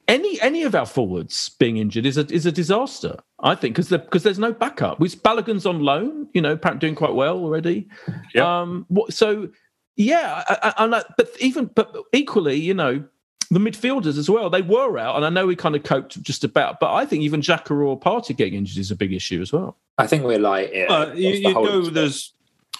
any 0.07 0.39
any 0.41 0.63
of 0.63 0.73
our 0.73 0.85
forwards 0.85 1.49
being 1.59 1.77
injured 1.77 2.05
is 2.05 2.17
a 2.17 2.25
is 2.33 2.45
a 2.45 2.51
disaster. 2.51 3.17
I 3.41 3.55
think 3.55 3.75
because 3.75 3.89
because 3.89 4.23
there's 4.23 4.39
no 4.39 4.53
backup. 4.53 4.99
We 4.99 5.09
Balogun's 5.09 5.65
on 5.65 5.81
loan, 5.81 6.27
you 6.33 6.41
know, 6.41 6.53
apparently 6.53 6.87
doing 6.87 6.95
quite 6.95 7.13
well 7.13 7.37
already. 7.37 7.87
Yeah. 8.33 8.61
Um. 8.61 8.85
What, 8.87 9.13
so 9.13 9.49
yeah, 9.95 10.43
I, 10.47 10.73
I, 10.77 10.85
I, 10.85 11.03
but 11.17 11.29
even 11.39 11.65
but 11.75 11.95
equally, 12.13 12.55
you 12.55 12.73
know, 12.73 13.03
the 13.49 13.59
midfielders 13.59 14.17
as 14.17 14.29
well. 14.29 14.49
They 14.49 14.61
were 14.61 14.97
out, 14.97 15.15
and 15.15 15.25
I 15.25 15.29
know 15.29 15.47
we 15.47 15.55
kind 15.55 15.75
of 15.75 15.83
coped 15.83 16.21
just 16.21 16.43
about. 16.43 16.79
But 16.79 16.93
I 16.93 17.05
think 17.05 17.23
even 17.23 17.41
Xhaka 17.41 17.71
or 17.71 17.99
Partey 17.99 18.35
getting 18.35 18.55
injured 18.55 18.77
is 18.77 18.91
a 18.91 18.95
big 18.95 19.13
issue 19.13 19.41
as 19.41 19.53
well. 19.53 19.77
I 19.97 20.07
think 20.07 20.23
we're 20.23 20.39
like 20.39 20.71
uh, 20.89 21.11
you, 21.15 21.29
you 21.29 21.53
go 21.53 21.81
there's 21.89 22.33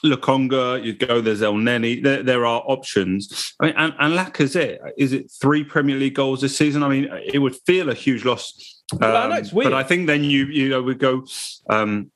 Lokonga, 0.04 0.84
you 0.84 0.94
go 0.94 1.22
there's 1.22 1.42
Elneny. 1.42 2.04
There, 2.04 2.22
there 2.22 2.46
are 2.46 2.62
options. 2.66 3.54
I 3.60 3.68
mean, 3.68 3.76
and, 3.78 3.94
and 4.00 4.14
Lacazette 4.14 4.92
is 4.98 5.14
it 5.14 5.32
three 5.32 5.64
Premier 5.64 5.96
League 5.96 6.16
goals 6.16 6.42
this 6.42 6.56
season? 6.56 6.84
I 6.84 6.90
mean, 6.90 7.10
it 7.12 7.40
would 7.40 7.56
feel 7.66 7.90
a 7.90 7.94
huge 7.94 8.26
loss. 8.26 8.84
Um, 8.94 9.00
well, 9.02 9.34
I 9.34 9.42
but 9.42 9.74
I 9.74 9.84
think 9.84 10.08
then 10.08 10.24
you 10.24 10.46
you 10.46 10.70
know 10.70 10.82
we 10.82 10.96
go 10.96 11.26
um, 11.70 12.12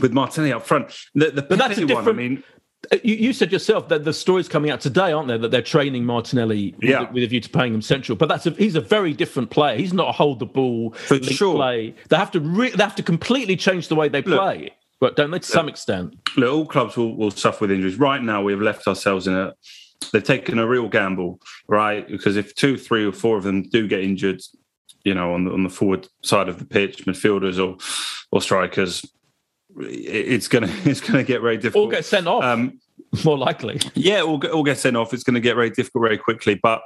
with 0.00 0.12
Martinelli 0.12 0.52
up 0.52 0.66
front. 0.66 0.92
The, 1.14 1.30
the 1.30 1.42
but 1.42 1.58
that's 1.58 1.78
a 1.78 1.86
different. 1.86 2.06
One, 2.06 2.08
I 2.08 2.28
mean, 2.28 2.44
Uh, 2.92 2.96
you, 3.02 3.14
you, 3.14 3.32
said 3.32 3.52
yourself 3.52 3.88
that 3.88 4.04
the 4.04 4.12
stories 4.12 4.48
coming 4.48 4.70
out 4.70 4.80
today, 4.80 5.12
aren't 5.12 5.28
there, 5.28 5.38
that 5.38 5.50
they're 5.50 5.62
training 5.62 6.04
Martinelli 6.04 6.74
with, 6.78 6.90
yeah. 6.90 7.10
with 7.10 7.22
a 7.22 7.26
view 7.26 7.40
to 7.40 7.48
paying 7.48 7.74
him 7.74 7.82
central. 7.82 8.16
But 8.16 8.28
that's 8.28 8.46
a, 8.46 8.50
he's 8.50 8.74
a 8.74 8.80
very 8.80 9.12
different 9.12 9.50
player. 9.50 9.76
He's 9.76 9.92
not 9.92 10.08
a 10.08 10.12
hold 10.12 10.38
the 10.38 10.46
ball 10.46 10.92
for 10.92 11.22
sure. 11.22 11.56
Play. 11.56 11.94
They 12.08 12.16
have 12.16 12.30
to 12.32 12.40
re- 12.40 12.70
they 12.70 12.82
have 12.82 12.94
to 12.96 13.02
completely 13.02 13.56
change 13.56 13.88
the 13.88 13.94
way 13.94 14.08
they 14.08 14.22
play. 14.22 14.64
Look, 14.64 14.72
but 15.00 15.16
don't 15.16 15.30
they 15.30 15.38
to 15.38 15.46
some 15.46 15.68
extent? 15.68 16.16
Look, 16.36 16.52
all 16.52 16.66
clubs 16.66 16.96
will, 16.96 17.16
will 17.16 17.30
suffer 17.30 17.64
with 17.64 17.72
injuries. 17.72 17.98
Right 17.98 18.22
now, 18.22 18.42
we've 18.42 18.60
left 18.60 18.86
ourselves 18.86 19.26
in 19.26 19.34
a. 19.34 19.54
They've 20.12 20.22
taken 20.22 20.58
a 20.58 20.66
real 20.66 20.88
gamble, 20.88 21.40
right? 21.68 22.06
Because 22.06 22.36
if 22.36 22.54
two, 22.54 22.76
three, 22.76 23.04
or 23.04 23.12
four 23.12 23.36
of 23.38 23.44
them 23.44 23.62
do 23.62 23.88
get 23.88 24.00
injured, 24.00 24.42
you 25.04 25.14
know, 25.14 25.34
on 25.34 25.44
the 25.44 25.52
on 25.52 25.62
the 25.62 25.70
forward 25.70 26.08
side 26.22 26.48
of 26.48 26.58
the 26.58 26.64
pitch, 26.64 27.06
midfielders 27.06 27.58
or 27.58 27.78
or 28.30 28.40
strikers, 28.40 29.04
it's 29.78 30.48
gonna 30.48 30.68
it's 30.84 31.00
gonna 31.00 31.24
get 31.24 31.40
very 31.40 31.56
difficult. 31.56 31.88
Or 31.88 31.90
get 31.90 32.04
sent 32.04 32.26
off. 32.26 32.42
Um, 32.42 32.80
more 33.24 33.38
likely. 33.38 33.80
Yeah, 33.94 34.22
or, 34.22 34.40
or 34.50 34.64
get 34.64 34.78
sent 34.78 34.96
off. 34.96 35.14
It's 35.14 35.22
going 35.22 35.34
to 35.34 35.40
get 35.40 35.54
very 35.54 35.70
difficult 35.70 36.02
very 36.02 36.18
quickly. 36.18 36.54
But 36.54 36.82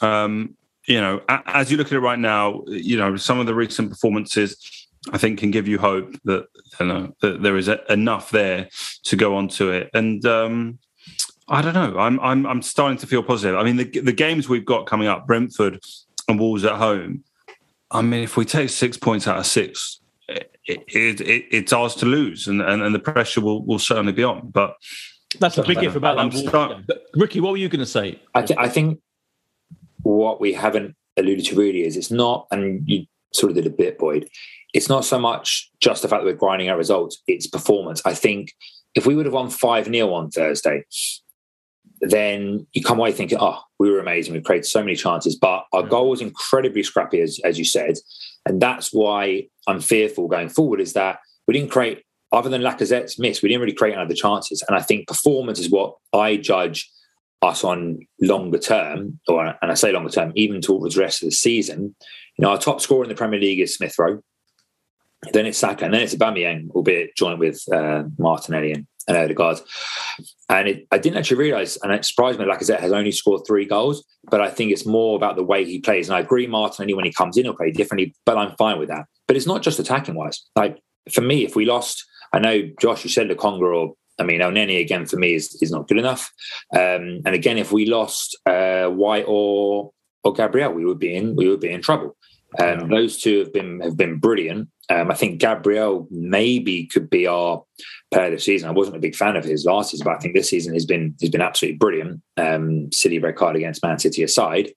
um, 0.00 0.56
you 0.86 1.00
know, 1.00 1.22
as 1.28 1.70
you 1.70 1.76
look 1.76 1.86
at 1.86 1.92
it 1.92 2.00
right 2.00 2.18
now, 2.18 2.62
you 2.66 2.96
know, 2.96 3.16
some 3.16 3.40
of 3.40 3.46
the 3.46 3.54
recent 3.54 3.90
performances 3.90 4.84
I 5.12 5.18
think 5.18 5.38
can 5.38 5.50
give 5.50 5.68
you 5.68 5.78
hope 5.78 6.14
that 6.24 6.46
you 6.80 6.86
know 6.86 7.14
that 7.20 7.42
there 7.42 7.56
is 7.56 7.68
a, 7.68 7.80
enough 7.92 8.30
there 8.30 8.68
to 9.04 9.16
go 9.16 9.36
on 9.36 9.48
to 9.48 9.70
it. 9.70 9.90
And 9.94 10.24
um, 10.26 10.78
I 11.48 11.62
don't 11.62 11.74
know. 11.74 11.98
I'm 11.98 12.20
I'm 12.20 12.46
I'm 12.46 12.62
starting 12.62 12.98
to 12.98 13.06
feel 13.06 13.22
positive. 13.22 13.58
I 13.58 13.64
mean, 13.64 13.76
the 13.76 14.00
the 14.00 14.12
games 14.12 14.48
we've 14.48 14.64
got 14.64 14.86
coming 14.86 15.08
up, 15.08 15.26
Brentford 15.26 15.80
and 16.28 16.38
Wolves 16.38 16.64
at 16.64 16.76
home. 16.76 17.24
I 17.90 18.02
mean, 18.02 18.22
if 18.24 18.36
we 18.36 18.44
take 18.44 18.70
six 18.70 18.96
points 18.96 19.28
out 19.28 19.38
of 19.38 19.46
six, 19.46 20.00
it, 20.66 20.84
it, 20.88 21.20
it, 21.20 21.44
it's 21.50 21.72
ours 21.72 21.94
to 21.96 22.06
lose, 22.06 22.46
and, 22.46 22.60
and, 22.60 22.82
and 22.82 22.94
the 22.94 22.98
pressure 22.98 23.40
will, 23.40 23.64
will 23.64 23.78
certainly 23.78 24.12
be 24.12 24.24
on. 24.24 24.50
But 24.50 24.76
that's 25.38 25.58
a 25.58 25.62
big 25.62 25.82
if 25.82 25.96
about 25.96 26.16
that. 26.32 26.38
Start- 26.38 26.84
Ricky, 27.14 27.40
what 27.40 27.50
were 27.50 27.58
you 27.58 27.68
going 27.68 27.80
to 27.80 27.86
say? 27.86 28.20
I, 28.34 28.42
th- 28.42 28.58
I 28.58 28.68
think 28.68 29.00
what 30.02 30.40
we 30.40 30.52
haven't 30.52 30.96
alluded 31.16 31.44
to 31.46 31.56
really 31.56 31.84
is 31.84 31.96
it's 31.96 32.10
not, 32.10 32.46
and 32.50 32.88
you 32.88 33.06
sort 33.32 33.50
of 33.50 33.56
did 33.56 33.66
a 33.66 33.70
bit, 33.70 33.98
Boyd 33.98 34.28
it's 34.74 34.88
not 34.88 35.04
so 35.04 35.18
much 35.18 35.70
just 35.80 36.02
the 36.02 36.08
fact 36.08 36.22
that 36.22 36.26
we're 36.26 36.34
grinding 36.34 36.68
out 36.68 36.76
results, 36.76 37.22
it's 37.28 37.46
performance. 37.46 38.02
I 38.04 38.12
think 38.12 38.52
if 38.94 39.06
we 39.06 39.14
would 39.14 39.24
have 39.24 39.32
won 39.32 39.48
5 39.48 39.86
0 39.86 40.12
on 40.12 40.30
Thursday, 40.30 40.84
then 42.10 42.66
you 42.72 42.82
come 42.82 42.98
away 42.98 43.12
thinking, 43.12 43.38
oh, 43.40 43.60
we 43.78 43.90
were 43.90 44.00
amazing. 44.00 44.34
We 44.34 44.40
created 44.40 44.66
so 44.66 44.80
many 44.80 44.96
chances, 44.96 45.36
but 45.36 45.64
our 45.72 45.82
goal 45.82 46.10
was 46.10 46.20
incredibly 46.20 46.82
scrappy, 46.82 47.20
as, 47.20 47.40
as 47.44 47.58
you 47.58 47.64
said. 47.64 47.94
And 48.46 48.60
that's 48.60 48.92
why 48.92 49.48
I'm 49.66 49.80
fearful 49.80 50.28
going 50.28 50.48
forward 50.48 50.80
is 50.80 50.92
that 50.94 51.20
we 51.46 51.54
didn't 51.54 51.70
create, 51.70 52.02
other 52.32 52.48
than 52.48 52.62
Lacazette's 52.62 53.18
miss, 53.18 53.42
we 53.42 53.48
didn't 53.48 53.62
really 53.62 53.74
create 53.74 53.94
any 53.94 54.02
other 54.02 54.14
chances. 54.14 54.62
And 54.66 54.76
I 54.76 54.82
think 54.82 55.06
performance 55.06 55.58
is 55.58 55.70
what 55.70 55.94
I 56.12 56.36
judge 56.36 56.90
us 57.42 57.62
on 57.62 58.00
longer 58.20 58.58
term, 58.58 59.20
or 59.28 59.46
and 59.46 59.70
I 59.70 59.74
say 59.74 59.92
longer 59.92 60.10
term, 60.10 60.32
even 60.34 60.60
towards 60.60 60.94
the 60.94 61.00
rest 61.00 61.22
of 61.22 61.28
the 61.28 61.34
season. 61.34 61.94
You 62.36 62.42
know, 62.42 62.50
our 62.50 62.58
top 62.58 62.80
scorer 62.80 63.04
in 63.04 63.08
the 63.08 63.14
Premier 63.14 63.38
League 63.38 63.60
is 63.60 63.74
Smith 63.74 63.98
Rowe. 63.98 64.20
Then 65.32 65.46
it's 65.46 65.58
Saka, 65.58 65.84
and 65.84 65.94
then 65.94 66.02
it's 66.02 66.14
Aubameyang, 66.14 66.70
albeit 66.70 67.16
joined 67.16 67.38
with 67.38 67.62
uh, 67.72 68.04
Martinelli 68.18 68.72
and, 68.72 68.86
and 69.08 69.16
Odegaard. 69.16 69.58
And 70.48 70.68
it, 70.68 70.86
I 70.90 70.98
didn't 70.98 71.18
actually 71.18 71.38
realise, 71.38 71.76
and 71.82 71.92
it 71.92 72.04
surprised 72.04 72.38
me, 72.38 72.44
Lacazette 72.44 72.80
has 72.80 72.92
only 72.92 73.12
scored 73.12 73.42
three 73.46 73.64
goals, 73.64 74.04
but 74.30 74.40
I 74.40 74.50
think 74.50 74.72
it's 74.72 74.86
more 74.86 75.16
about 75.16 75.36
the 75.36 75.42
way 75.42 75.64
he 75.64 75.80
plays. 75.80 76.08
And 76.08 76.16
I 76.16 76.20
agree, 76.20 76.46
Martinelli, 76.46 76.94
when 76.94 77.04
he 77.04 77.12
comes 77.12 77.36
in, 77.36 77.44
he'll 77.44 77.56
play 77.56 77.70
differently, 77.70 78.14
but 78.24 78.36
I'm 78.36 78.54
fine 78.56 78.78
with 78.78 78.88
that. 78.88 79.06
But 79.26 79.36
it's 79.36 79.46
not 79.46 79.62
just 79.62 79.78
attacking 79.78 80.14
wise. 80.14 80.42
Like, 80.54 80.78
for 81.12 81.22
me, 81.22 81.44
if 81.44 81.56
we 81.56 81.64
lost, 81.64 82.04
I 82.32 82.38
know, 82.38 82.62
Josh, 82.80 83.04
you 83.04 83.10
said 83.10 83.28
Lokonga 83.28 83.74
or 83.74 83.94
I 84.18 84.22
mean, 84.22 84.40
Elneny 84.40 84.80
again 84.80 85.06
for 85.06 85.16
me 85.16 85.34
is, 85.34 85.58
is 85.60 85.70
not 85.70 85.88
good 85.88 85.98
enough. 85.98 86.30
Um, 86.72 87.20
and 87.24 87.34
again, 87.34 87.58
if 87.58 87.72
we 87.72 87.86
lost 87.86 88.36
uh, 88.46 88.86
White 88.86 89.24
or 89.26 89.90
or 90.22 90.32
Gabriel, 90.32 90.72
we 90.72 90.84
would 90.84 90.98
be 90.98 91.14
in 91.14 91.36
we 91.36 91.48
would 91.48 91.60
be 91.60 91.72
in 91.72 91.82
trouble. 91.82 92.16
Um, 92.58 92.80
yeah. 92.80 92.86
Those 92.88 93.20
two 93.20 93.40
have 93.40 93.52
been 93.52 93.80
have 93.80 93.96
been 93.96 94.18
brilliant. 94.18 94.68
Um, 94.88 95.10
I 95.10 95.14
think 95.14 95.40
Gabriel 95.40 96.06
maybe 96.10 96.86
could 96.86 97.10
be 97.10 97.26
our 97.26 97.64
player 98.14 98.26
of 98.26 98.32
the 98.32 98.40
season. 98.40 98.68
I 98.68 98.72
wasn't 98.72 98.96
a 98.96 99.00
big 99.00 99.14
fan 99.14 99.36
of 99.36 99.44
his 99.44 99.64
last 99.64 99.90
season, 99.90 100.04
but 100.04 100.16
I 100.16 100.18
think 100.18 100.34
this 100.34 100.50
season 100.50 100.72
he's 100.72 100.86
been 100.86 101.14
he's 101.20 101.30
been 101.30 101.40
absolutely 101.40 101.78
brilliant. 101.78 102.22
Um, 102.36 102.90
City 102.92 103.18
red 103.18 103.36
card 103.36 103.56
against 103.56 103.82
Man 103.82 103.98
City 103.98 104.22
aside. 104.22 104.72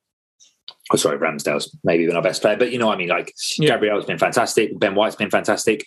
Oh, 0.92 0.98
sorry, 0.98 1.18
Ramsdale's 1.18 1.76
maybe 1.84 2.06
been 2.06 2.16
our 2.16 2.22
best 2.22 2.42
player, 2.42 2.58
but 2.58 2.72
you 2.72 2.80
know, 2.80 2.92
I 2.92 2.96
mean, 2.96 3.10
like 3.10 3.34
yeah. 3.58 3.70
Gabriel's 3.70 4.06
been 4.06 4.18
fantastic. 4.18 4.78
Ben 4.80 4.96
White's 4.96 5.16
been 5.16 5.30
fantastic. 5.30 5.86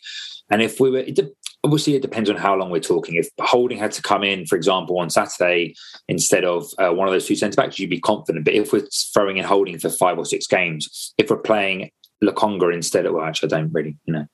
And 0.51 0.61
if 0.61 0.81
we 0.81 0.91
were, 0.91 0.99
it 0.99 1.15
de- 1.15 1.31
obviously, 1.65 1.95
it 1.95 2.03
depends 2.03 2.29
on 2.29 2.37
how 2.37 2.55
long 2.57 2.71
we're 2.71 2.81
talking. 2.81 3.15
If 3.15 3.29
Holding 3.41 3.79
had 3.79 3.93
to 3.93 4.03
come 4.03 4.25
in, 4.25 4.47
for 4.47 4.57
example, 4.57 4.99
on 4.99 5.09
Saturday 5.09 5.75
instead 6.09 6.45
of 6.45 6.67
uh, 6.79 6.91
one 6.91 7.07
of 7.09 7.13
those 7.13 7.27
two 7.27 7.37
centre 7.37 7.57
backs, 7.57 7.79
you'd 7.79 7.91
be 7.91 8.01
confident. 8.01 8.45
But 8.45 8.55
if 8.55 8.73
we're 8.73 8.87
throwing 9.15 9.37
in 9.39 9.45
Holding 9.45 9.79
for 9.79 9.91
five 9.91 10.19
or 10.19 10.25
six 10.25 10.47
games, 10.47 11.15
if 11.19 11.31
we're 11.31 11.39
playing 11.39 11.91
Lokonga 12.23 12.75
instead 12.75 13.07
of, 13.07 13.15
well, 13.15 13.25
actually, 13.25 13.53
I 13.53 13.59
don't 13.59 13.73
really, 13.73 13.97
you 14.05 14.13
know, 14.13 14.27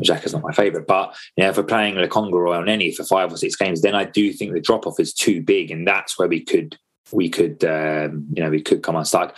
Jack 0.00 0.24
is 0.24 0.32
not 0.32 0.42
my 0.42 0.52
favourite. 0.52 0.86
But, 0.86 1.14
you 1.36 1.44
know, 1.44 1.50
if 1.50 1.56
we're 1.56 1.64
playing 1.64 1.94
Lokonga 1.94 2.32
or 2.32 2.46
Elneny 2.46 2.94
for 2.94 3.04
five 3.04 3.32
or 3.32 3.36
six 3.36 3.56
games, 3.56 3.82
then 3.82 3.94
I 3.94 4.04
do 4.04 4.32
think 4.32 4.52
the 4.52 4.60
drop 4.60 4.86
off 4.86 5.00
is 5.00 5.12
too 5.12 5.42
big. 5.42 5.70
And 5.70 5.86
that's 5.86 6.18
where 6.18 6.28
we 6.28 6.42
could, 6.42 6.76
we 7.12 7.28
could, 7.28 7.64
um, 7.64 8.26
you 8.32 8.42
know, 8.42 8.50
we 8.50 8.62
could 8.62 8.82
come 8.82 8.96
unstuck. 8.96 9.36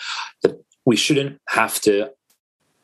We 0.86 0.96
shouldn't 0.96 1.40
have 1.48 1.80
to, 1.82 2.10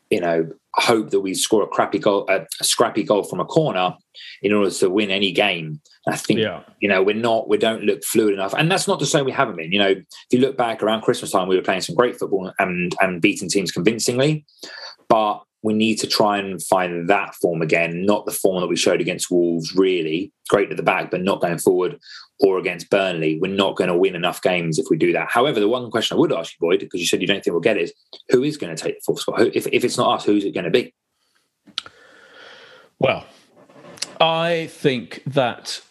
you 0.09 0.19
know, 0.19 0.51
hope 0.75 1.09
that 1.09 1.19
we 1.19 1.33
score 1.33 1.63
a 1.63 1.67
crappy 1.67 1.99
goal, 1.99 2.25
a, 2.29 2.45
scrappy 2.63 3.03
goal 3.03 3.23
from 3.23 3.39
a 3.39 3.45
corner 3.45 3.93
in 4.41 4.53
order 4.53 4.71
to 4.71 4.89
win 4.89 5.11
any 5.11 5.31
game. 5.31 5.81
I 6.07 6.15
think, 6.15 6.39
yeah. 6.39 6.61
you 6.79 6.89
know, 6.89 7.03
we're 7.03 7.15
not, 7.15 7.47
we 7.47 7.57
don't 7.57 7.83
look 7.83 8.03
fluid 8.03 8.33
enough. 8.33 8.53
And 8.53 8.71
that's 8.71 8.87
not 8.87 8.99
to 8.99 9.05
say 9.05 9.21
we 9.21 9.31
haven't 9.31 9.57
been. 9.57 9.71
You 9.71 9.79
know, 9.79 9.89
if 9.89 10.05
you 10.31 10.39
look 10.39 10.57
back 10.57 10.81
around 10.81 11.01
Christmas 11.01 11.31
time, 11.31 11.47
we 11.47 11.55
were 11.55 11.61
playing 11.61 11.81
some 11.81 11.95
great 11.95 12.17
football 12.17 12.51
and, 12.57 12.95
and 13.01 13.21
beating 13.21 13.49
teams 13.49 13.71
convincingly. 13.71 14.45
But 15.09 15.43
we 15.63 15.73
need 15.73 15.97
to 15.97 16.07
try 16.07 16.39
and 16.39 16.61
find 16.63 17.07
that 17.09 17.35
form 17.35 17.61
again, 17.61 18.05
not 18.05 18.25
the 18.25 18.31
form 18.31 18.61
that 18.61 18.67
we 18.67 18.75
showed 18.75 19.01
against 19.01 19.29
Wolves, 19.29 19.75
really. 19.75 20.31
Great 20.49 20.71
at 20.71 20.77
the 20.77 20.83
back, 20.83 21.11
but 21.11 21.21
not 21.21 21.41
going 21.41 21.59
forward 21.59 21.99
or 22.39 22.57
against 22.57 22.89
Burnley. 22.89 23.39
We're 23.39 23.53
not 23.53 23.75
going 23.75 23.89
to 23.89 23.97
win 23.97 24.15
enough 24.15 24.41
games 24.41 24.79
if 24.79 24.87
we 24.89 24.97
do 24.97 25.13
that. 25.13 25.29
However, 25.29 25.59
the 25.59 25.67
one 25.67 25.89
question 25.91 26.17
I 26.17 26.19
would 26.19 26.33
ask 26.33 26.53
you, 26.53 26.57
Boyd, 26.59 26.79
because 26.79 26.99
you 26.99 27.05
said 27.05 27.21
you 27.21 27.27
don't 27.27 27.43
think 27.43 27.53
we'll 27.53 27.61
get 27.61 27.77
it, 27.77 27.83
is 27.83 27.93
who 28.29 28.43
is 28.43 28.57
going 28.57 28.75
to 28.75 28.83
take 28.83 28.95
the 28.95 29.03
fourth 29.05 29.21
spot? 29.21 29.41
If, 29.55 29.67
if 29.67 29.83
it's 29.83 29.97
not 29.97 30.15
us, 30.15 30.25
who's 30.25 30.43
it 30.43 30.53
going 30.53 30.60
to 30.65 30.71
be? 30.71 30.93
Well, 32.99 33.25
I 34.19 34.67
think 34.71 35.23
that 35.25 35.81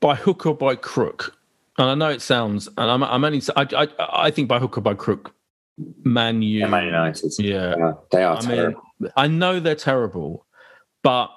by 0.00 0.14
hook 0.14 0.46
or 0.46 0.54
by 0.54 0.74
crook, 0.74 1.36
and 1.78 1.88
I 1.88 1.94
know 1.94 2.10
it 2.10 2.22
sounds, 2.22 2.68
and 2.68 2.90
I'm, 2.90 3.02
I'm 3.02 3.24
only, 3.24 3.42
I, 3.56 3.66
I, 3.72 3.88
I 4.26 4.30
think 4.30 4.48
by 4.48 4.58
hook 4.58 4.76
or 4.76 4.82
by 4.82 4.94
crook, 4.94 5.34
Man 6.04 6.42
U, 6.42 6.60
yeah, 6.60 6.66
Man 6.66 6.84
United, 6.84 7.32
yeah, 7.38 7.74
yeah 7.78 7.92
they 8.12 8.22
are. 8.22 8.36
I 8.36 8.40
terrible. 8.40 8.82
mean, 9.00 9.12
I 9.16 9.26
know 9.26 9.60
they're 9.60 9.74
terrible, 9.74 10.44
but 11.02 11.30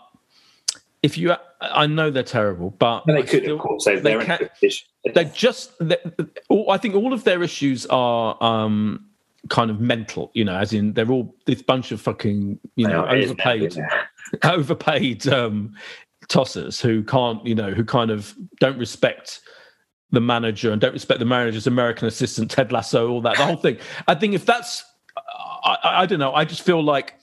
if 1.01 1.17
you, 1.17 1.33
I 1.61 1.87
know 1.87 2.09
they're 2.11 2.23
terrible, 2.23 2.71
but 2.71 3.05
they 3.05 3.23
could, 3.23 3.43
still, 3.43 3.55
of 3.55 3.61
course, 3.61 3.85
they, 3.85 3.99
they're 3.99 4.23
can, 4.23 4.49
They're 5.13 5.23
just. 5.25 5.71
They're, 5.79 5.99
I 6.69 6.77
think 6.77 6.95
all 6.95 7.13
of 7.13 7.23
their 7.23 7.43
issues 7.43 7.85
are 7.87 8.41
um, 8.43 9.09
kind 9.49 9.69
of 9.69 9.79
mental, 9.79 10.31
you 10.33 10.45
know, 10.45 10.55
as 10.55 10.73
in 10.73 10.93
they're 10.93 11.09
all 11.11 11.35
this 11.45 11.61
bunch 11.61 11.91
of 11.91 11.99
fucking, 11.99 12.59
you 12.75 12.87
know, 12.87 13.05
overpaid, 13.05 13.75
overpaid 14.43 15.27
um, 15.27 15.75
tossers 16.27 16.81
who 16.81 17.03
can't, 17.03 17.45
you 17.45 17.55
know, 17.55 17.71
who 17.71 17.83
kind 17.83 18.11
of 18.11 18.35
don't 18.59 18.77
respect 18.77 19.41
the 20.11 20.21
manager 20.21 20.71
and 20.71 20.79
don't 20.79 20.93
respect 20.93 21.19
the 21.19 21.25
manager's 21.25 21.67
American 21.67 22.07
assistant, 22.07 22.51
Ted 22.51 22.71
Lasso, 22.71 23.09
all 23.09 23.21
that, 23.21 23.37
the 23.37 23.45
whole 23.45 23.57
thing. 23.57 23.77
I 24.07 24.15
think 24.15 24.33
if 24.33 24.45
that's, 24.45 24.83
I, 25.65 25.77
I 25.83 26.05
don't 26.05 26.19
know, 26.19 26.33
I 26.33 26.45
just 26.45 26.61
feel 26.61 26.83
like 26.83 27.15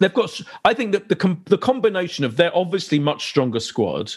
they've 0.00 0.12
got. 0.12 0.40
I 0.64 0.74
think 0.74 0.92
that 0.92 1.08
the 1.08 1.36
the 1.46 1.58
combination 1.58 2.24
of 2.24 2.36
their 2.36 2.56
obviously 2.56 2.98
much 2.98 3.26
stronger 3.26 3.60
squad, 3.60 4.14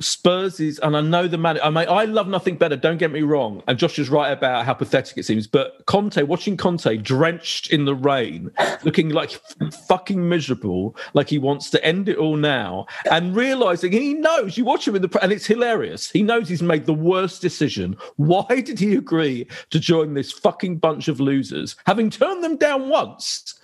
Spurs 0.00 0.58
is, 0.58 0.78
and 0.80 0.96
I 0.96 1.00
know 1.00 1.28
the 1.28 1.38
man. 1.38 1.58
I 1.62 1.70
mean, 1.70 1.88
I 1.88 2.04
love 2.06 2.26
nothing 2.26 2.56
better. 2.56 2.76
Don't 2.76 2.98
get 2.98 3.12
me 3.12 3.22
wrong. 3.22 3.62
And 3.68 3.78
Josh 3.78 3.98
is 3.98 4.08
right 4.08 4.30
about 4.30 4.64
how 4.64 4.74
pathetic 4.74 5.18
it 5.18 5.24
seems. 5.24 5.46
But 5.46 5.84
Conte, 5.86 6.22
watching 6.22 6.56
Conte 6.56 6.96
drenched 6.96 7.70
in 7.72 7.84
the 7.84 7.94
rain, 7.94 8.50
looking 8.84 9.10
like 9.10 9.40
fucking 9.86 10.28
miserable, 10.28 10.96
like 11.14 11.28
he 11.28 11.38
wants 11.38 11.70
to 11.70 11.84
end 11.84 12.08
it 12.08 12.16
all 12.16 12.36
now, 12.36 12.86
and 13.10 13.36
realizing 13.36 13.92
he 13.92 14.14
knows. 14.14 14.56
You 14.56 14.64
watch 14.64 14.88
him 14.88 14.96
in 14.96 15.02
the, 15.02 15.18
and 15.22 15.32
it's 15.32 15.46
hilarious. 15.46 16.10
He 16.10 16.22
knows 16.22 16.48
he's 16.48 16.62
made 16.62 16.86
the 16.86 16.94
worst 16.94 17.42
decision. 17.42 17.96
Why 18.16 18.62
did 18.64 18.78
he 18.78 18.94
agree 18.94 19.46
to 19.70 19.78
join 19.78 20.14
this 20.14 20.32
fucking 20.32 20.78
bunch 20.78 21.08
of 21.08 21.20
losers, 21.20 21.76
having 21.86 22.10
turned 22.10 22.42
them 22.42 22.56
down 22.56 22.88
once? 22.88 23.54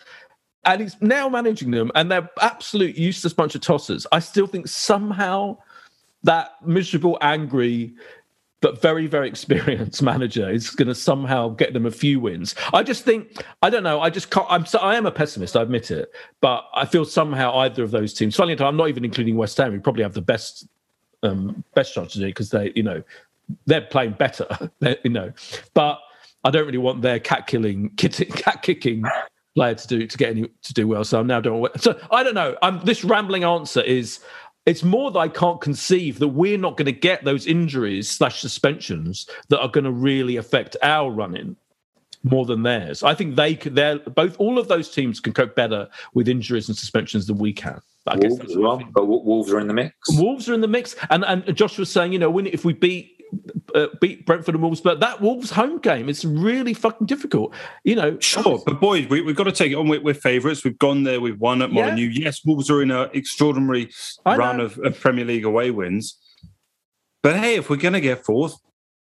and 0.64 0.82
he's 0.82 1.00
now 1.00 1.28
managing 1.28 1.70
them, 1.70 1.90
and 1.94 2.10
they're 2.10 2.28
absolute 2.42 2.96
useless 2.96 3.32
bunch 3.32 3.54
of 3.54 3.62
tossers. 3.62 4.06
I 4.12 4.18
still 4.18 4.46
think 4.46 4.68
somehow 4.68 5.56
that 6.24 6.52
miserable, 6.66 7.18
angry, 7.20 7.94
but 8.60 8.80
very, 8.82 9.06
very 9.06 9.28
experienced 9.28 10.02
manager 10.02 10.50
is 10.50 10.70
going 10.70 10.88
to 10.88 10.94
somehow 10.94 11.50
get 11.50 11.72
them 11.72 11.86
a 11.86 11.90
few 11.90 12.20
wins. 12.20 12.54
I 12.72 12.82
just 12.82 13.04
think, 13.04 13.42
I 13.62 13.70
don't 13.70 13.84
know. 13.84 14.00
I 14.00 14.10
just 14.10 14.30
can't. 14.30 14.46
I'm, 14.50 14.64
I 14.80 14.96
am 14.96 15.06
a 15.06 15.12
pessimist. 15.12 15.56
I 15.56 15.62
admit 15.62 15.90
it, 15.90 16.10
but 16.40 16.68
I 16.74 16.84
feel 16.84 17.04
somehow 17.04 17.56
either 17.58 17.82
of 17.82 17.90
those 17.90 18.12
teams. 18.12 18.36
Funny 18.36 18.52
enough, 18.52 18.66
I'm 18.66 18.76
not 18.76 18.88
even 18.88 19.04
including 19.04 19.36
West 19.36 19.56
Ham. 19.58 19.72
We 19.72 19.78
probably 19.78 20.02
have 20.02 20.14
the 20.14 20.22
best, 20.22 20.66
um, 21.22 21.62
best 21.74 21.94
chance 21.94 22.12
to 22.12 22.18
do 22.18 22.26
it 22.26 22.30
because 22.30 22.50
they, 22.50 22.72
you 22.74 22.82
know, 22.82 23.02
they're 23.66 23.82
playing 23.82 24.12
better. 24.12 24.70
you 25.04 25.10
know, 25.10 25.32
but 25.74 26.00
I 26.44 26.50
don't 26.50 26.66
really 26.66 26.78
want 26.78 27.02
their 27.02 27.20
cat 27.20 27.46
killing, 27.46 27.90
cat 27.96 28.62
kicking 28.62 29.04
player 29.54 29.74
to 29.74 29.88
do 29.88 30.06
to 30.06 30.18
get 30.18 30.30
any 30.30 30.48
to 30.62 30.74
do 30.74 30.88
well. 30.88 31.04
So 31.04 31.20
I'm 31.20 31.26
now 31.26 31.40
doing 31.40 31.66
so. 31.76 31.98
I 32.10 32.22
don't 32.22 32.34
know. 32.34 32.56
I'm 32.62 32.80
this 32.84 33.04
rambling 33.04 33.44
answer 33.44 33.82
is 33.82 34.20
it's 34.68 34.84
more 34.84 35.10
that 35.10 35.18
I 35.18 35.28
can't 35.28 35.62
conceive 35.62 36.18
that 36.18 36.28
we're 36.28 36.58
not 36.58 36.76
going 36.76 36.86
to 36.86 36.92
get 36.92 37.24
those 37.24 37.46
injuries 37.46 38.08
slash 38.10 38.38
suspensions 38.38 39.26
that 39.48 39.58
are 39.60 39.68
going 39.68 39.84
to 39.84 39.90
really 39.90 40.36
affect 40.36 40.76
our 40.82 41.10
running 41.10 41.56
more 42.22 42.44
than 42.44 42.64
theirs. 42.64 43.02
I 43.02 43.14
think 43.14 43.36
they 43.36 43.54
could. 43.54 43.74
They're 43.74 43.98
both. 43.98 44.38
All 44.38 44.58
of 44.58 44.68
those 44.68 44.90
teams 44.90 45.20
can 45.20 45.32
cope 45.32 45.56
better 45.56 45.88
with 46.12 46.28
injuries 46.28 46.68
and 46.68 46.76
suspensions 46.76 47.26
than 47.26 47.38
we 47.38 47.52
can. 47.52 47.80
I 48.06 48.16
Wolves, 48.16 48.56
well, 48.56 48.82
but 48.92 49.06
Wolves 49.06 49.50
are 49.52 49.58
in 49.58 49.68
the 49.68 49.74
mix. 49.74 49.94
Wolves 50.10 50.48
are 50.50 50.54
in 50.54 50.60
the 50.60 50.68
mix, 50.68 50.96
and 51.08 51.24
and 51.24 51.56
Josh 51.56 51.78
was 51.78 51.90
saying, 51.90 52.12
you 52.12 52.18
know, 52.18 52.30
when 52.30 52.46
if 52.46 52.64
we 52.64 52.74
beat 52.74 53.17
uh, 53.74 53.86
beat 54.00 54.26
Brentford 54.26 54.54
and 54.54 54.62
Wolves, 54.62 54.80
but 54.80 55.00
that 55.00 55.20
Wolves 55.20 55.50
home 55.50 55.78
game 55.78 56.08
is 56.08 56.24
really 56.24 56.74
fucking 56.74 57.06
difficult. 57.06 57.54
You 57.84 57.96
know, 57.96 58.18
sure, 58.18 58.40
obviously. 58.40 58.64
but 58.66 58.80
boys, 58.80 59.08
we, 59.08 59.24
have 59.24 59.36
got 59.36 59.44
to 59.44 59.52
take 59.52 59.72
it 59.72 59.76
on. 59.76 59.88
We're, 59.88 60.00
we're, 60.00 60.14
favourites. 60.14 60.64
We've 60.64 60.78
gone 60.78 61.04
there. 61.04 61.20
We've 61.20 61.38
won 61.38 61.62
at 61.62 61.70
Molineux. 61.70 62.08
Yeah. 62.08 62.24
Yes, 62.24 62.44
Wolves 62.44 62.70
are 62.70 62.82
in 62.82 62.90
an 62.90 63.10
extraordinary 63.12 63.90
run 64.24 64.60
of, 64.60 64.78
of, 64.78 64.98
Premier 64.98 65.24
League 65.24 65.44
away 65.44 65.70
wins. 65.70 66.18
But 67.22 67.36
hey, 67.36 67.56
if 67.56 67.68
we're 67.68 67.76
going 67.76 67.94
to 67.94 68.00
get 68.00 68.24
fourth, 68.24 68.54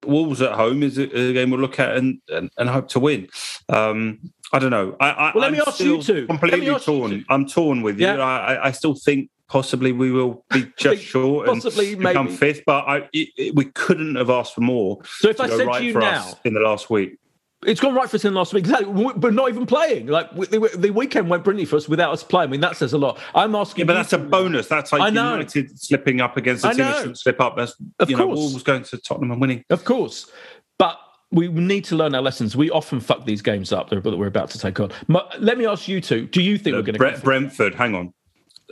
Wolves 0.04 0.42
at 0.42 0.52
home 0.52 0.82
is 0.82 0.98
a, 0.98 1.04
a 1.04 1.32
game 1.32 1.50
we'll 1.50 1.60
look 1.60 1.78
at 1.78 1.96
and, 1.96 2.20
and, 2.28 2.50
and 2.56 2.68
hope 2.68 2.88
to 2.88 3.00
win. 3.00 3.28
Um, 3.68 4.32
I 4.52 4.58
don't 4.58 4.70
know. 4.70 4.96
I, 5.00 5.10
I, 5.10 5.32
well, 5.34 5.42
let 5.42 5.52
me 5.52 5.60
ask 5.66 5.80
you 5.80 6.02
too. 6.02 6.26
Completely 6.26 6.66
torn. 6.80 7.24
I'm 7.28 7.46
torn 7.46 7.82
with 7.82 8.00
you. 8.00 8.06
Yeah. 8.06 8.18
I, 8.18 8.68
I 8.68 8.70
still 8.70 8.94
think 8.94 9.30
possibly 9.48 9.92
we 9.92 10.12
will 10.12 10.44
be 10.50 10.70
just 10.76 11.02
short 11.02 11.46
possibly 11.46 11.94
and 11.94 12.02
become 12.02 12.26
maybe. 12.26 12.36
fifth. 12.36 12.62
But 12.66 12.84
I, 12.86 13.08
it, 13.12 13.54
we 13.54 13.66
couldn't 13.66 14.14
have 14.16 14.30
asked 14.30 14.54
for 14.54 14.60
more. 14.60 14.98
So 15.18 15.28
if 15.28 15.40
I 15.40 15.48
said 15.48 15.66
right 15.66 15.80
to 15.80 15.84
you 15.84 15.94
now 15.94 16.32
in 16.44 16.54
the 16.54 16.60
last 16.60 16.90
week. 16.90 17.18
It's 17.66 17.80
gone 17.80 17.92
right 17.92 18.08
for 18.08 18.14
us 18.14 18.24
in 18.24 18.34
the 18.34 18.38
last 18.38 18.54
week, 18.54 18.60
exactly. 18.60 19.12
But 19.16 19.34
not 19.34 19.48
even 19.48 19.66
playing. 19.66 20.06
Like 20.06 20.30
the, 20.32 20.70
the 20.78 20.90
weekend 20.90 21.28
went 21.28 21.42
brilliantly 21.42 21.64
for 21.64 21.74
us 21.74 21.88
without 21.88 22.12
us 22.12 22.22
playing. 22.22 22.50
I 22.50 22.52
mean, 22.52 22.60
that 22.60 22.76
says 22.76 22.92
a 22.92 22.98
lot. 22.98 23.18
I'm 23.34 23.56
asking. 23.56 23.82
Yeah, 23.82 23.86
but 23.86 23.94
that's 23.94 24.12
a 24.12 24.18
bonus. 24.18 24.68
That's 24.68 24.92
like 24.92 25.12
United 25.12 25.76
slipping 25.76 26.20
up 26.20 26.36
against 26.36 26.64
a 26.64 26.68
team 26.68 26.78
that 26.78 26.98
shouldn't 26.98 27.18
slip 27.18 27.40
up. 27.40 27.56
That's 27.56 27.74
of 27.98 28.08
you 28.08 28.16
course. 28.16 28.28
know, 28.28 28.34
Wolves 28.34 28.62
going 28.62 28.84
to 28.84 28.98
Tottenham 28.98 29.32
and 29.32 29.40
winning. 29.40 29.64
Of 29.70 29.84
course, 29.84 30.30
but 30.78 31.00
we 31.32 31.48
need 31.48 31.84
to 31.86 31.96
learn 31.96 32.14
our 32.14 32.22
lessons. 32.22 32.56
We 32.56 32.70
often 32.70 33.00
fuck 33.00 33.24
these 33.24 33.42
games 33.42 33.72
up 33.72 33.90
that 33.90 34.04
we're 34.04 34.28
about 34.28 34.50
to 34.50 34.58
take 34.58 34.78
on. 34.78 34.92
Let 35.40 35.58
me 35.58 35.66
ask 35.66 35.88
you 35.88 36.00
two: 36.00 36.26
Do 36.26 36.40
you 36.40 36.58
think 36.58 36.76
we're 36.76 36.82
going 36.82 36.94
to 36.94 37.20
Brentford? 37.20 37.74
Hang 37.74 37.96
on, 37.96 38.14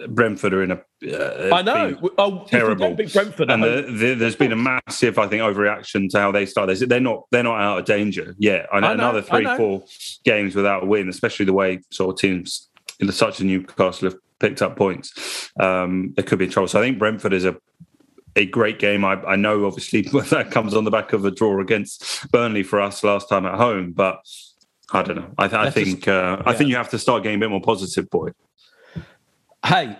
Brentford 0.08 0.52
are 0.52 0.62
in 0.62 0.72
a. 0.72 0.82
Uh, 1.10 1.54
I 1.54 1.62
know. 1.62 1.98
Oh, 2.18 2.44
terrible. 2.46 2.94
Brentford, 2.94 3.50
and 3.50 3.62
the, 3.62 3.86
the, 3.90 4.14
there's 4.14 4.36
been 4.36 4.52
a 4.52 4.56
massive, 4.56 5.18
I 5.18 5.26
think, 5.26 5.42
overreaction 5.42 6.10
to 6.10 6.18
how 6.18 6.32
they 6.32 6.44
start. 6.44 6.70
They're 6.78 7.00
not. 7.00 7.24
They're 7.30 7.42
not 7.42 7.60
out 7.60 7.78
of 7.78 7.84
danger 7.86 8.34
yet. 8.38 8.66
I 8.72 8.80
know, 8.80 8.86
I 8.88 8.94
know 8.94 9.10
another 9.10 9.22
three, 9.22 9.46
four 9.56 9.84
games 10.24 10.54
without 10.54 10.82
a 10.82 10.86
win, 10.86 11.08
especially 11.08 11.46
the 11.46 11.54
way 11.54 11.80
sort 11.90 12.14
of 12.14 12.20
teams 12.20 12.68
in 13.00 13.10
such 13.10 13.40
a 13.40 13.44
Newcastle 13.44 14.10
have 14.10 14.18
picked 14.38 14.60
up 14.60 14.76
points. 14.76 15.50
Um, 15.58 16.14
could 16.26 16.38
be 16.38 16.48
trouble. 16.48 16.68
So 16.68 16.80
I 16.80 16.82
think 16.82 16.98
Brentford 16.98 17.32
is 17.32 17.44
a 17.44 17.56
a 18.34 18.44
great 18.44 18.78
game. 18.78 19.02
I, 19.02 19.14
I 19.22 19.36
know, 19.36 19.64
obviously, 19.64 20.02
that 20.30 20.50
comes 20.50 20.74
on 20.74 20.84
the 20.84 20.90
back 20.90 21.14
of 21.14 21.24
a 21.24 21.30
draw 21.30 21.58
against 21.58 22.30
Burnley 22.30 22.62
for 22.62 22.82
us 22.82 23.02
last 23.02 23.28
time 23.28 23.46
at 23.46 23.54
home, 23.54 23.92
but. 23.92 24.18
I 24.92 25.02
don't 25.02 25.16
know. 25.16 25.34
I, 25.36 25.48
th- 25.48 25.60
I 25.60 25.70
think 25.70 26.04
just, 26.04 26.08
uh, 26.08 26.36
yeah. 26.38 26.42
I 26.46 26.52
think 26.52 26.70
you 26.70 26.76
have 26.76 26.90
to 26.90 26.98
start 27.00 27.24
getting 27.24 27.38
a 27.38 27.40
bit 27.40 27.50
more 27.50 27.60
positive, 27.60 28.08
boy 28.08 28.30
hey, 29.66 29.96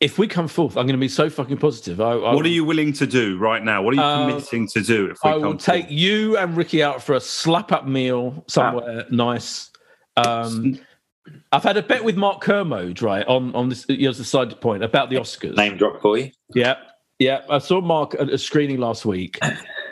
if 0.00 0.18
we 0.18 0.28
come 0.28 0.48
forth, 0.48 0.76
I'm 0.76 0.86
going 0.86 0.98
to 0.98 1.00
be 1.00 1.08
so 1.08 1.30
fucking 1.30 1.56
positive. 1.56 2.00
I, 2.00 2.12
I, 2.12 2.34
what 2.34 2.44
are 2.44 2.50
you 2.50 2.64
willing 2.64 2.92
to 2.94 3.06
do 3.06 3.38
right 3.38 3.62
now? 3.62 3.82
What 3.82 3.94
are 3.94 3.96
you 3.96 4.02
uh, 4.02 4.28
committing 4.28 4.68
to 4.68 4.80
do 4.82 5.06
if 5.06 5.18
we 5.24 5.30
I 5.30 5.36
will 5.36 5.56
take 5.56 5.90
you 5.90 6.36
and 6.36 6.56
Ricky 6.56 6.82
out 6.82 7.02
for 7.02 7.14
a 7.14 7.20
slap 7.20 7.72
up 7.72 7.86
meal 7.86 8.44
somewhere 8.46 9.04
ah. 9.06 9.08
nice. 9.10 9.70
Um, 10.16 10.78
I've 11.50 11.62
had 11.62 11.76
a 11.76 11.82
bet 11.82 12.04
with 12.04 12.16
Mark 12.16 12.40
Kermode, 12.40 13.02
right, 13.02 13.26
on 13.26 13.54
on 13.54 13.68
this 13.68 13.86
as 13.88 14.20
a 14.20 14.24
side 14.24 14.60
point 14.60 14.84
about 14.84 15.10
the 15.10 15.16
Oscars. 15.16 15.56
Name 15.56 15.76
drop 15.76 16.00
for 16.00 16.18
you. 16.18 16.30
Yeah, 16.54 16.76
yeah. 17.18 17.40
I 17.50 17.58
saw 17.58 17.80
Mark 17.80 18.14
at 18.18 18.30
a 18.30 18.38
screening 18.38 18.78
last 18.78 19.04
week, 19.04 19.38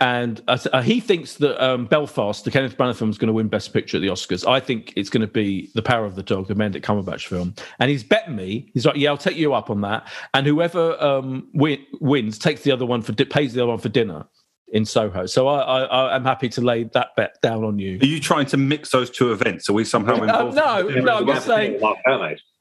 and 0.04 0.42
uh, 0.48 0.82
he 0.82 1.00
thinks 1.00 1.36
that 1.36 1.64
um, 1.64 1.86
Belfast, 1.86 2.44
the 2.44 2.50
Kenneth 2.50 2.76
Branagh 2.76 2.94
film, 2.94 3.08
is 3.08 3.16
going 3.16 3.28
to 3.28 3.32
win 3.32 3.48
Best 3.48 3.72
Picture 3.72 3.96
at 3.96 4.02
the 4.02 4.08
Oscars. 4.08 4.46
I 4.46 4.60
think 4.60 4.92
it's 4.96 5.08
going 5.08 5.22
to 5.22 5.26
be 5.26 5.70
The 5.74 5.80
Power 5.80 6.04
of 6.04 6.14
the 6.14 6.22
Dog, 6.22 6.46
the 6.46 6.54
Benedict 6.54 6.84
Cumberbatch 6.84 7.26
film. 7.26 7.54
And 7.78 7.90
he's 7.90 8.04
bet 8.04 8.30
me. 8.30 8.70
He's 8.74 8.84
like, 8.84 8.96
"Yeah, 8.96 9.08
I'll 9.08 9.16
take 9.16 9.38
you 9.38 9.54
up 9.54 9.70
on 9.70 9.80
that." 9.80 10.06
And 10.34 10.46
whoever 10.46 11.02
um, 11.02 11.48
win, 11.54 11.78
wins 12.02 12.38
takes 12.38 12.60
the 12.60 12.70
other 12.70 12.84
one 12.84 13.00
for 13.00 13.14
pays 13.14 13.54
the 13.54 13.62
other 13.62 13.70
one 13.70 13.78
for 13.78 13.88
dinner 13.88 14.26
in 14.68 14.84
Soho. 14.84 15.24
So 15.24 15.48
I, 15.48 15.84
I, 15.84 16.16
am 16.16 16.24
happy 16.24 16.50
to 16.50 16.60
lay 16.60 16.84
that 16.84 17.16
bet 17.16 17.40
down 17.40 17.64
on 17.64 17.78
you. 17.78 17.98
Are 18.02 18.06
you 18.06 18.20
trying 18.20 18.46
to 18.46 18.58
mix 18.58 18.90
those 18.90 19.08
two 19.08 19.32
events? 19.32 19.70
Are 19.70 19.72
we 19.72 19.84
somehow 19.84 20.16
uh, 20.18 20.24
involved? 20.24 20.58
Uh, 20.58 20.82
no, 20.82 21.00
no. 21.00 21.16
I'm 21.16 21.26
just 21.26 21.46
saying. 21.46 21.80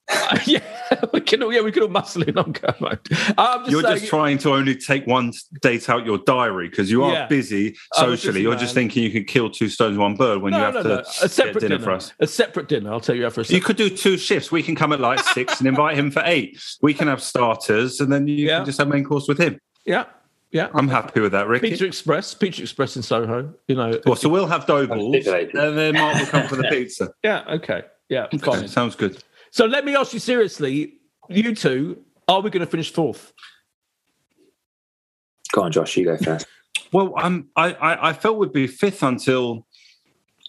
Uh, 0.09 0.39
yeah, 0.45 0.59
we 1.13 1.21
can. 1.21 1.43
all 1.43 1.53
Yeah, 1.53 1.61
we 1.61 1.71
can 1.71 1.83
all 1.83 1.89
muscle 1.89 2.23
in 2.23 2.37
on 2.37 2.53
Kermode. 2.53 2.99
Just 3.09 3.69
You're 3.69 3.81
saying, 3.81 3.97
just 3.97 4.07
trying 4.07 4.37
to 4.39 4.53
only 4.53 4.75
take 4.75 5.07
one 5.07 5.33
date 5.61 5.89
out 5.89 6.05
your 6.05 6.17
diary 6.19 6.69
because 6.69 6.91
you 6.91 7.03
are 7.03 7.13
yeah, 7.13 7.27
busy 7.27 7.75
socially. 7.93 8.41
You're 8.41 8.51
man. 8.51 8.59
just 8.59 8.73
thinking 8.73 9.03
you 9.03 9.11
could 9.11 9.27
kill 9.27 9.49
two 9.49 9.69
stones 9.69 9.91
with 9.91 10.01
one 10.01 10.15
bird 10.15 10.41
when 10.41 10.51
no, 10.51 10.57
you 10.57 10.63
have 10.63 10.73
no, 10.75 10.83
to 10.83 10.89
no. 10.89 10.99
a 10.99 11.29
separate 11.29 11.61
dinner, 11.61 11.77
dinner, 11.77 11.83
for 11.83 11.91
us. 11.91 12.13
A 12.19 12.27
separate 12.27 12.67
dinner. 12.67 12.91
I'll 12.91 12.99
tell 12.99 13.15
you 13.15 13.25
after. 13.25 13.41
A 13.41 13.43
while. 13.43 13.53
You 13.53 13.61
could 13.61 13.77
do 13.77 13.89
two 13.89 14.17
shifts. 14.17 14.51
We 14.51 14.61
can 14.61 14.75
come 14.75 14.91
at 14.91 14.99
like 14.99 15.19
six 15.19 15.59
and 15.59 15.67
invite 15.67 15.97
him 15.97 16.11
for 16.11 16.21
eight. 16.25 16.61
We 16.81 16.93
can 16.93 17.07
have 17.07 17.21
starters 17.21 17.99
and 17.99 18.11
then 18.11 18.27
you 18.27 18.47
yeah. 18.47 18.57
can 18.57 18.65
just 18.65 18.79
have 18.79 18.87
main 18.87 19.03
course 19.03 19.27
with 19.27 19.39
him. 19.39 19.59
Yeah. 19.85 20.05
Yeah, 20.51 20.69
I'm 20.75 20.87
happy 20.87 21.19
with 21.19 21.31
that, 21.31 21.47
Ricky. 21.47 21.71
Pizza 21.71 21.85
Express, 21.85 22.35
Pizza 22.35 22.61
Express 22.61 22.95
in 22.95 23.01
Soho. 23.01 23.51
You 23.67 23.75
know, 23.75 23.99
well, 24.05 24.15
so 24.15 24.29
we'll 24.29 24.45
have 24.45 24.67
dough 24.67 24.87
and 24.87 25.13
then 25.55 25.95
Mark 25.95 26.19
will 26.19 26.25
come 26.27 26.47
for 26.47 26.55
the 26.55 26.63
pizza. 26.69 27.11
Yeah, 27.23 27.43
okay, 27.53 27.81
yeah, 28.07 28.27
okay, 28.31 28.67
sounds 28.67 28.95
good. 28.95 29.17
So 29.53 29.67
let 29.67 29.85
me 29.85 29.95
ask 29.95 30.15
you 30.15 30.19
seriously, 30.19 30.95
you 31.29 31.53
two, 31.53 32.03
are 32.27 32.41
we 32.41 32.49
going 32.49 32.65
to 32.65 32.71
finish 32.71 32.91
fourth? 32.91 33.33
Go 35.51 35.61
on, 35.61 35.71
Josh. 35.71 35.95
You 35.95 36.05
go 36.05 36.17
first. 36.17 36.47
well, 36.91 37.13
um, 37.17 37.49
I, 37.55 37.73
I, 37.73 38.09
I 38.09 38.13
felt 38.13 38.39
we'd 38.39 38.51
be 38.51 38.65
fifth 38.65 39.03
until 39.03 39.67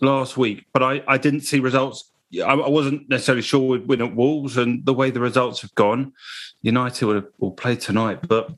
last 0.00 0.38
week, 0.38 0.64
but 0.72 0.82
I, 0.82 1.02
I 1.06 1.18
didn't 1.18 1.42
see 1.42 1.60
results. 1.60 2.12
I, 2.36 2.52
I 2.52 2.68
wasn't 2.70 3.06
necessarily 3.10 3.42
sure 3.42 3.60
we'd 3.60 3.86
win 3.86 4.00
at 4.00 4.16
Wolves, 4.16 4.56
and 4.56 4.86
the 4.86 4.94
way 4.94 5.10
the 5.10 5.20
results 5.20 5.60
have 5.60 5.74
gone, 5.74 6.14
United 6.62 7.04
would 7.04 7.16
have 7.16 7.28
will 7.38 7.50
play 7.50 7.76
tonight. 7.76 8.26
But 8.26 8.54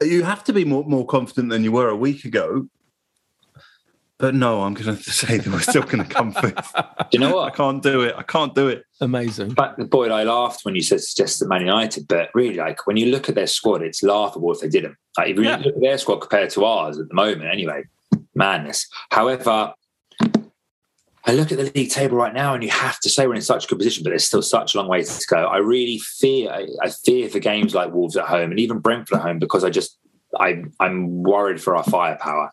you 0.00 0.22
have 0.22 0.44
to 0.44 0.52
be 0.52 0.64
more 0.64 0.84
more 0.84 1.04
confident 1.04 1.50
than 1.50 1.64
you 1.64 1.72
were 1.72 1.88
a 1.88 1.96
week 1.96 2.24
ago 2.24 2.68
but 4.22 4.36
no, 4.36 4.62
I'm 4.62 4.72
going 4.72 4.96
to 4.96 5.10
say 5.10 5.38
that 5.38 5.52
we're 5.52 5.58
still 5.58 5.82
going 5.82 5.98
to 5.98 6.08
come 6.08 6.30
fifth. 6.32 6.72
Do 6.74 6.82
you 7.10 7.18
know 7.18 7.34
what? 7.34 7.52
I 7.52 7.56
can't 7.56 7.82
do 7.82 8.02
it. 8.02 8.14
I 8.16 8.22
can't 8.22 8.54
do 8.54 8.68
it. 8.68 8.84
Amazing. 9.00 9.50
But 9.50 9.90
Boyd, 9.90 10.12
I 10.12 10.22
laughed 10.22 10.64
when 10.64 10.76
you 10.76 10.80
said 10.80 11.00
suggested 11.00 11.48
Man 11.48 11.62
United, 11.62 12.06
but 12.06 12.30
really, 12.32 12.54
like 12.54 12.86
when 12.86 12.96
you 12.96 13.06
look 13.06 13.28
at 13.28 13.34
their 13.34 13.48
squad, 13.48 13.82
it's 13.82 14.00
laughable 14.00 14.52
if 14.52 14.60
they 14.60 14.68
didn't. 14.68 14.94
Like 15.18 15.30
if 15.30 15.36
you 15.38 15.42
Yeah. 15.42 15.56
look 15.56 15.74
at 15.74 15.80
their 15.82 15.98
squad 15.98 16.18
compared 16.20 16.50
to 16.50 16.64
ours 16.64 17.00
at 17.00 17.08
the 17.08 17.14
moment, 17.14 17.50
anyway, 17.50 17.82
madness. 18.36 18.86
However, 19.10 19.74
I 21.24 21.32
look 21.32 21.50
at 21.50 21.58
the 21.58 21.72
league 21.74 21.90
table 21.90 22.16
right 22.16 22.32
now, 22.32 22.54
and 22.54 22.62
you 22.62 22.70
have 22.70 23.00
to 23.00 23.08
say 23.10 23.26
we're 23.26 23.34
in 23.34 23.42
such 23.42 23.64
a 23.64 23.68
good 23.68 23.78
position, 23.78 24.04
but 24.04 24.10
there's 24.10 24.24
still 24.24 24.42
such 24.42 24.76
a 24.76 24.78
long 24.78 24.86
way 24.86 25.02
to 25.02 25.20
go. 25.28 25.46
I 25.46 25.56
really 25.56 25.98
fear, 25.98 26.48
I, 26.48 26.68
I 26.80 26.90
fear 26.90 27.28
for 27.28 27.40
games 27.40 27.74
like 27.74 27.92
Wolves 27.92 28.16
at 28.16 28.26
home 28.26 28.52
and 28.52 28.60
even 28.60 28.78
Brentford 28.78 29.18
at 29.18 29.22
home 29.24 29.40
because 29.40 29.64
I 29.64 29.70
just, 29.70 29.98
I, 30.38 30.62
I'm 30.78 31.24
worried 31.24 31.60
for 31.60 31.74
our 31.74 31.82
firepower. 31.82 32.52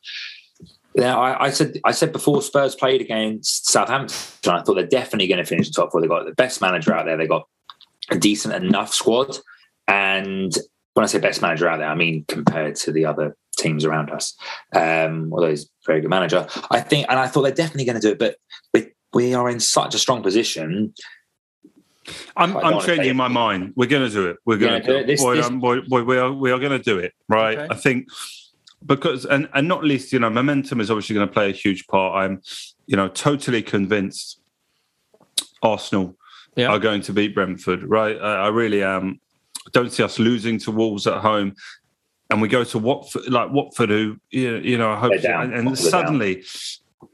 Now, 0.96 1.22
I, 1.22 1.46
I 1.46 1.50
said 1.52 1.80
I 1.86 1.92
said 1.92 2.12
before 2.12 2.42
Spurs 2.42 2.76
played 2.76 3.02
against 3.02 3.70
Southampton, 3.70 4.52
I 4.54 4.62
thought 4.64 4.74
they're 4.74 4.88
definitely 4.88 5.28
going 5.28 5.38
to 5.38 5.46
finish 5.46 5.68
the 5.68 5.74
top 5.74 5.92
four. 5.92 6.02
They've 6.02 6.10
got 6.10 6.26
the 6.26 6.34
best 6.34 6.62
manager 6.62 6.94
out 6.94 7.06
there. 7.06 7.16
They've 7.16 7.30
got 7.30 7.48
a 8.10 8.18
decent 8.18 8.54
enough 8.56 8.94
squad. 8.94 9.38
And 9.88 10.52
when 10.96 11.04
I 11.04 11.08
say 11.08 11.20
best 11.20 11.42
manager 11.42 11.68
out 11.70 11.78
there, 11.78 11.88
I 11.88 11.96
mean 11.96 12.26
compared 12.28 12.76
to 12.78 12.92
the 12.92 13.06
other 13.06 13.36
teams 13.58 13.86
around 13.86 14.10
us. 14.10 14.36
Um, 14.76 15.32
although 15.32 15.50
he's 15.50 15.66
a 15.66 15.68
very 15.86 16.02
good 16.02 16.10
manager. 16.10 16.48
I 16.72 16.80
think, 16.82 17.06
and 17.10 17.20
I 17.20 17.28
thought 17.28 17.44
they're 17.44 17.52
definitely 17.52 17.86
going 17.86 18.00
to 18.00 18.08
do 18.08 18.12
it, 18.12 18.20
but 18.20 18.38
we, 18.74 18.88
we 19.14 19.34
are 19.34 19.50
in 19.50 19.60
such 19.60 19.94
a 19.96 20.00
strong 20.00 20.24
position. 20.24 20.94
I'm, 22.36 22.58
I'm 22.58 22.82
changing 22.82 23.12
it. 23.12 23.16
my 23.16 23.28
mind. 23.28 23.74
We're 23.76 23.88
going 23.90 24.08
to 24.08 24.14
do 24.14 24.28
it. 24.30 24.38
We're 24.46 24.58
going 24.58 24.82
to 24.82 24.88
do 24.88 24.96
it. 24.96 25.08
this- 25.08 25.22
boy, 25.22 25.36
this- 25.36 25.46
um, 25.46 25.60
boy, 25.60 25.82
boy, 25.82 26.04
we 26.04 26.18
are, 26.18 26.32
we 26.32 26.52
are 26.52 26.60
going 26.60 26.72
to 26.72 26.80
do 26.84 26.98
it. 26.98 27.14
Right. 27.28 27.58
Okay. 27.60 27.68
I 27.70 27.76
think 27.76 28.08
because, 28.86 29.26
and, 29.26 29.50
and 29.54 29.68
not 29.68 29.84
least, 29.84 30.14
you 30.14 30.20
know, 30.20 30.30
momentum 30.30 30.80
is 30.82 30.90
obviously 30.90 31.16
going 31.16 31.28
to 31.28 31.34
play 31.34 31.50
a 31.50 31.54
huge 31.54 31.88
part. 31.88 32.24
I'm, 32.24 32.42
you 32.88 32.96
know, 32.96 33.08
totally 33.08 33.62
convinced 33.62 34.40
Arsenal 35.62 36.16
Yeah. 36.56 36.70
are 36.70 36.80
going 36.80 37.02
to 37.02 37.14
beat 37.14 37.36
Brentford. 37.36 37.84
Right. 37.84 38.18
I, 38.18 38.46
I 38.46 38.48
really 38.48 38.84
am. 38.84 39.20
Don't 39.72 39.92
see 39.92 40.04
us 40.04 40.20
losing 40.20 40.58
to 40.60 40.72
Wolves 40.72 41.08
at 41.08 41.18
home. 41.18 41.56
And 42.32 42.42
we 42.42 42.48
go 42.48 42.64
to 42.64 42.78
Watford, 42.78 43.28
like 43.28 43.52
Watford, 43.52 43.90
who 43.90 44.18
you 44.30 44.52
know, 44.52 44.58
you 44.60 44.78
know 44.78 44.92
I 44.92 44.98
hope, 44.98 45.14
and, 45.14 45.54
and 45.54 45.66
Watford 45.66 45.88
are 45.88 45.90
suddenly, 45.90 46.44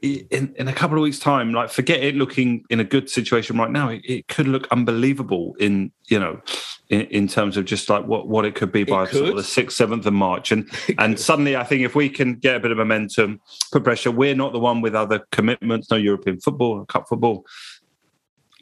in, 0.02 0.54
in 0.56 0.68
a 0.68 0.72
couple 0.72 0.96
of 0.96 1.02
weeks' 1.02 1.18
time, 1.18 1.52
like 1.52 1.70
forget 1.70 2.02
it 2.02 2.14
looking 2.16 2.64
in 2.70 2.80
a 2.80 2.84
good 2.84 3.08
situation 3.08 3.56
right 3.56 3.70
now. 3.70 3.88
It, 3.88 4.02
it 4.04 4.28
could 4.28 4.48
look 4.48 4.66
unbelievable 4.70 5.54
in 5.58 5.92
you 6.08 6.18
know, 6.18 6.40
in, 6.88 7.02
in 7.02 7.28
terms 7.28 7.56
of 7.56 7.64
just 7.64 7.88
like 7.88 8.04
what, 8.04 8.28
what 8.28 8.44
it 8.44 8.54
could 8.54 8.72
be 8.72 8.84
by 8.84 9.06
sort 9.06 9.30
of 9.30 9.36
the 9.36 9.44
sixth, 9.44 9.76
seventh 9.76 10.06
of 10.06 10.12
March, 10.12 10.52
and 10.52 10.68
and 10.98 11.18
suddenly 11.18 11.56
I 11.56 11.64
think 11.64 11.82
if 11.82 11.94
we 11.94 12.08
can 12.08 12.34
get 12.34 12.56
a 12.56 12.60
bit 12.60 12.72
of 12.72 12.78
momentum, 12.78 13.40
put 13.72 13.84
pressure, 13.84 14.10
we're 14.10 14.34
not 14.34 14.52
the 14.52 14.58
one 14.58 14.80
with 14.80 14.94
other 14.94 15.20
commitments, 15.30 15.90
no 15.90 15.96
European 15.96 16.40
football, 16.40 16.84
cup 16.86 17.08
football. 17.08 17.44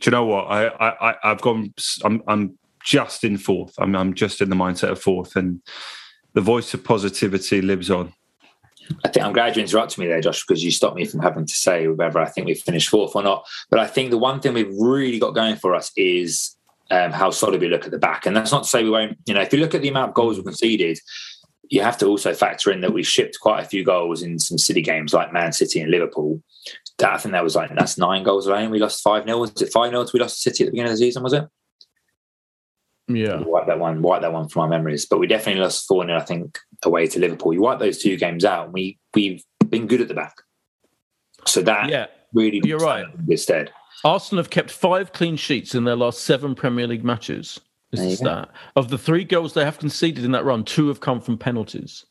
Do 0.00 0.08
you 0.08 0.12
know 0.12 0.26
what? 0.26 0.44
I 0.44 0.66
I 0.66 1.10
I- 1.10 1.16
I've 1.24 1.40
gone. 1.40 1.72
I'm 2.04 2.22
I'm 2.28 2.58
just 2.82 3.24
in 3.24 3.38
fourth. 3.38 3.74
I'm 3.78 3.96
I'm 3.96 4.14
just 4.14 4.40
in 4.40 4.50
the 4.50 4.56
mindset 4.56 4.90
of 4.90 5.00
fourth, 5.00 5.36
and 5.36 5.62
the 6.34 6.42
voice 6.42 6.74
of 6.74 6.84
positivity 6.84 7.62
lives 7.62 7.90
on. 7.90 8.12
I 9.04 9.08
think 9.08 9.24
I'm 9.24 9.32
glad 9.32 9.56
you 9.56 9.62
interrupted 9.62 9.98
me 9.98 10.06
there, 10.06 10.20
Josh, 10.20 10.44
because 10.46 10.62
you 10.62 10.70
stopped 10.70 10.96
me 10.96 11.04
from 11.04 11.20
having 11.20 11.46
to 11.46 11.54
say 11.54 11.88
whether 11.88 12.18
I 12.18 12.28
think 12.28 12.46
we've 12.46 12.60
finished 12.60 12.88
fourth 12.88 13.16
or 13.16 13.22
not. 13.22 13.46
But 13.70 13.80
I 13.80 13.86
think 13.86 14.10
the 14.10 14.18
one 14.18 14.40
thing 14.40 14.54
we've 14.54 14.74
really 14.78 15.18
got 15.18 15.34
going 15.34 15.56
for 15.56 15.74
us 15.74 15.90
is 15.96 16.56
um, 16.90 17.12
how 17.12 17.30
solid 17.30 17.60
we 17.60 17.68
look 17.68 17.84
at 17.84 17.90
the 17.90 17.98
back. 17.98 18.26
And 18.26 18.36
that's 18.36 18.52
not 18.52 18.64
to 18.64 18.68
say 18.68 18.82
we 18.82 18.90
won't, 18.90 19.18
you 19.26 19.34
know, 19.34 19.40
if 19.40 19.52
you 19.52 19.58
look 19.58 19.74
at 19.74 19.82
the 19.82 19.88
amount 19.88 20.10
of 20.10 20.14
goals 20.14 20.36
we've 20.36 20.44
conceded, 20.44 20.98
you 21.70 21.80
have 21.82 21.98
to 21.98 22.06
also 22.06 22.34
factor 22.34 22.70
in 22.70 22.80
that 22.82 22.92
we 22.92 23.02
shipped 23.02 23.38
quite 23.40 23.62
a 23.64 23.68
few 23.68 23.84
goals 23.84 24.22
in 24.22 24.38
some 24.38 24.58
city 24.58 24.82
games 24.82 25.14
like 25.14 25.32
Man 25.32 25.52
City 25.52 25.80
and 25.80 25.90
Liverpool. 25.90 26.42
That 26.98 27.14
I 27.14 27.18
think 27.18 27.32
that 27.32 27.42
was 27.42 27.56
like 27.56 27.74
that's 27.74 27.98
nine 27.98 28.22
goals 28.22 28.46
and 28.46 28.70
we 28.70 28.78
lost 28.78 29.02
five 29.02 29.24
0 29.24 29.38
Was 29.38 29.60
it 29.60 29.72
five 29.72 29.90
0 29.90 30.06
We 30.12 30.20
lost 30.20 30.40
City 30.40 30.64
at 30.64 30.66
the 30.66 30.70
beginning 30.72 30.92
of 30.92 30.98
the 30.98 31.04
season, 31.04 31.22
was 31.22 31.32
it? 31.32 31.44
Yeah. 33.08 33.40
Wipe 33.44 33.66
that 33.66 33.78
one, 33.78 34.00
wipe 34.02 34.22
that 34.22 34.32
one 34.32 34.48
from 34.48 34.62
our 34.62 34.68
memories. 34.68 35.06
But 35.06 35.18
we 35.20 35.26
definitely 35.26 35.60
lost 35.62 35.86
four 35.86 36.04
0 36.06 36.16
I 36.16 36.22
think, 36.22 36.58
away 36.84 37.06
to 37.08 37.18
Liverpool. 37.20 37.52
You 37.52 37.60
wipe 37.60 37.78
those 37.78 37.98
two 37.98 38.16
games 38.16 38.44
out, 38.44 38.64
and 38.66 38.72
we 38.72 38.98
we've 39.12 39.42
been 39.68 39.86
good 39.86 40.00
at 40.00 40.08
the 40.08 40.14
back. 40.14 40.36
So 41.46 41.60
that 41.62 41.88
Yeah. 41.90 42.06
really 42.32 42.60
You're 42.64 42.78
right. 42.78 43.04
in 43.04 43.26
good. 43.26 43.70
Arsenal 44.04 44.42
have 44.42 44.50
kept 44.50 44.70
five 44.70 45.12
clean 45.12 45.36
sheets 45.36 45.74
in 45.74 45.84
their 45.84 45.96
last 45.96 46.20
seven 46.24 46.54
Premier 46.54 46.86
League 46.86 47.04
matches. 47.04 47.60
Is 47.92 48.00
There 48.00 48.06
the 48.06 48.10
you 48.12 48.16
go. 48.18 48.24
stat 48.24 48.48
of 48.76 48.88
the 48.88 48.98
three 48.98 49.24
goals 49.24 49.54
they 49.54 49.64
have 49.64 49.78
conceded 49.78 50.24
in 50.24 50.32
that 50.32 50.44
run? 50.44 50.64
Two 50.64 50.88
have 50.88 51.00
come 51.00 51.20
from 51.20 51.38
penalties. 51.38 52.04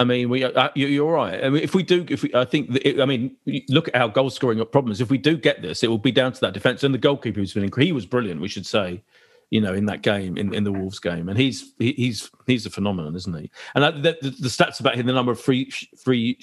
I 0.00 0.04
mean, 0.04 0.28
we 0.28 0.44
uh, 0.44 0.68
you- 0.76 0.86
you're 0.86 1.12
right. 1.12 1.42
I 1.42 1.48
mean, 1.48 1.62
if 1.62 1.74
we 1.74 1.82
do, 1.82 2.06
if 2.08 2.22
we, 2.22 2.32
I 2.32 2.44
think, 2.44 2.70
it, 2.84 3.00
I 3.00 3.04
mean, 3.04 3.36
look 3.68 3.88
at 3.88 3.96
our 3.96 4.08
goal 4.08 4.30
scoring 4.30 4.64
problems. 4.66 5.00
If 5.00 5.10
we 5.10 5.18
do 5.18 5.36
get 5.36 5.60
this, 5.60 5.82
it 5.82 5.88
will 5.88 5.98
be 5.98 6.12
down 6.12 6.32
to 6.34 6.40
that 6.42 6.52
defense 6.54 6.84
and 6.84 6.94
the 6.94 6.98
goalkeeper 6.98 7.40
who's 7.40 7.52
been. 7.52 7.68
He 7.80 7.90
was 7.92 8.06
brilliant, 8.06 8.40
we 8.40 8.46
should 8.48 8.64
say, 8.66 9.02
you 9.50 9.60
know, 9.60 9.72
in 9.72 9.86
that 9.86 10.02
game, 10.02 10.36
in, 10.36 10.52
in 10.52 10.64
the 10.64 10.72
Wolves 10.72 10.98
game, 10.98 11.28
and 11.28 11.38
he's 11.38 11.72
he, 11.78 11.92
he's 11.92 12.30
he's 12.46 12.66
a 12.66 12.70
phenomenon, 12.70 13.16
isn't 13.16 13.36
he? 13.36 13.50
And 13.74 13.84
that, 13.84 14.02
the, 14.22 14.30
the, 14.30 14.48
stats 14.48 14.80
about 14.80 14.94
him, 14.94 15.06
the 15.06 15.12
number 15.12 15.32
of 15.32 15.40
free 15.40 15.70
free 15.96 16.38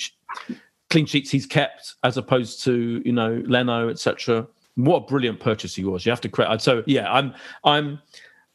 clean 0.90 1.06
sheets 1.06 1.30
he's 1.30 1.46
kept, 1.46 1.96
as 2.04 2.18
opposed 2.18 2.64
to 2.64 3.02
you 3.06 3.12
know 3.12 3.44
Leno, 3.46 3.90
etc. 3.90 4.48
What 4.76 4.98
a 4.98 5.02
brilliant 5.02 5.40
purchase 5.40 5.76
he 5.76 5.86
was. 5.86 6.06
You 6.06 6.12
have 6.12 6.22
to 6.22 6.30
credit. 6.30 6.62
So 6.62 6.84
yeah, 6.86 7.12
I'm 7.12 7.34
I'm 7.64 8.00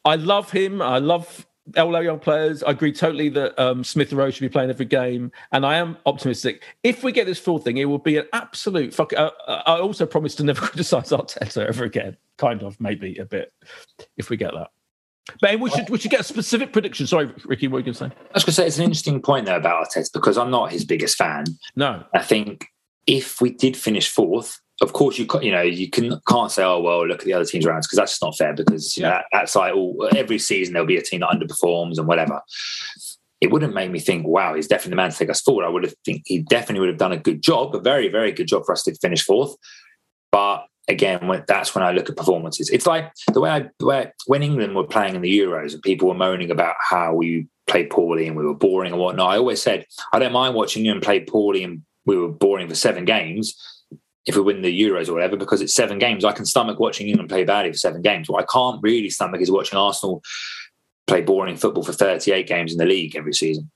I 0.05 0.16
love 0.16 0.51
him. 0.51 0.82
I 0.82 0.98
love 0.98 1.46
all 1.77 2.03
young 2.03 2.18
players. 2.18 2.62
I 2.62 2.71
agree 2.71 2.93
totally 2.93 3.29
that 3.31 3.59
um, 3.59 3.85
Smith 3.85 4.12
Rowe 4.12 4.31
should 4.31 4.41
be 4.41 4.49
playing 4.49 4.71
every 4.71 4.87
game, 4.87 5.33
and 5.53 5.64
I 5.64 5.77
am 5.77 5.97
optimistic. 6.07 6.62
If 6.83 7.03
we 7.03 7.12
get 7.12 7.27
this 7.27 7.39
full 7.39 7.59
thing, 7.59 7.79
it 7.79 7.85
will 7.87 7.99
be 7.99 8.16
an 8.16 8.27
absolute 8.33 8.95
fuck. 8.95 9.12
Uh, 9.12 9.31
uh, 9.47 9.62
I 9.66 9.81
also 9.81 10.07
promise 10.07 10.35
to 10.37 10.45
never 10.45 10.61
criticise 10.66 11.11
Arteta 11.11 11.66
ever 11.66 11.85
again. 11.85 12.16
Kind 12.39 12.62
of, 12.62 12.81
maybe 12.81 13.16
a 13.18 13.25
bit, 13.25 13.53
if 14.16 14.31
we 14.31 14.37
get 14.37 14.53
that. 14.55 14.71
But 15.41 15.61
we 15.61 15.71
should 15.71 15.89
we 15.91 15.99
should 15.99 16.11
get 16.11 16.21
a 16.21 16.25
specific 16.25 16.73
prediction. 16.73 17.07
Sorry, 17.07 17.31
Ricky, 17.45 17.68
what 17.68 17.75
were 17.75 17.79
you 17.81 17.85
going 17.85 17.95
to 17.95 17.99
say? 17.99 18.07
I 18.07 18.35
was 18.35 18.45
going 18.45 18.53
to 18.53 18.53
say 18.53 18.66
it's 18.66 18.79
an 18.79 18.85
interesting 18.85 19.23
point 19.23 19.47
there 19.47 19.57
about 19.57 19.89
Arteta 19.89 20.12
because 20.12 20.39
I'm 20.39 20.51
not 20.51 20.73
his 20.73 20.85
biggest 20.85 21.16
fan. 21.16 21.45
No, 21.77 22.05
I 22.14 22.23
think 22.23 22.66
if 23.07 23.41
we 23.41 23.51
did 23.51 23.77
finish 23.77 24.09
fourth, 24.09 24.61
of 24.81 24.93
course 24.93 25.18
you 25.18 25.26
you 25.43 25.53
know 25.53 25.61
you 25.62 25.91
can 25.91 26.18
can't 26.28 26.51
say 26.51 26.62
oh 26.64 26.81
well 26.81 27.07
look 27.07 27.20
at 27.20 27.24
the 27.24 27.33
other 27.33 27.45
teams 27.45 27.66
around 27.66 27.81
because 27.83 27.97
that's 27.97 28.12
just 28.12 28.22
not 28.22 28.37
fair 28.37 28.55
because 28.55 28.97
you 28.97 29.03
know, 29.03 29.09
Yeah. 29.11 29.14
that, 29.16 29.24
that's 29.33 29.57
like 29.57 29.74
all, 29.74 30.09
every 30.16 30.39
season 30.39 30.72
there'll 30.72 30.87
be 30.87 30.97
a 30.97 31.03
team 31.03 31.20
that 31.20 31.31
underperforms 31.31 31.99
and 31.99 32.07
whatever. 32.07 32.41
It 33.41 33.51
wouldn't 33.51 33.74
make 33.74 33.91
me 33.91 33.99
think 34.01 34.26
wow 34.26 34.55
he's 34.55 34.68
definitely 34.68 34.91
the 34.91 34.97
man 34.97 35.11
to 35.11 35.16
take 35.16 35.31
us 35.31 35.41
forward. 35.41 35.64
I 35.64 35.68
would 35.68 35.85
have 35.85 35.95
think 36.05 36.22
he 36.26 36.41
definitely 36.41 36.81
would 36.81 36.89
have 36.91 36.99
done 36.99 37.12
a 37.12 37.18
good 37.18 37.43
job, 37.43 37.74
a 37.74 37.81
very 37.81 38.09
very 38.09 38.33
good 38.33 38.49
job 38.49 38.64
for 38.64 38.72
us 38.72 38.83
to 38.85 38.95
finish 38.97 39.22
fourth. 39.24 39.55
But 40.33 40.66
again, 40.89 41.26
when, 41.26 41.45
that's 41.47 41.74
when 41.74 41.85
I 41.85 41.93
look 41.93 42.09
at 42.09 42.16
performances. 42.16 42.70
It's 42.70 42.87
like 42.87 43.12
the 43.33 43.41
way 43.41 43.51
I 43.51 43.68
the 43.78 43.87
way 43.87 44.12
when 44.26 44.43
England 44.43 44.74
were 44.74 44.87
playing 44.87 45.14
in 45.14 45.22
the 45.22 45.39
Euros 45.39 45.74
and 45.74 45.83
people 45.83 46.09
were 46.09 46.14
moaning 46.14 46.51
about 46.51 46.76
how 46.81 47.14
we 47.14 47.47
played 47.66 47.91
poorly 47.91 48.26
and 48.26 48.37
we 48.37 48.45
were 48.45 48.55
boring 48.55 48.93
and 48.93 49.01
whatnot. 49.01 49.31
I 49.31 49.37
always 49.37 49.62
said 49.62 49.87
I 50.12 50.18
don't 50.18 50.33
mind 50.33 50.55
watching 50.55 50.85
you 50.85 50.93
and 50.93 51.03
play 51.03 51.20
poorly 51.20 51.64
and 51.64 51.83
we 52.07 52.16
were 52.16 52.28
boring 52.28 52.68
for 52.68 52.74
seven 52.74 53.05
games 53.05 53.55
if 54.27 54.37
we 54.37 54.43
win 54.43 54.62
the 54.62 54.81
Euros 54.83 55.09
or 55.09 55.14
whatever, 55.14 55.37
because 55.37 55.61
it's 55.62 55.75
seven 55.75 55.99
games. 55.99 56.25
I 56.25 56.33
can 56.33 56.45
stomach 56.45 56.79
watching 56.79 57.09
England 57.09 57.29
play 57.31 57.45
badly 57.45 57.73
for 57.73 57.79
seven 57.79 58.03
games. 58.03 58.29
What 58.29 58.43
I 58.43 58.47
can't 58.53 58.83
really 58.83 59.11
stomach 59.11 59.41
is 59.41 59.51
watching 59.51 59.79
Arsenal 59.79 60.23
play 61.07 61.23
boring 61.23 61.57
football 61.57 61.83
for 61.83 61.93
38 61.93 62.47
games 62.47 62.73
in 62.73 62.79
the 62.79 62.85
league 62.87 63.16
every 63.16 63.33
season. 63.33 63.71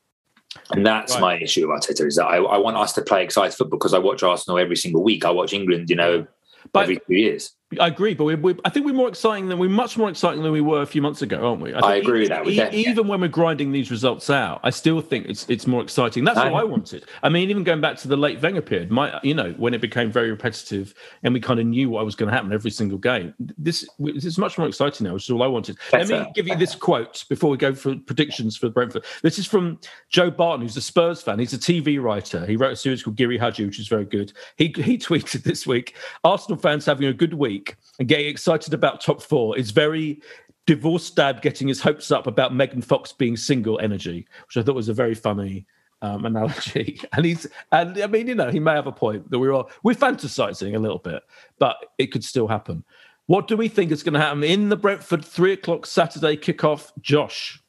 And 0.71 0.87
that's 0.87 1.15
Right. 1.15 1.21
my 1.21 1.39
issue 1.41 1.69
with 1.69 1.81
Arteta 1.83 2.07
is 2.07 2.17
that 2.17 2.27
I, 2.27 2.37
I 2.37 2.59
want 2.59 2.77
us 2.77 2.93
to 2.93 3.03
play 3.03 3.25
excited 3.25 3.57
football 3.57 3.79
because 3.79 3.95
I 3.95 3.99
watch 3.99 4.23
Arsenal 4.23 4.59
every 4.59 4.77
single 4.77 5.03
week. 5.03 5.25
I 5.25 5.31
watch 5.31 5.53
England, 5.53 5.91
you 5.91 5.97
know, 5.97 6.27
But- 6.73 6.83
every 6.85 6.97
two 6.97 7.15
years. 7.15 7.54
I 7.79 7.89
agree, 7.89 8.14
but 8.14 8.25
we, 8.25 8.35
we, 8.35 8.57
I 8.64 8.70
think 8.70 8.87
we're 8.87 8.93
more 8.95 9.09
exciting 9.09 9.49
than 9.49 9.59
we're 9.59 9.68
much 9.68 9.97
more 9.97 10.09
exciting 10.09 10.43
than 10.43 10.53
we 10.53 10.61
were 10.61 10.83
a 10.83 10.87
few 10.87 11.03
months 11.03 11.22
ago, 11.22 11.49
aren't 11.49 11.62
we? 11.62 11.72
think 11.72 11.85
I 11.85 11.97
agree 11.97 12.20
with 12.20 12.29
that, 12.31 12.47
e- 12.47 12.57
definitely- 12.57 12.87
even 12.87 13.09
when 13.09 13.20
we're 13.20 13.29
grinding 13.29 13.72
these 13.72 13.91
results 13.91 14.31
out, 14.31 14.61
I 14.62 14.70
still 14.70 15.01
think 15.01 15.27
it's 15.27 15.49
it's 15.49 15.66
more 15.66 15.83
exciting. 15.83 16.25
That's 16.25 16.39
I 16.39 16.51
what 16.51 16.61
I 16.61 16.64
wanted. 16.64 17.05
I 17.22 17.29
mean, 17.29 17.51
even 17.51 17.64
going 17.64 17.81
back 17.81 17.97
to 17.99 18.09
the 18.09 18.16
late 18.16 18.41
Wenger 18.41 18.62
period, 18.62 18.91
my 18.91 19.18
you 19.22 19.35
know 19.35 19.53
when 19.57 19.75
it 19.75 19.81
became 19.81 20.11
very 20.11 20.31
repetitive 20.31 20.95
and 21.22 21.35
we 21.35 21.41
kind 21.41 21.61
of 21.61 21.66
knew 21.66 21.91
what 21.91 22.05
was 22.05 22.14
going 22.14 22.31
to 22.31 22.35
happen 22.35 22.53
every 22.53 22.70
single 22.70 22.99
game. 22.99 23.35
This, 23.39 23.89
this 23.99 24.25
is 24.25 24.39
much 24.39 24.59
more 24.59 24.66
exciting 24.66 25.07
now, 25.07 25.14
which 25.14 25.25
is 25.25 25.31
all 25.31 25.43
I 25.43 25.47
wanted. 25.47 25.77
Let 25.93 26.09
me 26.09 26.27
give 26.35 26.49
you 26.49 26.57
this 26.57 26.75
quote 26.75 27.25
before 27.29 27.51
we 27.51 27.57
go 27.57 27.75
for 27.75 27.97
predictions 27.97 28.57
for 28.57 28.68
Brentford. 28.68 29.05
This 29.22 29.39
is 29.39 29.47
from 29.47 29.79
Joe 30.09 30.31
Barton, 30.31 30.62
who's 30.62 30.77
a 30.77 30.81
Spurs 30.81 31.22
fan. 31.22 31.39
He's 31.39 31.53
a 31.53 31.59
TV 31.59 32.03
writer. 32.03 32.45
He 32.47 32.57
wrote 32.57 32.72
a 32.72 32.77
series 32.77 33.03
called 33.03 33.16
Giri 33.16 33.39
Haji, 33.39 33.64
which 33.66 33.79
is 33.79 33.89
very 33.89 34.05
good. 34.05 34.33
He 34.57 34.66
he 34.77 34.99
tweeted 34.99 35.43
this 35.43 35.66
week: 35.66 35.97
Arsenal 36.22 36.59
fans 36.59 36.85
having 36.87 37.09
a 37.09 37.12
good 37.12 37.35
week 37.35 37.64
and 37.99 38.09
getting 38.09 38.27
excited 38.27 38.75
about 38.75 39.01
top 39.01 39.23
four 39.23 39.57
is 39.59 39.71
very 39.71 40.21
divorced 40.67 41.17
dad 41.17 41.43
getting 41.43 41.69
his 41.69 41.81
hopes 41.81 42.11
up 42.11 42.27
about 42.27 42.55
Megan 42.55 42.83
Fox 42.83 43.12
being 43.12 43.37
single 43.37 43.79
energy, 43.81 44.27
which 44.47 44.57
I 44.57 44.62
thought 44.62 44.75
was 44.75 44.89
a 44.89 44.95
very 44.95 45.15
funny 45.15 45.67
um, 46.03 46.25
analogy. 46.25 47.01
And 47.12 47.25
he's 47.25 47.47
and 47.73 47.99
I 48.01 48.07
mean, 48.07 48.27
you 48.29 48.35
know, 48.35 48.51
he 48.51 48.61
may 48.61 48.73
have 48.73 48.87
a 48.87 48.93
point 48.93 49.31
that 49.31 49.39
we're 49.39 49.53
all 49.53 49.71
we're 49.83 49.95
fantasizing 49.95 50.75
a 50.75 50.79
little 50.79 50.99
bit, 50.99 51.23
but 51.59 51.77
it 51.99 52.09
could 52.09 52.25
still 52.25 52.49
happen. 52.49 52.85
What 53.27 53.49
do 53.49 53.57
we 53.57 53.69
think 53.69 53.91
is 53.91 54.03
going 54.03 54.15
to 54.15 54.21
happen 54.21 54.45
in 54.45 54.69
the 54.69 54.77
Brentford 54.77 55.25
three 55.25 55.53
o'clock 55.53 55.87
Saturday 55.87 56.37
kickoff? 56.37 56.93
Josh, 57.01 57.62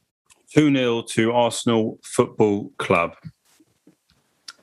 2 0.54 0.74
0 0.76 1.02
to 1.10 1.32
Arsenal 1.32 1.98
Football 2.04 2.72
Club. 2.78 3.16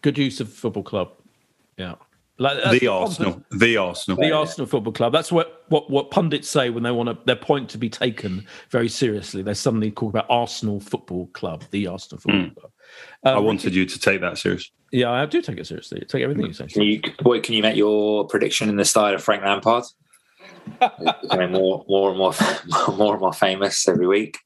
good 0.03 0.19
use 0.19 0.41
of 0.41 0.53
football 0.53 0.83
club. 0.83 1.13
Yeah. 1.79 1.95
Like 2.39 2.81
the 2.81 2.89
Arsenal, 2.89 3.43
the 3.51 3.77
Arsenal, 3.77 4.17
the 4.17 4.33
Arsenal 4.33 4.67
Football 4.67 4.95
Club. 4.95 5.13
That's 5.13 5.31
what, 5.31 5.65
what 5.69 5.91
what 5.91 6.11
pundits 6.11 6.49
say 6.49 6.71
when 6.71 6.83
they 6.83 6.91
want 6.91 7.09
to, 7.09 7.19
their 7.27 7.37
point 7.37 7.69
to 7.71 7.79
be 7.79 7.91
taken 7.91 8.47
very 8.71 8.89
seriously. 8.89 9.43
They 9.43 9.55
suddenly 9.55 9.91
talk 9.91 10.09
about 10.09 10.27
Arsenal 10.31 10.81
Football 10.81 11.27
Club, 11.35 11.63
the 11.71 11.87
Arsenal 11.87 12.21
Football 12.21 12.41
mm. 12.41 12.57
Club. 12.57 12.73
Um, 13.25 13.37
I 13.37 13.39
wanted 13.39 13.75
you 13.75 13.85
to 13.85 13.99
take 13.99 14.23
that 14.23 14.39
seriously. 14.39 14.73
Yeah, 14.93 15.11
I 15.11 15.27
do 15.27 15.43
take 15.43 15.59
it 15.59 15.67
seriously. 15.67 16.05
Take 16.09 16.23
everything 16.23 16.47
you 16.47 16.53
say. 16.53 16.67
Can 16.67 16.83
you, 16.83 17.01
boy, 17.21 17.41
can 17.41 17.55
you 17.55 17.63
make 17.63 17.77
your 17.77 18.27
prediction 18.27 18.69
in 18.69 18.77
the 18.77 18.85
style 18.85 19.15
of 19.15 19.23
Frank 19.23 19.43
Lampard? 19.45 19.85
becoming 21.23 21.53
more, 21.53 21.85
more 21.89 22.11
and 22.11 22.19
more, 22.19 22.35
more 22.97 23.13
and 23.13 23.21
more 23.21 23.33
famous 23.33 23.87
every 23.89 24.07
week. 24.07 24.39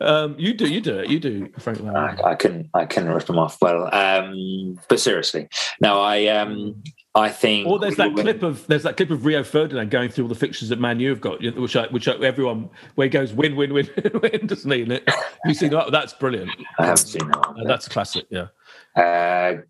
Um, 0.00 0.34
you 0.38 0.54
do, 0.54 0.68
you 0.68 0.80
do 0.80 0.98
it, 0.98 1.08
you 1.08 1.20
do, 1.20 1.48
Frank. 1.58 1.80
I, 1.82 2.16
I 2.24 2.34
couldn't, 2.34 2.68
I 2.74 2.86
couldn't 2.86 3.10
rip 3.10 3.26
them 3.26 3.38
off. 3.38 3.58
Well, 3.60 3.92
um, 3.94 4.78
but 4.88 5.00
seriously, 5.00 5.48
no, 5.80 6.00
I, 6.00 6.26
um, 6.26 6.82
I 7.14 7.30
think. 7.30 7.66
Or 7.66 7.78
there's 7.78 7.96
that 7.96 8.14
clip 8.14 8.42
of 8.42 8.66
there's 8.66 8.82
that 8.84 8.96
clip 8.96 9.10
of 9.10 9.24
Rio 9.24 9.42
Ferdinand 9.42 9.90
going 9.90 10.10
through 10.10 10.24
all 10.24 10.28
the 10.28 10.34
fixtures 10.34 10.68
that 10.68 10.78
Man 10.78 11.00
U 11.00 11.10
have 11.10 11.20
got, 11.20 11.42
which 11.42 11.76
I, 11.76 11.86
which 11.88 12.08
I, 12.08 12.14
everyone 12.16 12.70
where 12.94 13.06
he 13.06 13.10
goes 13.10 13.32
win, 13.32 13.56
win, 13.56 13.72
win, 13.72 13.88
win, 14.22 14.46
doesn't 14.46 14.70
he? 14.70 15.00
You 15.44 15.54
see 15.54 15.68
that? 15.68 15.90
That's 15.90 16.12
brilliant. 16.12 16.50
I 16.78 16.86
haven't 16.86 17.06
seen 17.06 17.26
that. 17.28 17.48
One, 17.48 17.60
uh, 17.60 17.64
that's 17.68 17.86
a 17.86 17.90
classic. 17.90 18.26
Yeah. 18.30 18.48
Uh, 18.96 19.62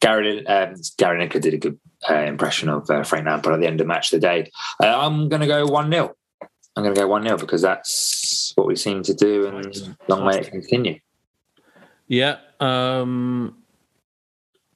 Gary 0.00 0.46
um, 0.46 0.74
Gary 0.96 1.26
Lineker 1.26 1.40
did 1.40 1.54
a 1.54 1.58
good 1.58 1.78
uh, 2.08 2.14
impression 2.14 2.68
of 2.68 2.88
uh, 2.90 3.02
Frank 3.02 3.26
Lampard 3.26 3.54
at 3.54 3.60
the 3.60 3.66
end 3.66 3.80
of 3.80 3.86
match 3.86 4.12
of 4.12 4.20
the 4.20 4.26
day. 4.26 4.50
Uh, 4.82 4.98
I'm 4.98 5.28
going 5.28 5.40
to 5.40 5.46
go 5.46 5.66
one 5.66 5.90
0 5.90 6.14
I'm 6.76 6.84
going 6.84 6.94
to 6.94 7.00
go 7.00 7.08
one 7.08 7.24
0 7.24 7.38
because 7.38 7.62
that's 7.62 8.27
what 8.58 8.66
we 8.66 8.76
seem 8.76 9.02
to 9.04 9.14
do, 9.14 9.46
and 9.46 9.96
long 10.08 10.26
may 10.26 10.40
it 10.40 10.50
continue. 10.50 10.98
Yeah, 12.08 12.38
um, 12.60 13.56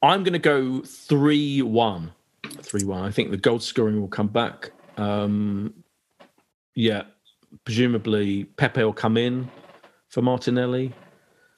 I'm 0.01 0.23
going 0.23 0.33
to 0.33 0.39
go 0.39 0.81
three 0.81 1.61
one. 1.61 2.13
Three 2.61 2.83
one. 2.83 3.03
I 3.03 3.11
think 3.11 3.31
the 3.31 3.37
goal 3.37 3.59
scoring 3.59 3.99
will 3.99 4.07
come 4.07 4.27
back. 4.27 4.71
Um, 4.97 5.73
yeah, 6.75 7.03
presumably 7.65 8.45
Pepe 8.45 8.83
will 8.83 8.93
come 8.93 9.17
in 9.17 9.49
for 10.09 10.21
Martinelli. 10.21 10.93